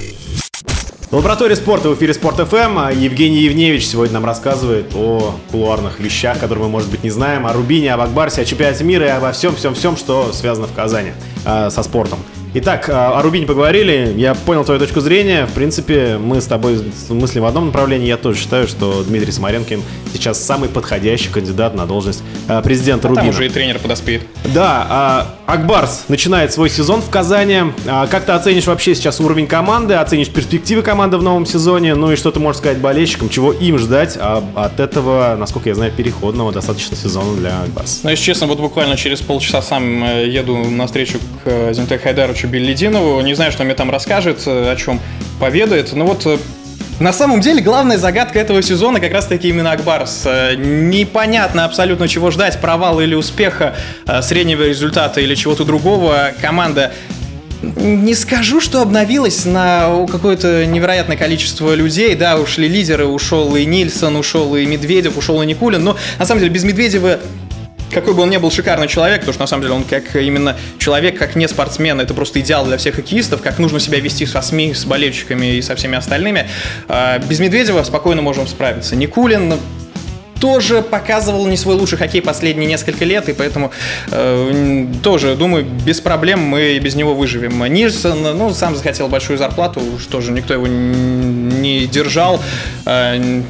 Лаборатория 1.12 1.56
спорта 1.56 1.90
в 1.90 1.96
эфире 1.96 2.14
Спорт 2.14 2.38
ФМ. 2.38 2.78
А 2.78 2.92
Евгений 2.92 3.40
Евневич 3.40 3.88
сегодня 3.88 4.14
нам 4.14 4.26
рассказывает 4.26 4.94
о 4.96 5.34
кулуарных 5.52 6.00
вещах, 6.00 6.40
которые 6.40 6.66
мы, 6.66 6.70
может 6.70 6.92
быть, 6.92 7.04
не 7.04 7.10
знаем, 7.10 7.48
о 7.48 7.54
Рубине, 7.54 7.96
об 7.96 8.02
Акбарсе, 8.02 8.42
о 8.42 8.46
чемпионате 8.46 8.84
мира 8.84 9.08
и 9.08 9.10
обо 9.10 9.32
всем-всем-всем, 9.32 9.98
что 9.98 10.32
связано 10.34 10.68
в 10.68 10.74
Казани 10.74 11.14
э, 11.46 11.72
со 11.72 11.82
спортом. 11.82 12.20
Итак, 12.52 12.90
о 12.90 13.22
Рубине 13.22 13.46
поговорили. 13.46 14.12
Я 14.18 14.34
понял 14.34 14.66
твою 14.66 14.80
точку 14.80 15.02
зрения. 15.02 15.46
В 15.46 15.54
принципе, 15.54 16.18
мы 16.18 16.42
с 16.42 16.46
тобой 16.46 16.82
мыслим 17.10 17.44
в 17.44 17.46
одном 17.46 17.68
направлении. 17.68 18.08
Я 18.08 18.18
тоже 18.18 18.40
считаю, 18.40 18.68
что 18.68 19.04
Дмитрий 19.04 19.32
Самаренкин 19.32 19.84
сейчас 20.12 20.44
самый 20.44 20.68
подходящий 20.68 21.30
кандидат 21.30 21.76
на 21.76 21.86
должность 21.86 22.24
э, 22.48 22.60
президента 22.64 23.08
а 23.08 23.10
Рубина. 23.10 23.28
Там 23.28 23.36
уже 23.36 23.46
и 23.46 23.50
тренер 23.50 23.78
подоспеет. 23.78 24.24
Да, 24.46 24.88
а 24.90 25.36
Акбарс 25.46 26.06
начинает 26.08 26.52
свой 26.52 26.72
сезон 26.72 27.02
в 27.02 27.10
Казани. 27.12 27.62
А 27.88 28.08
как 28.08 28.26
ты 28.26 28.32
оценишь 28.32 28.66
вообще 28.66 28.96
сейчас 28.96 29.20
уровень 29.20 29.46
команды, 29.46 29.94
оценишь 29.94 30.30
перспективы 30.30 30.82
команды 30.82 31.18
в 31.18 31.24
новом 31.24 31.46
сезоне? 31.46 31.94
Ну 31.94 32.12
и 32.12 32.16
что 32.16 32.32
ты 32.32 32.40
можешь 32.40 32.60
сказать 32.60 32.80
болельщикам, 32.80 33.30
чего 33.30 33.54
им 33.54 33.78
ждать 33.78 34.18
а 34.20 34.44
от 34.56 34.80
этого, 34.80 35.36
насколько 35.38 35.70
я 35.70 35.76
знаю, 35.76 35.92
переходного 35.92 36.52
достаточно 36.52 36.98
сезона 36.98 37.38
для 37.38 37.62
Акбарс? 37.62 38.02
Ну, 38.04 38.10
если 38.10 38.24
честно, 38.24 38.48
вот 38.48 38.60
буквально 38.60 38.98
через 38.98 39.22
полчаса 39.22 39.62
сам 39.62 40.04
э, 40.04 40.28
еду 40.28 40.58
на 40.58 40.88
встречу 40.88 41.20
к 41.44 41.48
э, 41.48 41.74
Зимтек 41.74 42.02
Хайдару 42.02 42.34
Петровичу 42.40 42.48
Беллидинову. 42.48 43.22
Не 43.22 43.34
знаю, 43.34 43.52
что 43.52 43.64
мне 43.64 43.74
там 43.74 43.90
расскажет, 43.90 44.44
э, 44.46 44.72
о 44.72 44.76
чем 44.76 45.00
поведает. 45.40 45.94
Но 45.94 46.06
вот 46.06 46.26
э, 46.26 46.38
на 47.00 47.14
самом 47.14 47.42
деле, 47.42 47.62
главная 47.62 47.98
загадка 47.98 48.40
этого 48.40 48.62
сезона 48.62 49.00
как 49.00 49.12
раз-таки 49.12 49.50
именно 49.50 49.72
Акбарс. 49.72 50.24
Э, 50.26 50.56
непонятно 50.56 51.66
абсолютно, 51.66 52.08
чего 52.08 52.32
ждать, 52.32 52.60
провала 52.62 53.02
или 53.02 53.16
успеха, 53.16 53.76
среднего 54.22 54.64
результата 54.64 55.20
или 55.22 55.36
чего-то 55.36 55.66
другого. 55.66 56.32
Команда 56.42 56.92
не 57.62 58.16
скажу, 58.16 58.62
что 58.62 58.82
обновилась 58.82 59.44
на 59.44 60.06
какое-то 60.10 60.66
невероятное 60.66 61.18
количество 61.18 61.74
людей. 61.74 62.16
Да, 62.16 62.38
ушли 62.38 62.70
лидеры, 62.70 63.06
ушел 63.06 63.54
и 63.56 63.66
Нильсон, 63.66 64.16
ушел 64.16 64.56
и 64.56 64.66
Медведев, 64.66 65.18
ушел 65.18 65.42
и 65.42 65.46
Никулин. 65.46 65.84
Но 65.84 65.98
на 66.18 66.26
самом 66.26 66.40
деле 66.40 66.54
без 66.54 66.64
Медведева 66.64 67.20
какой 67.92 68.14
бы 68.14 68.24
он 68.24 68.30
ни 68.30 68.38
был 68.38 68.52
шикарный 68.52 68.88
человек, 68.88 69.22
потому 69.22 69.34
что 69.34 69.44
на 69.44 69.48
самом 69.48 69.64
деле 69.64 69.74
он 69.74 69.84
как 69.84 70.16
именно 70.16 70.58
человек, 70.78 71.18
как 71.18 71.36
не 71.36 71.48
спортсмен, 71.48 72.00
это 72.00 72.14
просто 72.14 72.40
идеал 72.40 72.66
для 72.66 72.78
всех 72.78 72.96
хоккеистов, 72.96 73.42
как 73.42 73.60
нужно 73.60 73.80
себя 73.80 74.00
вести 74.00 74.26
со 74.26 74.42
СМИ, 74.42 74.74
с 74.74 74.86
болельщиками 74.86 75.58
и 75.58 75.62
со 75.62 75.76
всеми 75.76 75.98
остальными. 75.98 76.48
А, 76.88 77.20
без 77.20 77.40
Медведева 77.40 77.84
спокойно 77.84 78.22
можем 78.22 78.48
справиться. 78.48 78.96
Никулин 78.96 79.56
тоже 80.40 80.82
показывал 80.82 81.48
не 81.48 81.58
свой 81.58 81.76
лучший 81.76 81.98
хоккей 81.98 82.22
последние 82.22 82.68
несколько 82.68 83.06
лет, 83.06 83.30
и 83.30 83.34
поэтому 83.34 83.72
э, 84.12 84.86
тоже, 85.04 85.36
думаю, 85.36 85.66
без 85.66 86.00
проблем 86.02 86.40
мы 86.42 86.80
без 86.80 86.96
него 86.96 87.14
выживем. 87.14 87.64
Нильсон, 87.66 88.22
ну, 88.22 88.54
сам 88.54 88.76
захотел 88.76 89.08
большую 89.08 89.38
зарплату, 89.38 89.82
что 90.00 90.22
же, 90.22 90.32
никто 90.32 90.54
его 90.54 90.68
не 90.68 91.88
держал. 91.88 92.42
Э, 92.86 93.42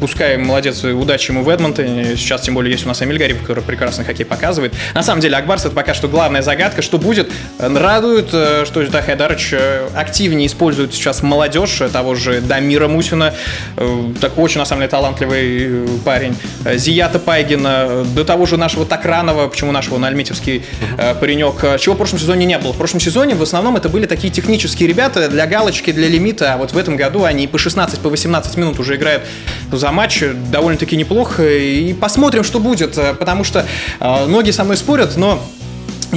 пускай 0.00 0.36
молодец, 0.36 0.82
удачи 0.84 1.30
ему 1.30 1.42
в 1.42 1.48
Эдмонтоне. 1.48 2.16
Сейчас, 2.16 2.42
тем 2.42 2.54
более, 2.54 2.72
есть 2.72 2.84
у 2.84 2.88
нас 2.88 3.02
Эмиль 3.02 3.18
Гариб, 3.18 3.42
который 3.42 3.62
прекрасный 3.62 4.04
хоккей 4.04 4.24
показывает. 4.24 4.72
На 4.94 5.02
самом 5.02 5.20
деле, 5.20 5.36
Акбарс 5.36 5.64
это 5.64 5.74
пока 5.74 5.94
что 5.94 6.08
главная 6.08 6.42
загадка. 6.42 6.82
Что 6.82 6.98
будет? 6.98 7.30
Радует, 7.58 8.28
э, 8.32 8.64
что 8.66 8.84
Захай 8.86 9.02
Хайдарович 9.02 9.52
э, 9.52 9.88
активнее 9.94 10.46
использует 10.46 10.94
сейчас 10.94 11.22
молодежь, 11.22 11.80
того 11.92 12.14
же 12.14 12.40
Дамира 12.40 12.88
Мусина. 12.88 13.34
Так 14.20 14.38
очень, 14.38 14.58
на 14.58 14.64
самом 14.64 14.82
деле, 14.82 14.90
талантливый 14.90 15.88
парень. 16.04 16.35
Э, 16.64 16.78
Зията 16.78 17.18
Пайгина, 17.18 18.04
до 18.14 18.24
того 18.24 18.46
же 18.46 18.56
нашего 18.56 18.86
Такранова, 18.86 19.48
почему 19.48 19.72
нашего 19.72 19.98
на 19.98 20.08
Альметьевский 20.08 20.62
uh-huh. 20.98 21.18
паренек, 21.18 21.80
чего 21.80 21.94
в 21.94 21.98
прошлом 21.98 22.18
сезоне 22.18 22.46
не 22.46 22.58
было. 22.58 22.72
В 22.72 22.76
прошлом 22.76 23.00
сезоне 23.00 23.34
в 23.34 23.42
основном 23.42 23.76
это 23.76 23.88
были 23.88 24.06
такие 24.06 24.32
технические 24.32 24.88
ребята 24.88 25.28
для 25.28 25.46
галочки, 25.46 25.92
для 25.92 26.08
лимита, 26.08 26.54
а 26.54 26.56
вот 26.56 26.72
в 26.72 26.78
этом 26.78 26.96
году 26.96 27.24
они 27.24 27.46
по 27.46 27.58
16, 27.58 28.00
по 28.00 28.08
18 28.08 28.56
минут 28.56 28.78
уже 28.78 28.96
играют 28.96 29.22
за 29.72 29.90
матч, 29.90 30.22
довольно-таки 30.50 30.96
неплохо, 30.96 31.46
и 31.46 31.92
посмотрим, 31.94 32.44
что 32.44 32.60
будет, 32.60 32.98
потому 33.18 33.44
что 33.44 33.66
многие 34.00 34.52
со 34.52 34.64
мной 34.64 34.76
спорят, 34.76 35.16
но 35.16 35.42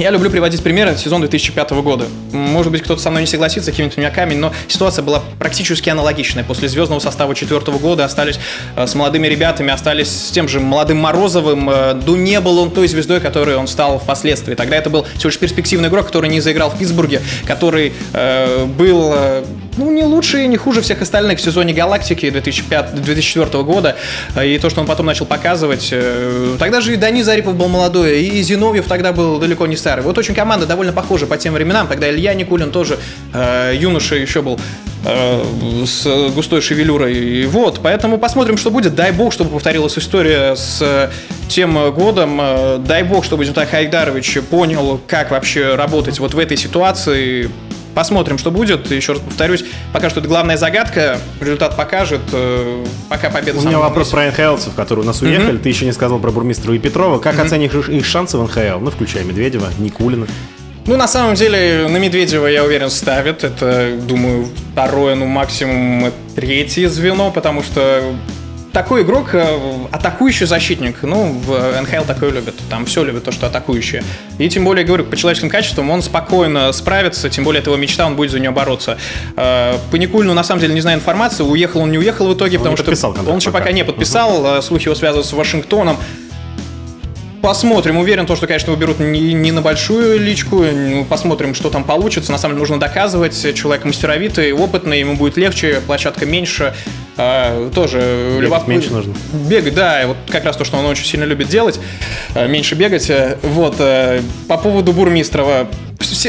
я 0.00 0.10
люблю 0.10 0.30
приводить 0.30 0.62
примеры 0.62 0.96
сезона 0.96 1.22
2005 1.28 1.70
года. 1.82 2.06
Может 2.32 2.72
быть, 2.72 2.82
кто-то 2.82 3.02
со 3.02 3.10
мной 3.10 3.22
не 3.22 3.26
согласится, 3.26 3.70
какими-то 3.70 4.10
камень, 4.10 4.38
но 4.38 4.52
ситуация 4.66 5.02
была 5.02 5.22
практически 5.38 5.90
аналогичная. 5.90 6.42
После 6.42 6.68
звездного 6.68 7.00
состава 7.00 7.34
четвертого 7.34 7.78
года 7.78 8.04
остались 8.06 8.38
э, 8.76 8.86
с 8.86 8.94
молодыми 8.94 9.26
ребятами, 9.26 9.70
остались 9.70 10.08
с 10.08 10.30
тем 10.30 10.48
же 10.48 10.58
молодым 10.58 10.96
Морозовым. 10.98 11.68
Э, 11.68 11.94
ну, 12.06 12.16
не 12.16 12.40
был 12.40 12.58
он 12.58 12.70
той 12.70 12.88
звездой, 12.88 13.20
которой 13.20 13.56
он 13.56 13.68
стал 13.68 13.98
впоследствии. 13.98 14.54
Тогда 14.54 14.76
это 14.76 14.88
был 14.88 15.04
всего 15.16 15.28
лишь 15.28 15.38
перспективный 15.38 15.88
игрок, 15.90 16.06
который 16.06 16.30
не 16.30 16.40
заиграл 16.40 16.70
в 16.70 16.78
Питтсбурге, 16.78 17.20
который 17.46 17.92
э, 18.14 18.64
был 18.64 19.12
э, 19.14 19.44
ну, 19.80 19.90
не 19.90 20.04
лучше 20.04 20.44
и 20.44 20.46
не 20.46 20.58
хуже 20.58 20.82
всех 20.82 21.00
остальных 21.00 21.38
в 21.38 21.42
сезоне 21.42 21.72
Галактики 21.72 22.28
2005, 22.28 23.02
2004 23.02 23.64
года. 23.64 23.96
И 24.42 24.58
то, 24.58 24.68
что 24.68 24.82
он 24.82 24.86
потом 24.86 25.06
начал 25.06 25.24
показывать. 25.24 25.88
Э, 25.90 26.56
тогда 26.58 26.82
же 26.82 26.92
и 26.92 26.96
Дани 26.96 27.22
Зарипов 27.22 27.56
был 27.56 27.68
молодой, 27.68 28.22
и 28.22 28.42
Зиновьев 28.42 28.86
тогда 28.86 29.12
был 29.12 29.38
далеко 29.38 29.66
не 29.66 29.76
старый. 29.76 30.04
Вот 30.04 30.18
очень 30.18 30.34
команда 30.34 30.66
довольно 30.66 30.92
похожа 30.92 31.26
по 31.26 31.38
тем 31.38 31.54
временам. 31.54 31.88
Тогда 31.88 32.10
Илья 32.10 32.34
Никулин 32.34 32.70
тоже 32.70 32.98
э, 33.32 33.74
юноша 33.74 34.16
еще 34.16 34.42
был 34.42 34.60
э, 35.06 35.42
с 35.86 36.30
густой 36.34 36.60
шевелюрой. 36.60 37.14
И 37.16 37.46
вот, 37.46 37.80
поэтому 37.82 38.18
посмотрим, 38.18 38.58
что 38.58 38.70
будет. 38.70 38.94
Дай 38.94 39.12
бог, 39.12 39.32
чтобы 39.32 39.50
повторилась 39.50 39.96
история 39.96 40.56
с 40.56 41.10
тем 41.48 41.90
годом. 41.92 42.38
Э, 42.38 42.78
дай 42.78 43.02
бог, 43.02 43.24
чтобы 43.24 43.46
Зютай 43.46 43.66
Хайдарович 43.66 44.40
понял, 44.50 45.00
как 45.06 45.30
вообще 45.30 45.74
работать 45.74 46.18
вот 46.18 46.34
в 46.34 46.38
этой 46.38 46.58
ситуации 46.58 47.48
Посмотрим, 47.94 48.38
что 48.38 48.50
будет. 48.50 48.90
Еще 48.90 49.12
раз 49.12 49.20
повторюсь, 49.20 49.64
пока 49.92 50.10
что 50.10 50.20
это 50.20 50.28
главная 50.28 50.56
загадка. 50.56 51.18
Результат 51.40 51.76
покажет. 51.76 52.20
Э, 52.32 52.84
пока 53.08 53.30
победа 53.30 53.58
У 53.58 53.62
меня 53.62 53.78
вопрос 53.78 54.10
про 54.10 54.26
НХЛцев, 54.30 54.74
которые 54.74 55.04
у 55.04 55.06
нас 55.06 55.20
уехали. 55.22 55.58
Ты 55.58 55.68
еще 55.68 55.84
не 55.84 55.92
сказал 55.92 56.18
про 56.18 56.30
Бурмистрова 56.30 56.74
и 56.74 56.78
Петрова. 56.78 57.18
Как 57.18 57.38
оценишь 57.38 57.72
их 57.74 58.06
шансы 58.06 58.38
в 58.38 58.42
НХЛ? 58.44 58.80
Ну, 58.80 58.90
включая 58.90 59.24
Медведева, 59.24 59.68
Никулина. 59.78 60.26
Ну, 60.86 60.96
на 60.96 61.06
самом 61.06 61.34
деле, 61.34 61.86
на 61.88 61.98
Медведева, 61.98 62.46
я 62.46 62.64
уверен, 62.64 62.90
ставят. 62.90 63.44
Это, 63.44 63.96
думаю, 64.08 64.48
второе, 64.72 65.14
ну, 65.14 65.26
максимум 65.26 66.10
третье 66.34 66.88
звено, 66.88 67.30
потому 67.30 67.62
что 67.62 68.02
такой 68.72 69.02
игрок, 69.02 69.30
э, 69.34 69.58
атакующий 69.90 70.46
защитник, 70.46 71.02
ну, 71.02 71.32
в 71.32 71.80
НХЛ 71.82 72.04
такое 72.06 72.30
любят. 72.30 72.54
Там 72.68 72.86
все 72.86 73.04
любят 73.04 73.24
то, 73.24 73.32
что 73.32 73.46
атакующие. 73.46 74.02
И 74.38 74.48
тем 74.48 74.64
более, 74.64 74.84
говорю, 74.84 75.04
по 75.04 75.16
человеческим 75.16 75.50
качествам 75.50 75.90
он 75.90 76.02
спокойно 76.02 76.72
справится, 76.72 77.30
тем 77.30 77.44
более 77.44 77.60
это 77.60 77.70
его 77.70 77.76
мечта, 77.76 78.06
он 78.06 78.16
будет 78.16 78.30
за 78.30 78.40
нее 78.40 78.50
бороться. 78.50 78.98
Э, 79.36 79.76
по 79.90 79.96
Никульну, 79.96 80.34
на 80.34 80.44
самом 80.44 80.60
деле, 80.60 80.74
не 80.74 80.80
знаю 80.80 80.98
информации, 80.98 81.42
уехал 81.42 81.80
он, 81.80 81.90
не 81.90 81.98
уехал 81.98 82.28
в 82.28 82.34
итоге, 82.34 82.58
он 82.58 82.62
потому 82.64 82.76
что 82.76 83.30
он 83.30 83.36
еще 83.38 83.50
пока 83.50 83.72
не 83.72 83.84
подписал, 83.84 84.42
пока. 84.42 84.62
слухи 84.62 84.84
его 84.84 84.94
связывают 84.94 85.26
с 85.26 85.32
Вашингтоном. 85.32 85.96
Посмотрим. 87.42 87.98
Уверен, 87.98 88.26
то, 88.26 88.36
что, 88.36 88.46
конечно, 88.46 88.72
уберут 88.72 88.98
не, 89.00 89.32
не 89.32 89.52
на 89.52 89.62
большую 89.62 90.18
личку. 90.20 90.64
Посмотрим, 91.08 91.54
что 91.54 91.70
там 91.70 91.84
получится. 91.84 92.32
На 92.32 92.38
самом 92.38 92.54
деле 92.54 92.60
нужно 92.60 92.78
доказывать. 92.78 93.54
Человек 93.54 93.84
мастеровитый, 93.84 94.52
опытный, 94.52 95.00
ему 95.00 95.16
будет 95.16 95.36
легче, 95.36 95.80
площадка 95.86 96.26
меньше. 96.26 96.74
А, 97.16 97.70
тоже 97.74 98.38
бегать 98.40 98.66
меньше 98.66 98.92
нужно. 98.92 99.14
Бегать, 99.48 99.74
да. 99.74 100.02
Вот 100.06 100.16
как 100.28 100.44
раз 100.44 100.56
то, 100.56 100.64
что 100.64 100.76
он 100.78 100.86
очень 100.86 101.04
сильно 101.04 101.24
любит 101.24 101.48
делать. 101.48 101.80
А, 102.34 102.46
меньше 102.46 102.74
бегать. 102.74 103.10
Вот. 103.42 103.76
А, 103.78 104.20
по 104.48 104.56
поводу 104.56 104.92
Бурмистрова. 104.92 105.68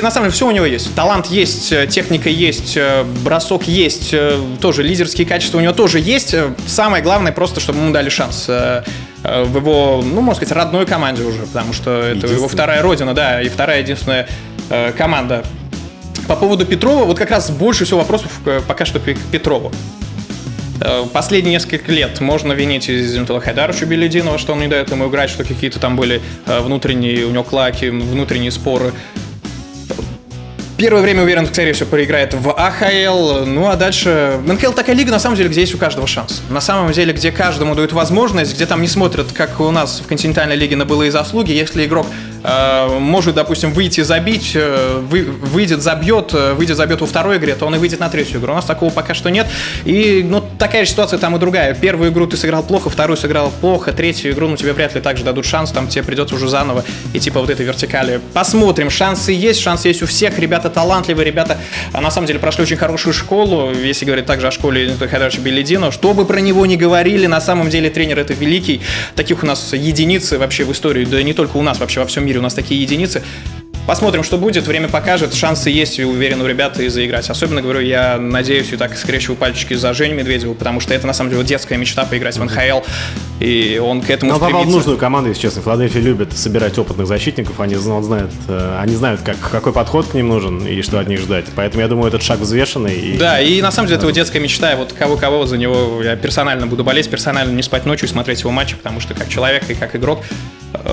На 0.02 0.12
самом 0.12 0.26
деле 0.26 0.34
все 0.34 0.48
у 0.48 0.52
него 0.52 0.66
есть. 0.66 0.94
Талант 0.96 1.28
есть, 1.28 1.74
техника 1.90 2.28
есть, 2.28 2.78
бросок 3.24 3.64
есть, 3.70 4.14
тоже 4.60 4.84
лидерские 4.84 5.26
качества 5.26 5.60
у 5.60 5.62
него 5.62 5.72
тоже 5.72 6.00
есть. 6.00 6.36
Самое 6.68 7.02
главное 7.02 7.32
просто, 7.32 7.62
чтобы 7.62 7.80
ему 7.80 7.94
дали 7.94 8.10
шанс 8.10 8.50
Э, 8.50 8.84
в 9.24 9.56
его, 9.58 10.02
ну, 10.04 10.22
можно 10.22 10.36
сказать, 10.36 10.56
родной 10.56 10.86
команде 10.86 11.24
уже, 11.24 11.44
потому 11.44 11.74
что 11.74 12.02
это 12.02 12.28
его 12.28 12.48
вторая 12.48 12.82
родина, 12.82 13.14
да, 13.14 13.42
и 13.42 13.50
вторая 13.50 13.82
единственная 13.82 14.28
э, 14.70 14.92
команда. 14.94 15.44
По 16.28 16.36
поводу 16.36 16.66
Петрова, 16.66 17.06
вот 17.06 17.18
как 17.18 17.32
раз 17.32 17.52
больше 17.52 17.86
всего 17.86 18.00
вопросов 18.00 18.32
э, 18.46 18.62
пока 18.68 18.86
что 18.86 19.00
к 19.00 19.16
Петрову. 19.32 19.72
Последние 21.14 21.54
несколько 21.54 21.92
лет 21.92 22.20
можно 22.22 22.54
винить 22.54 22.86
Зентула 22.86 23.40
Хайдаровича 23.40 23.86
Белединова, 23.86 24.40
что 24.40 24.54
он 24.54 24.62
не 24.62 24.68
дает 24.68 24.90
ему 24.90 25.10
играть, 25.10 25.30
что 25.30 25.44
какие-то 25.44 25.80
там 25.80 25.96
были 25.96 26.24
внутренние, 26.48 27.26
у 27.26 27.30
него 27.30 27.44
клаки, 27.44 27.90
внутренние 27.90 28.50
споры. 28.50 28.92
Первое 30.82 31.04
время, 31.04 31.22
уверен, 31.22 31.46
скорее 31.46 31.74
всего, 31.74 31.90
проиграет 31.90 32.34
в 32.34 32.52
АХЛ. 32.58 33.46
Ну, 33.46 33.68
а 33.68 33.76
дальше... 33.76 34.40
НХЛ 34.48 34.72
такая 34.72 34.96
лига, 34.96 35.12
на 35.12 35.20
самом 35.20 35.36
деле, 35.36 35.48
где 35.48 35.62
есть 35.62 35.76
у 35.76 35.78
каждого 35.78 36.08
шанс. 36.08 36.42
На 36.50 36.60
самом 36.60 36.92
деле, 36.92 37.14
где 37.14 37.32
каждому 37.32 37.76
дают 37.76 37.94
возможность, 37.94 38.56
где 38.56 38.66
там 38.66 38.82
не 38.82 38.88
смотрят, 38.88 39.32
как 39.32 39.60
у 39.60 39.70
нас 39.70 40.02
в 40.04 40.08
континентальной 40.08 40.56
лиге 40.56 40.76
на 40.76 40.86
былые 40.86 41.12
заслуги. 41.12 41.52
Если 41.52 41.86
игрок 41.86 42.08
может, 42.44 43.36
допустим, 43.36 43.72
выйти 43.74 44.02
забить, 44.02 44.52
э, 44.56 45.00
вы, 45.10 45.24
выйдет, 45.24 45.82
забьет, 45.82 46.34
э, 46.34 46.54
выйдет, 46.54 46.78
забьет 46.78 47.02
во 47.02 47.08
второй 47.08 47.38
игре, 47.38 47.56
то 47.56 47.66
он 47.66 47.76
и 47.76 47.78
выйдет 47.78 48.00
на 48.00 48.10
третью 48.10 48.40
игру. 48.40 48.54
У 48.54 48.56
нас 48.56 48.66
такого 48.66 48.90
пока 48.90 49.14
что 49.14 49.30
нет. 49.30 49.48
И 49.86 50.26
ну, 50.28 50.44
такая 50.58 50.86
же 50.86 50.92
ситуация 50.92 51.20
там 51.20 51.36
и 51.36 51.40
другая. 51.40 51.74
Первую 51.74 52.12
игру 52.12 52.28
ты 52.28 52.38
сыграл 52.38 52.64
плохо, 52.64 52.90
вторую 52.90 53.18
сыграл 53.18 53.52
плохо, 53.62 53.92
третью 53.92 54.32
игру, 54.32 54.48
ну, 54.48 54.58
тебе 54.58 54.74
вряд 54.74 54.96
ли 54.96 55.02
также 55.02 55.24
дадут 55.24 55.46
шанс, 55.46 55.72
там 55.72 55.88
тебе 55.88 56.04
придется 56.04 56.36
уже 56.36 56.50
заново 56.50 56.84
и 57.14 57.20
типа 57.20 57.40
вот 57.40 57.50
этой 57.50 57.66
вертикали. 57.66 58.22
Посмотрим, 58.34 58.90
шансы 58.90 59.32
есть, 59.32 59.60
шансы 59.60 59.90
есть 59.90 60.02
у 60.02 60.06
всех, 60.06 60.40
ребята 60.40 60.70
талантливые, 60.70 61.26
ребята 61.26 61.58
а 61.94 62.02
на 62.02 62.12
самом 62.12 62.28
деле 62.28 62.40
прошли 62.40 62.64
очень 62.64 62.78
хорошую 62.78 63.14
школу, 63.14 63.72
если 63.74 64.06
говорить 64.06 64.26
также 64.26 64.48
о 64.48 64.52
школе 64.52 64.96
Хайдаровича 64.98 65.42
Беледина, 65.42 65.92
что 65.92 66.14
бы 66.14 66.26
про 66.26 66.40
него 66.40 66.66
ни 66.66 66.76
говорили, 66.76 67.28
на 67.28 67.42
самом 67.42 67.70
деле 67.70 67.90
тренер 67.90 68.20
это 68.20 68.34
великий, 68.34 68.82
таких 69.16 69.44
у 69.44 69.46
нас 69.46 69.74
единицы 69.74 70.38
вообще 70.38 70.64
в 70.64 70.72
истории, 70.72 71.06
да 71.06 71.20
и 71.20 71.24
не 71.24 71.34
только 71.34 71.58
у 71.58 71.62
нас, 71.62 71.80
вообще 71.80 72.00
во 72.00 72.06
всем 72.06 72.26
мире 72.26 72.31
мире 72.32 72.40
у 72.40 72.44
нас 72.44 72.54
такие 72.54 72.82
единицы. 72.82 73.22
Посмотрим, 73.88 74.24
что 74.24 74.38
будет, 74.38 74.68
время 74.68 74.88
покажет, 74.88 75.34
шансы 75.34 75.72
есть, 75.72 75.98
и 75.98 76.06
уверен 76.06 76.40
у 76.42 76.48
ребят 76.48 76.80
и 76.80 76.88
заиграть. 76.88 77.30
Особенно, 77.30 77.62
говорю, 77.62 77.80
я 77.80 78.18
надеюсь 78.18 78.72
и 78.72 78.78
так 78.78 78.96
скрещиваю 78.96 79.36
пальчики 79.36 79.74
за 79.74 79.94
Женю 79.94 80.16
Медведеву, 80.16 80.54
потому 80.54 80.80
что 80.80 80.94
это, 80.94 81.08
на 81.08 81.14
самом 81.14 81.32
деле, 81.32 81.44
детская 81.44 81.78
мечта 81.78 82.06
поиграть 82.06 82.38
в 82.38 82.44
НХЛ, 82.44 82.86
и 83.40 83.82
он 83.84 84.02
к 84.02 84.10
этому 84.12 84.32
Но 84.32 84.38
стремится. 84.38 84.60
попал 84.60 84.64
в 84.64 84.70
нужную 84.70 84.98
команду, 85.00 85.30
если 85.30 85.42
честно. 85.42 85.64
Филадельфия 85.64 86.00
любит 86.00 86.32
собирать 86.38 86.78
опытных 86.78 87.08
защитников, 87.08 87.60
они 87.60 87.76
знают, 87.76 88.32
э, 88.48 88.78
они 88.80 88.96
знают 88.96 89.22
как, 89.22 89.38
какой 89.40 89.74
подход 89.74 90.06
к 90.06 90.14
ним 90.14 90.30
нужен 90.30 90.66
и 90.66 90.82
что 90.84 91.00
от 91.00 91.08
них 91.08 91.20
ждать. 91.20 91.46
Поэтому 91.56 91.82
я 91.82 91.88
думаю, 91.88 92.08
этот 92.08 92.22
шаг 92.22 92.40
взвешенный. 92.40 92.96
И... 92.96 93.18
Да, 93.18 93.42
и 93.42 93.62
на 93.62 93.72
самом 93.72 93.88
деле 93.88 93.98
это 93.98 94.06
его 94.06 94.14
детская 94.14 94.40
мечта, 94.40 94.72
и 94.74 94.76
вот 94.78 94.94
кого-кого 94.94 95.48
за 95.48 95.58
него 95.58 96.04
я 96.04 96.16
персонально 96.16 96.68
буду 96.68 96.84
болеть, 96.84 97.10
персонально 97.10 97.52
не 97.52 97.64
спать 97.64 97.86
ночью 97.88 98.08
и 98.08 98.12
смотреть 98.12 98.42
его 98.42 98.52
матчи, 98.52 98.76
потому 98.76 99.00
что 99.00 99.16
как 99.16 99.28
человек 99.28 99.70
и 99.70 99.74
как 99.74 99.96
игрок 99.96 100.24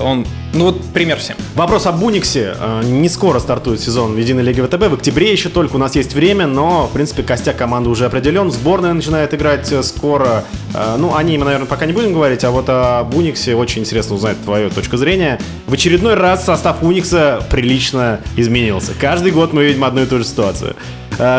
он, 0.03 0.25
ну 0.53 0.65
вот 0.65 0.83
пример 0.93 1.17
всем. 1.19 1.35
Вопрос 1.55 1.85
об 1.85 2.01
Униксе. 2.03 2.55
Э, 2.59 2.81
не 2.83 3.09
скоро 3.09 3.39
стартует 3.39 3.79
сезон 3.79 4.13
в 4.13 4.17
Единой 4.17 4.43
Лиге 4.43 4.63
ВТБ. 4.63 4.87
В 4.87 4.93
октябре 4.95 5.31
еще 5.31 5.49
только 5.49 5.75
у 5.75 5.79
нас 5.79 5.95
есть 5.95 6.13
время, 6.13 6.47
но, 6.47 6.87
в 6.87 6.91
принципе, 6.91 7.23
костяк 7.23 7.57
команды 7.57 7.89
уже 7.89 8.05
определен. 8.05 8.51
Сборная 8.51 8.93
начинает 8.93 9.33
играть 9.33 9.71
э, 9.71 9.83
скоро. 9.83 10.43
Э, 10.73 10.95
ну, 10.97 11.15
о 11.15 11.23
ней 11.23 11.37
мы, 11.37 11.45
наверное, 11.45 11.67
пока 11.67 11.85
не 11.85 11.93
будем 11.93 12.13
говорить, 12.13 12.43
а 12.43 12.51
вот 12.51 12.69
об 12.69 13.15
Униксе 13.15 13.55
очень 13.55 13.81
интересно 13.81 14.15
узнать 14.15 14.41
твою 14.43 14.69
точку 14.69 14.97
зрения. 14.97 15.39
В 15.67 15.73
очередной 15.73 16.15
раз 16.15 16.45
состав 16.45 16.83
Уникса 16.83 17.45
прилично 17.49 18.19
изменился. 18.35 18.93
Каждый 18.99 19.31
год 19.31 19.53
мы 19.53 19.65
видим 19.65 19.83
одну 19.83 20.03
и 20.03 20.05
ту 20.05 20.17
же 20.17 20.23
ситуацию. 20.25 20.75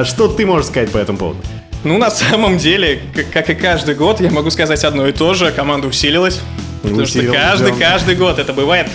Что 0.04 0.28
ты 0.28 0.44
можешь 0.44 0.66
сказать 0.66 0.90
по 0.90 0.98
этому 0.98 1.18
поводу? 1.18 1.38
Ну, 1.84 1.96
на 1.96 2.10
самом 2.10 2.58
деле, 2.58 3.00
как 3.32 3.48
и 3.48 3.54
каждый 3.54 3.94
год, 3.94 4.20
я 4.20 4.30
могу 4.30 4.50
сказать 4.50 4.84
одно 4.84 5.06
и 5.06 5.12
то 5.12 5.32
же. 5.32 5.50
Команда 5.50 5.88
усилилась. 5.88 6.40
Потому 6.82 7.06
что 7.06 7.22
каждый, 7.24 7.72
каждый 7.72 8.16
год 8.16 8.38
это 8.38 8.52
бывает. 8.52 8.88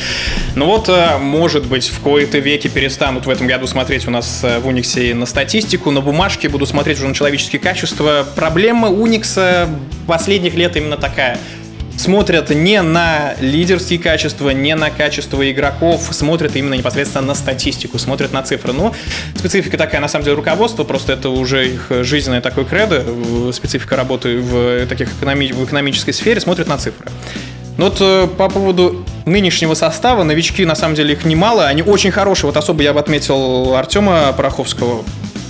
Ну 0.55 0.65
вот, 0.65 0.89
э, 0.89 1.17
может 1.17 1.65
быть, 1.65 1.88
в 1.88 1.99
кои-то 1.99 2.39
веки 2.39 2.67
перестанут 2.67 3.25
в 3.25 3.29
этом 3.29 3.47
году 3.47 3.67
смотреть 3.67 4.07
у 4.07 4.11
нас 4.11 4.41
э, 4.43 4.59
в 4.59 4.67
Униксе 4.67 5.13
на 5.13 5.25
статистику, 5.25 5.91
на 5.91 6.01
бумажке, 6.01 6.49
буду 6.49 6.65
смотреть 6.65 6.97
уже 6.97 7.07
на 7.07 7.13
человеческие 7.13 7.59
качества. 7.59 8.25
Проблема 8.36 8.89
Уникса 8.89 9.69
последних 10.07 10.55
лет 10.55 10.75
именно 10.75 10.97
такая 10.97 11.38
смотрят 11.97 12.49
не 12.49 12.81
на 12.81 13.36
лидерские 13.39 13.99
качества, 13.99 14.49
не 14.49 14.75
на 14.75 14.89
качество 14.89 15.49
игроков, 15.49 16.09
смотрят 16.11 16.55
именно 16.55 16.73
непосредственно 16.73 17.27
на 17.27 17.36
статистику, 17.36 17.97
смотрят 17.97 18.33
на 18.33 18.43
цифры. 18.43 18.73
Но 18.73 18.93
специфика 19.36 19.77
такая, 19.77 20.01
на 20.01 20.07
самом 20.07 20.25
деле, 20.25 20.36
руководство, 20.36 20.83
просто 20.83 21.13
это 21.13 21.29
уже 21.29 21.67
их 21.67 21.91
жизненное 22.01 22.41
такое 22.41 22.65
кредо, 22.65 23.03
специфика 23.53 23.95
работы 23.95 24.39
в, 24.39 24.86
таких 24.88 25.09
экономи- 25.09 25.53
в 25.53 25.65
экономической 25.65 26.11
сфере, 26.11 26.39
смотрят 26.39 26.67
на 26.67 26.77
цифры. 26.77 27.09
Ну 27.78 27.86
вот 27.86 27.97
э, 27.99 28.28
по 28.38 28.49
поводу 28.49 29.03
нынешнего 29.26 29.73
состава, 29.73 30.23
новички, 30.23 30.65
на 30.65 30.76
самом 30.76 30.95
деле, 30.95 31.13
их 31.13 31.26
немало, 31.26 31.67
они 31.67 31.82
очень 31.82 32.11
хорошие. 32.11 32.47
Вот 32.47 32.57
особо 32.57 32.84
я 32.84 32.93
бы 32.93 32.99
отметил 32.99 33.76
Артема 33.76 34.34
Пороховского, 34.36 35.03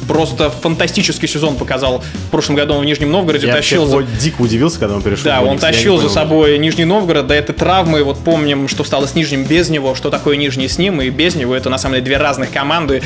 просто 0.07 0.49
фантастический 0.49 1.27
сезон 1.27 1.55
показал 1.55 2.03
в 2.27 2.31
прошлом 2.31 2.55
году 2.55 2.75
в 2.75 2.85
Нижнем 2.85 3.11
Новгороде. 3.11 3.47
Я 3.47 3.53
тащил 3.53 3.85
за... 3.85 4.03
дико 4.03 4.41
удивился, 4.41 4.79
когда 4.79 4.95
он 4.95 5.01
перешел. 5.01 5.25
Да, 5.25 5.41
он 5.41 5.57
тащил 5.57 5.97
за 5.97 6.09
собой 6.09 6.57
Нижний 6.57 6.85
Новгород, 6.85 7.27
до 7.27 7.33
этой 7.33 7.53
травмы. 7.53 8.03
Вот 8.03 8.19
помним, 8.19 8.67
что 8.67 8.83
стало 8.83 9.05
с 9.05 9.15
Нижним 9.15 9.43
без 9.43 9.69
него, 9.69 9.95
что 9.95 10.09
такое 10.09 10.37
Нижний 10.37 10.67
с 10.67 10.77
ним 10.77 11.01
и 11.01 11.09
без 11.09 11.35
него. 11.35 11.55
Это 11.55 11.69
на 11.69 11.77
самом 11.77 11.95
деле 11.95 12.05
две 12.05 12.17
разных 12.17 12.51
команды. 12.51 13.01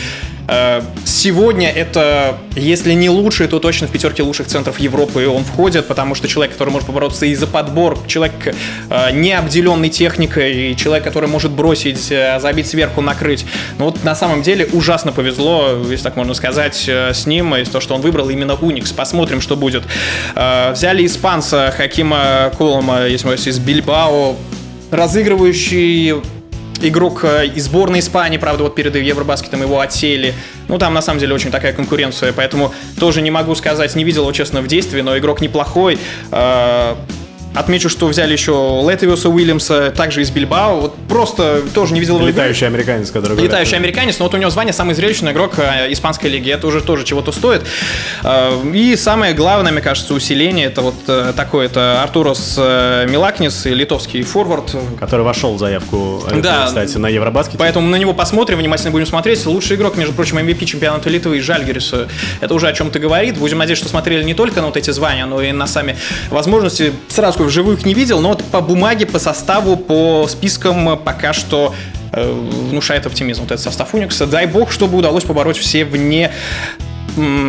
Э, 0.50 0.82
сегодня 1.06 1.70
это, 1.70 2.40
если 2.56 2.94
не 2.94 3.10
лучший, 3.10 3.48
то 3.48 3.60
точно 3.60 3.88
в 3.88 3.92
пятерке 3.92 4.24
лучших 4.24 4.48
центров 4.48 4.80
Европы 4.80 5.28
он 5.28 5.44
входит, 5.44 5.88
потому 5.88 6.16
что 6.16 6.28
человек, 6.28 6.54
который 6.54 6.72
может 6.72 6.88
побороться 6.88 7.28
и 7.28 7.36
за 7.36 7.46
подбор, 7.46 8.00
человек 8.08 8.56
э, 8.90 9.12
не 9.12 9.34
обделенный 9.34 9.90
техникой, 9.90 10.74
человек, 10.76 11.04
который 11.04 11.30
может 11.30 11.52
бросить, 11.52 12.12
э, 12.12 12.40
забить 12.40 12.68
сверху, 12.68 13.02
накрыть. 13.02 13.46
Но 13.78 13.86
вот 13.86 14.04
на 14.04 14.16
самом 14.16 14.42
деле 14.42 14.68
ужасно 14.74 15.12
повезло, 15.12 15.84
если 15.88 16.04
так 16.04 16.16
можно 16.16 16.34
сказать, 16.34 16.90
с 16.90 17.26
ним, 17.28 17.56
и 17.56 17.64
то, 17.64 17.80
что 17.80 17.94
он 17.94 18.02
выбрал 18.02 18.30
именно 18.30 18.56
Уникс. 18.56 18.92
Посмотрим, 18.92 19.42
что 19.42 19.56
будет. 19.56 19.84
Взяли 20.36 21.06
испанца 21.06 21.72
Хакима 21.76 22.52
Колома, 22.58 23.06
если 23.06 23.30
из 23.50 23.60
Бильбао, 23.60 24.36
разыгрывающий 24.92 26.16
игрок 26.84 27.24
э, 27.24 27.48
из 27.48 27.66
сборной 27.66 28.00
Испании, 28.00 28.38
правда, 28.38 28.64
вот 28.64 28.76
перед 28.76 28.96
Евробаскетом 28.96 29.62
его 29.62 29.80
отсеяли. 29.80 30.34
Ну, 30.68 30.78
там, 30.78 30.94
на 30.94 31.02
самом 31.02 31.20
деле, 31.20 31.34
очень 31.34 31.52
такая 31.52 31.74
конкуренция, 31.74 32.34
поэтому 32.34 32.74
тоже 33.00 33.22
не 33.22 33.32
могу 33.32 33.56
сказать, 33.56 33.96
не 33.96 34.04
видел 34.04 34.24
его, 34.24 34.32
честно, 34.32 34.62
в 34.62 34.68
действии, 34.68 35.02
но 35.02 35.18
игрок 35.18 35.42
неплохой. 35.42 35.98
Э, 37.54 37.60
Отмечу, 37.60 37.90
что 37.90 38.08
взяли 38.08 38.34
еще 38.34 38.84
Летвиуса 38.90 39.30
Уильямса, 39.30 39.92
также 39.92 40.22
из 40.22 40.30
Бильбао. 40.32 40.80
Вот 40.80 40.96
просто 41.08 41.62
тоже 41.74 41.94
не 41.94 42.00
видел 42.00 42.18
его 42.18 42.28
Летающий 42.28 42.68
игры. 42.68 42.78
американец, 42.78 43.12
который 43.12 43.34
Летающий 43.34 43.72
говорят. 43.72 43.74
американец, 43.74 44.20
но 44.20 44.26
вот 44.26 44.34
у 44.34 44.38
него 44.38 44.50
звание 44.50 44.74
самый 44.74 44.96
зрелищный 44.96 45.32
игрок 45.32 45.54
э, 45.58 45.92
испанской 45.92 46.30
лиги. 46.30 46.52
Это 46.52 46.68
уже 46.68 46.82
тоже 46.82 47.04
чего-то 47.06 47.32
стоит. 47.32 47.64
Э, 48.24 48.52
и 48.74 48.96
самое 48.96 49.34
главное, 49.34 49.72
мне 49.72 49.82
кажется, 49.82 50.14
усиление, 50.14 50.68
это 50.68 50.82
вот 50.82 50.96
э, 51.08 51.34
такой, 51.36 51.66
это 51.66 52.02
Артурос 52.04 52.58
Милакнис, 52.58 53.66
литовский 53.66 54.22
форвард. 54.22 54.76
Который 55.00 55.26
вошел 55.26 55.56
в 55.56 55.60
заявку, 55.60 56.24
да, 56.42 56.66
кстати, 56.68 56.98
на 56.98 57.08
Евробаскете. 57.08 57.58
Поэтому 57.58 57.88
на 57.88 57.96
него 57.96 58.14
посмотрим, 58.14 58.60
внимательно 58.60 58.92
будем 58.92 59.06
смотреть. 59.06 59.46
Лучший 59.46 59.76
игрок, 59.76 59.98
между 59.98 60.14
прочим, 60.14 60.38
MVP 60.38 60.66
чемпионата 60.66 61.10
Литвы 61.10 61.38
и 61.38 61.42
Жальгериса. 61.42 62.08
Это 62.42 62.54
уже 62.54 62.68
о 62.68 62.74
чем-то 62.74 63.00
говорит. 63.00 63.38
Будем 63.38 63.58
надеяться, 63.58 63.86
что 63.86 63.90
смотрели 63.90 64.24
не 64.24 64.34
только 64.34 64.62
на 64.62 64.68
вот 64.68 64.78
эти 64.78 64.92
звания, 64.92 65.26
но 65.26 65.42
и 65.42 65.52
на 65.52 65.68
сами 65.68 65.98
возможности. 66.30 66.94
Сразу 67.08 67.39
вживую 67.44 67.78
их 67.78 67.86
не 67.86 67.94
видел, 67.94 68.22
но 68.22 68.30
вот 68.30 68.44
по 68.44 68.62
бумаге, 68.62 69.06
по 69.06 69.20
составу, 69.20 69.76
по 69.78 70.28
спискам 70.28 70.98
пока 70.98 71.34
что 71.34 71.74
э, 72.12 72.32
внушает 72.70 73.06
оптимизм 73.06 73.42
вот 73.42 73.52
этот 73.52 73.64
состав 73.64 73.94
Уникса. 73.94 74.28
Дай 74.28 74.46
бог, 74.46 74.72
чтобы 74.72 74.98
удалось 74.98 75.24
побороть 75.24 75.58
все 75.58 75.86
вне 75.86 76.32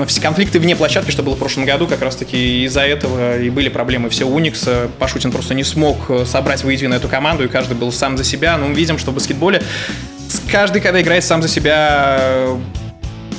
все 0.06 0.20
конфликты 0.20 0.58
вне 0.58 0.74
площадки, 0.74 1.10
что 1.10 1.22
было 1.22 1.34
в 1.34 1.38
прошлом 1.38 1.64
году, 1.64 1.86
как 1.86 2.02
раз 2.02 2.16
таки 2.16 2.64
из-за 2.64 2.80
этого 2.80 3.38
и 3.38 3.50
были 3.50 3.68
проблемы 3.68 4.08
все 4.08 4.24
Уникса. 4.24 4.90
Пашутин 4.98 5.30
просто 5.32 5.54
не 5.54 5.64
смог 5.64 5.98
э, 6.08 6.24
собрать 6.26 6.64
воедино 6.64 6.94
эту 6.94 7.08
команду, 7.08 7.44
и 7.44 7.48
каждый 7.48 7.76
был 7.76 7.92
сам 7.92 8.16
за 8.16 8.24
себя. 8.24 8.56
Но 8.56 8.68
мы 8.68 8.74
видим, 8.74 8.98
что 8.98 9.10
в 9.10 9.14
баскетболе 9.14 9.62
каждый, 10.50 10.80
когда 10.80 11.00
играет 11.00 11.24
сам 11.24 11.42
за 11.42 11.48
себя, 11.48 12.58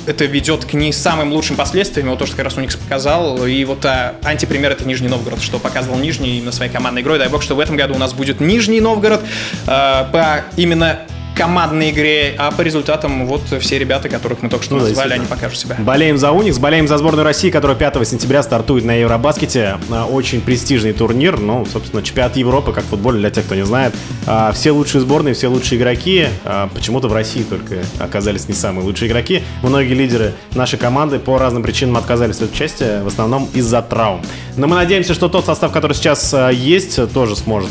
это 0.06 0.24
ведет 0.24 0.64
к 0.64 0.74
не 0.74 0.92
самым 0.92 1.32
лучшим 1.32 1.56
последствиям, 1.56 2.10
вот 2.10 2.18
то, 2.18 2.26
что 2.26 2.36
как 2.36 2.46
раз 2.46 2.56
Уникс 2.56 2.76
показал, 2.76 3.46
и 3.46 3.64
вот 3.64 3.84
а, 3.84 4.16
антипример 4.24 4.72
это 4.72 4.86
Нижний 4.86 5.08
Новгород, 5.08 5.40
что 5.40 5.58
показывал 5.58 5.98
Нижний 5.98 6.40
на 6.40 6.52
своей 6.52 6.70
командной 6.70 7.02
игрой, 7.02 7.18
дай 7.18 7.28
бог, 7.28 7.42
что 7.42 7.54
в 7.54 7.60
этом 7.60 7.76
году 7.76 7.94
у 7.94 7.98
нас 7.98 8.12
будет 8.12 8.40
Нижний 8.40 8.80
Новгород, 8.80 9.20
а, 9.66 10.04
по 10.12 10.44
именно 10.56 11.00
командной 11.34 11.90
игре, 11.90 12.34
а 12.38 12.50
по 12.50 12.62
результатам 12.62 13.26
вот 13.26 13.42
все 13.60 13.78
ребята, 13.78 14.08
которых 14.08 14.42
мы 14.42 14.48
только 14.48 14.64
что 14.64 14.76
ну, 14.76 14.82
назвали, 14.82 15.14
они 15.14 15.26
покажут 15.26 15.58
себя. 15.58 15.76
Болеем 15.78 16.18
за 16.18 16.30
Уникс, 16.30 16.58
болеем 16.58 16.86
за 16.86 16.98
сборную 16.98 17.24
России, 17.24 17.50
которая 17.50 17.76
5 17.76 18.06
сентября 18.06 18.42
стартует 18.42 18.84
на 18.84 18.92
Евробаскете. 18.92 19.78
А, 19.90 20.06
очень 20.06 20.40
престижный 20.40 20.92
турнир, 20.92 21.38
ну, 21.38 21.66
собственно, 21.66 22.02
чемпионат 22.02 22.36
Европы, 22.36 22.72
как 22.72 22.84
футбол, 22.84 23.12
для 23.12 23.30
тех, 23.30 23.44
кто 23.44 23.54
не 23.54 23.64
знает. 23.64 23.94
А, 24.26 24.52
все 24.52 24.70
лучшие 24.72 25.00
сборные, 25.00 25.34
все 25.34 25.48
лучшие 25.48 25.78
игроки, 25.78 26.26
а, 26.44 26.68
почему-то 26.68 27.08
в 27.08 27.12
России 27.12 27.42
только 27.42 27.82
оказались 27.98 28.48
не 28.48 28.54
самые 28.54 28.84
лучшие 28.84 29.08
игроки. 29.08 29.42
Многие 29.62 29.94
лидеры 29.94 30.32
нашей 30.54 30.78
команды 30.78 31.18
по 31.18 31.38
разным 31.38 31.62
причинам 31.62 31.96
отказались 31.96 32.40
от 32.40 32.52
участия, 32.52 33.02
в 33.02 33.06
основном 33.06 33.48
из-за 33.54 33.82
травм. 33.82 34.22
Но 34.56 34.66
мы 34.66 34.76
надеемся, 34.76 35.14
что 35.14 35.28
тот 35.28 35.46
состав, 35.46 35.72
который 35.72 35.94
сейчас 35.94 36.34
есть, 36.52 37.12
тоже 37.12 37.36
сможет 37.36 37.70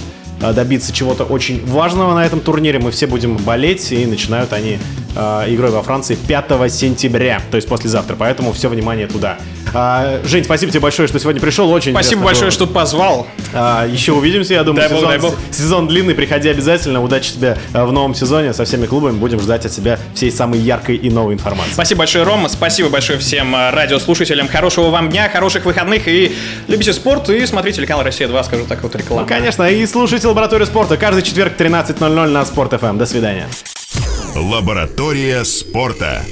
добиться 0.54 0.92
чего-то 0.92 1.24
очень 1.24 1.66
важного 1.66 2.14
на 2.16 2.26
этом 2.26 2.40
турнире. 2.40 2.80
Мы 2.80 2.92
все 2.92 3.08
будем 3.08 3.38
болеть, 3.38 3.92
и 3.92 4.06
начинают 4.06 4.54
они 4.54 4.80
э, 5.16 5.46
игрой 5.48 5.72
во 5.72 5.82
Франции 5.84 6.16
5 6.16 6.72
сентября, 6.72 7.42
то 7.50 7.56
есть 7.56 7.68
послезавтра. 7.68 8.16
Поэтому 8.16 8.54
все 8.54 8.70
внимание 8.70 9.08
туда. 9.08 9.38
А, 9.74 10.20
Жень, 10.24 10.44
спасибо 10.44 10.72
тебе 10.72 10.82
большое, 10.82 11.08
что 11.08 11.20
сегодня 11.20 11.42
пришел. 11.42 11.70
Очень 11.72 11.94
Спасибо 11.94 12.24
большое, 12.24 12.46
было. 12.46 12.52
что 12.52 12.68
позвал. 12.68 13.28
А, 13.54 13.88
еще 13.88 14.12
увидимся, 14.14 14.54
я 14.54 14.64
думаю. 14.64 14.88
Дай 14.88 14.98
сезон, 14.98 15.10
дай 15.10 15.20
бог. 15.20 15.36
сезон 15.52 15.88
длинный, 15.88 16.14
приходи 16.14 16.50
обязательно. 16.50 17.02
Удачи 17.02 17.34
тебе 17.34 17.58
э, 17.74 17.84
в 17.84 17.92
новом 17.92 18.14
сезоне 18.14 18.54
со 18.54 18.66
всеми 18.66 18.86
клубами. 18.86 19.18
Будем 19.18 19.40
ждать 19.40 19.66
от 19.66 19.72
тебя 19.72 19.98
всей 20.14 20.32
самой 20.32 20.60
яркой 20.60 20.98
и 20.98 21.10
новой 21.10 21.34
информации. 21.34 21.74
Спасибо 21.74 22.00
большое, 22.00 22.26
Рома. 22.26 22.50
Спасибо 22.50 22.90
большое 22.90 23.20
всем 23.20 23.56
э, 23.56 23.70
радиослушателям. 23.72 24.48
Хорошего 24.48 24.90
вам 24.90 25.10
дня, 25.10 25.30
хороших 25.30 25.66
выходных. 25.66 26.08
И 26.08 26.36
любите 26.68 26.94
спорт 26.94 27.30
и 27.30 27.46
смотрите 27.46 27.78
телеканал 27.78 28.04
«Россия-2», 28.04 28.44
скажу 28.44 28.66
так 28.68 28.84
вот 28.84 28.96
реклама. 28.96 29.22
Ну, 29.22 29.28
конечно. 29.28 29.70
И 29.70 29.86
слушайте 29.86 30.28
«Лабораторию 30.28 30.68
спорта» 30.68 30.98
каждый 30.98 31.24
четверг 31.24 31.54
13.00 31.58 32.28
на 32.28 32.46
Спорт.ФМ. 32.46 32.98
До 32.98 33.06
свидания. 33.06 33.48
Лаборатория 34.36 35.44
спорта. 35.44 36.26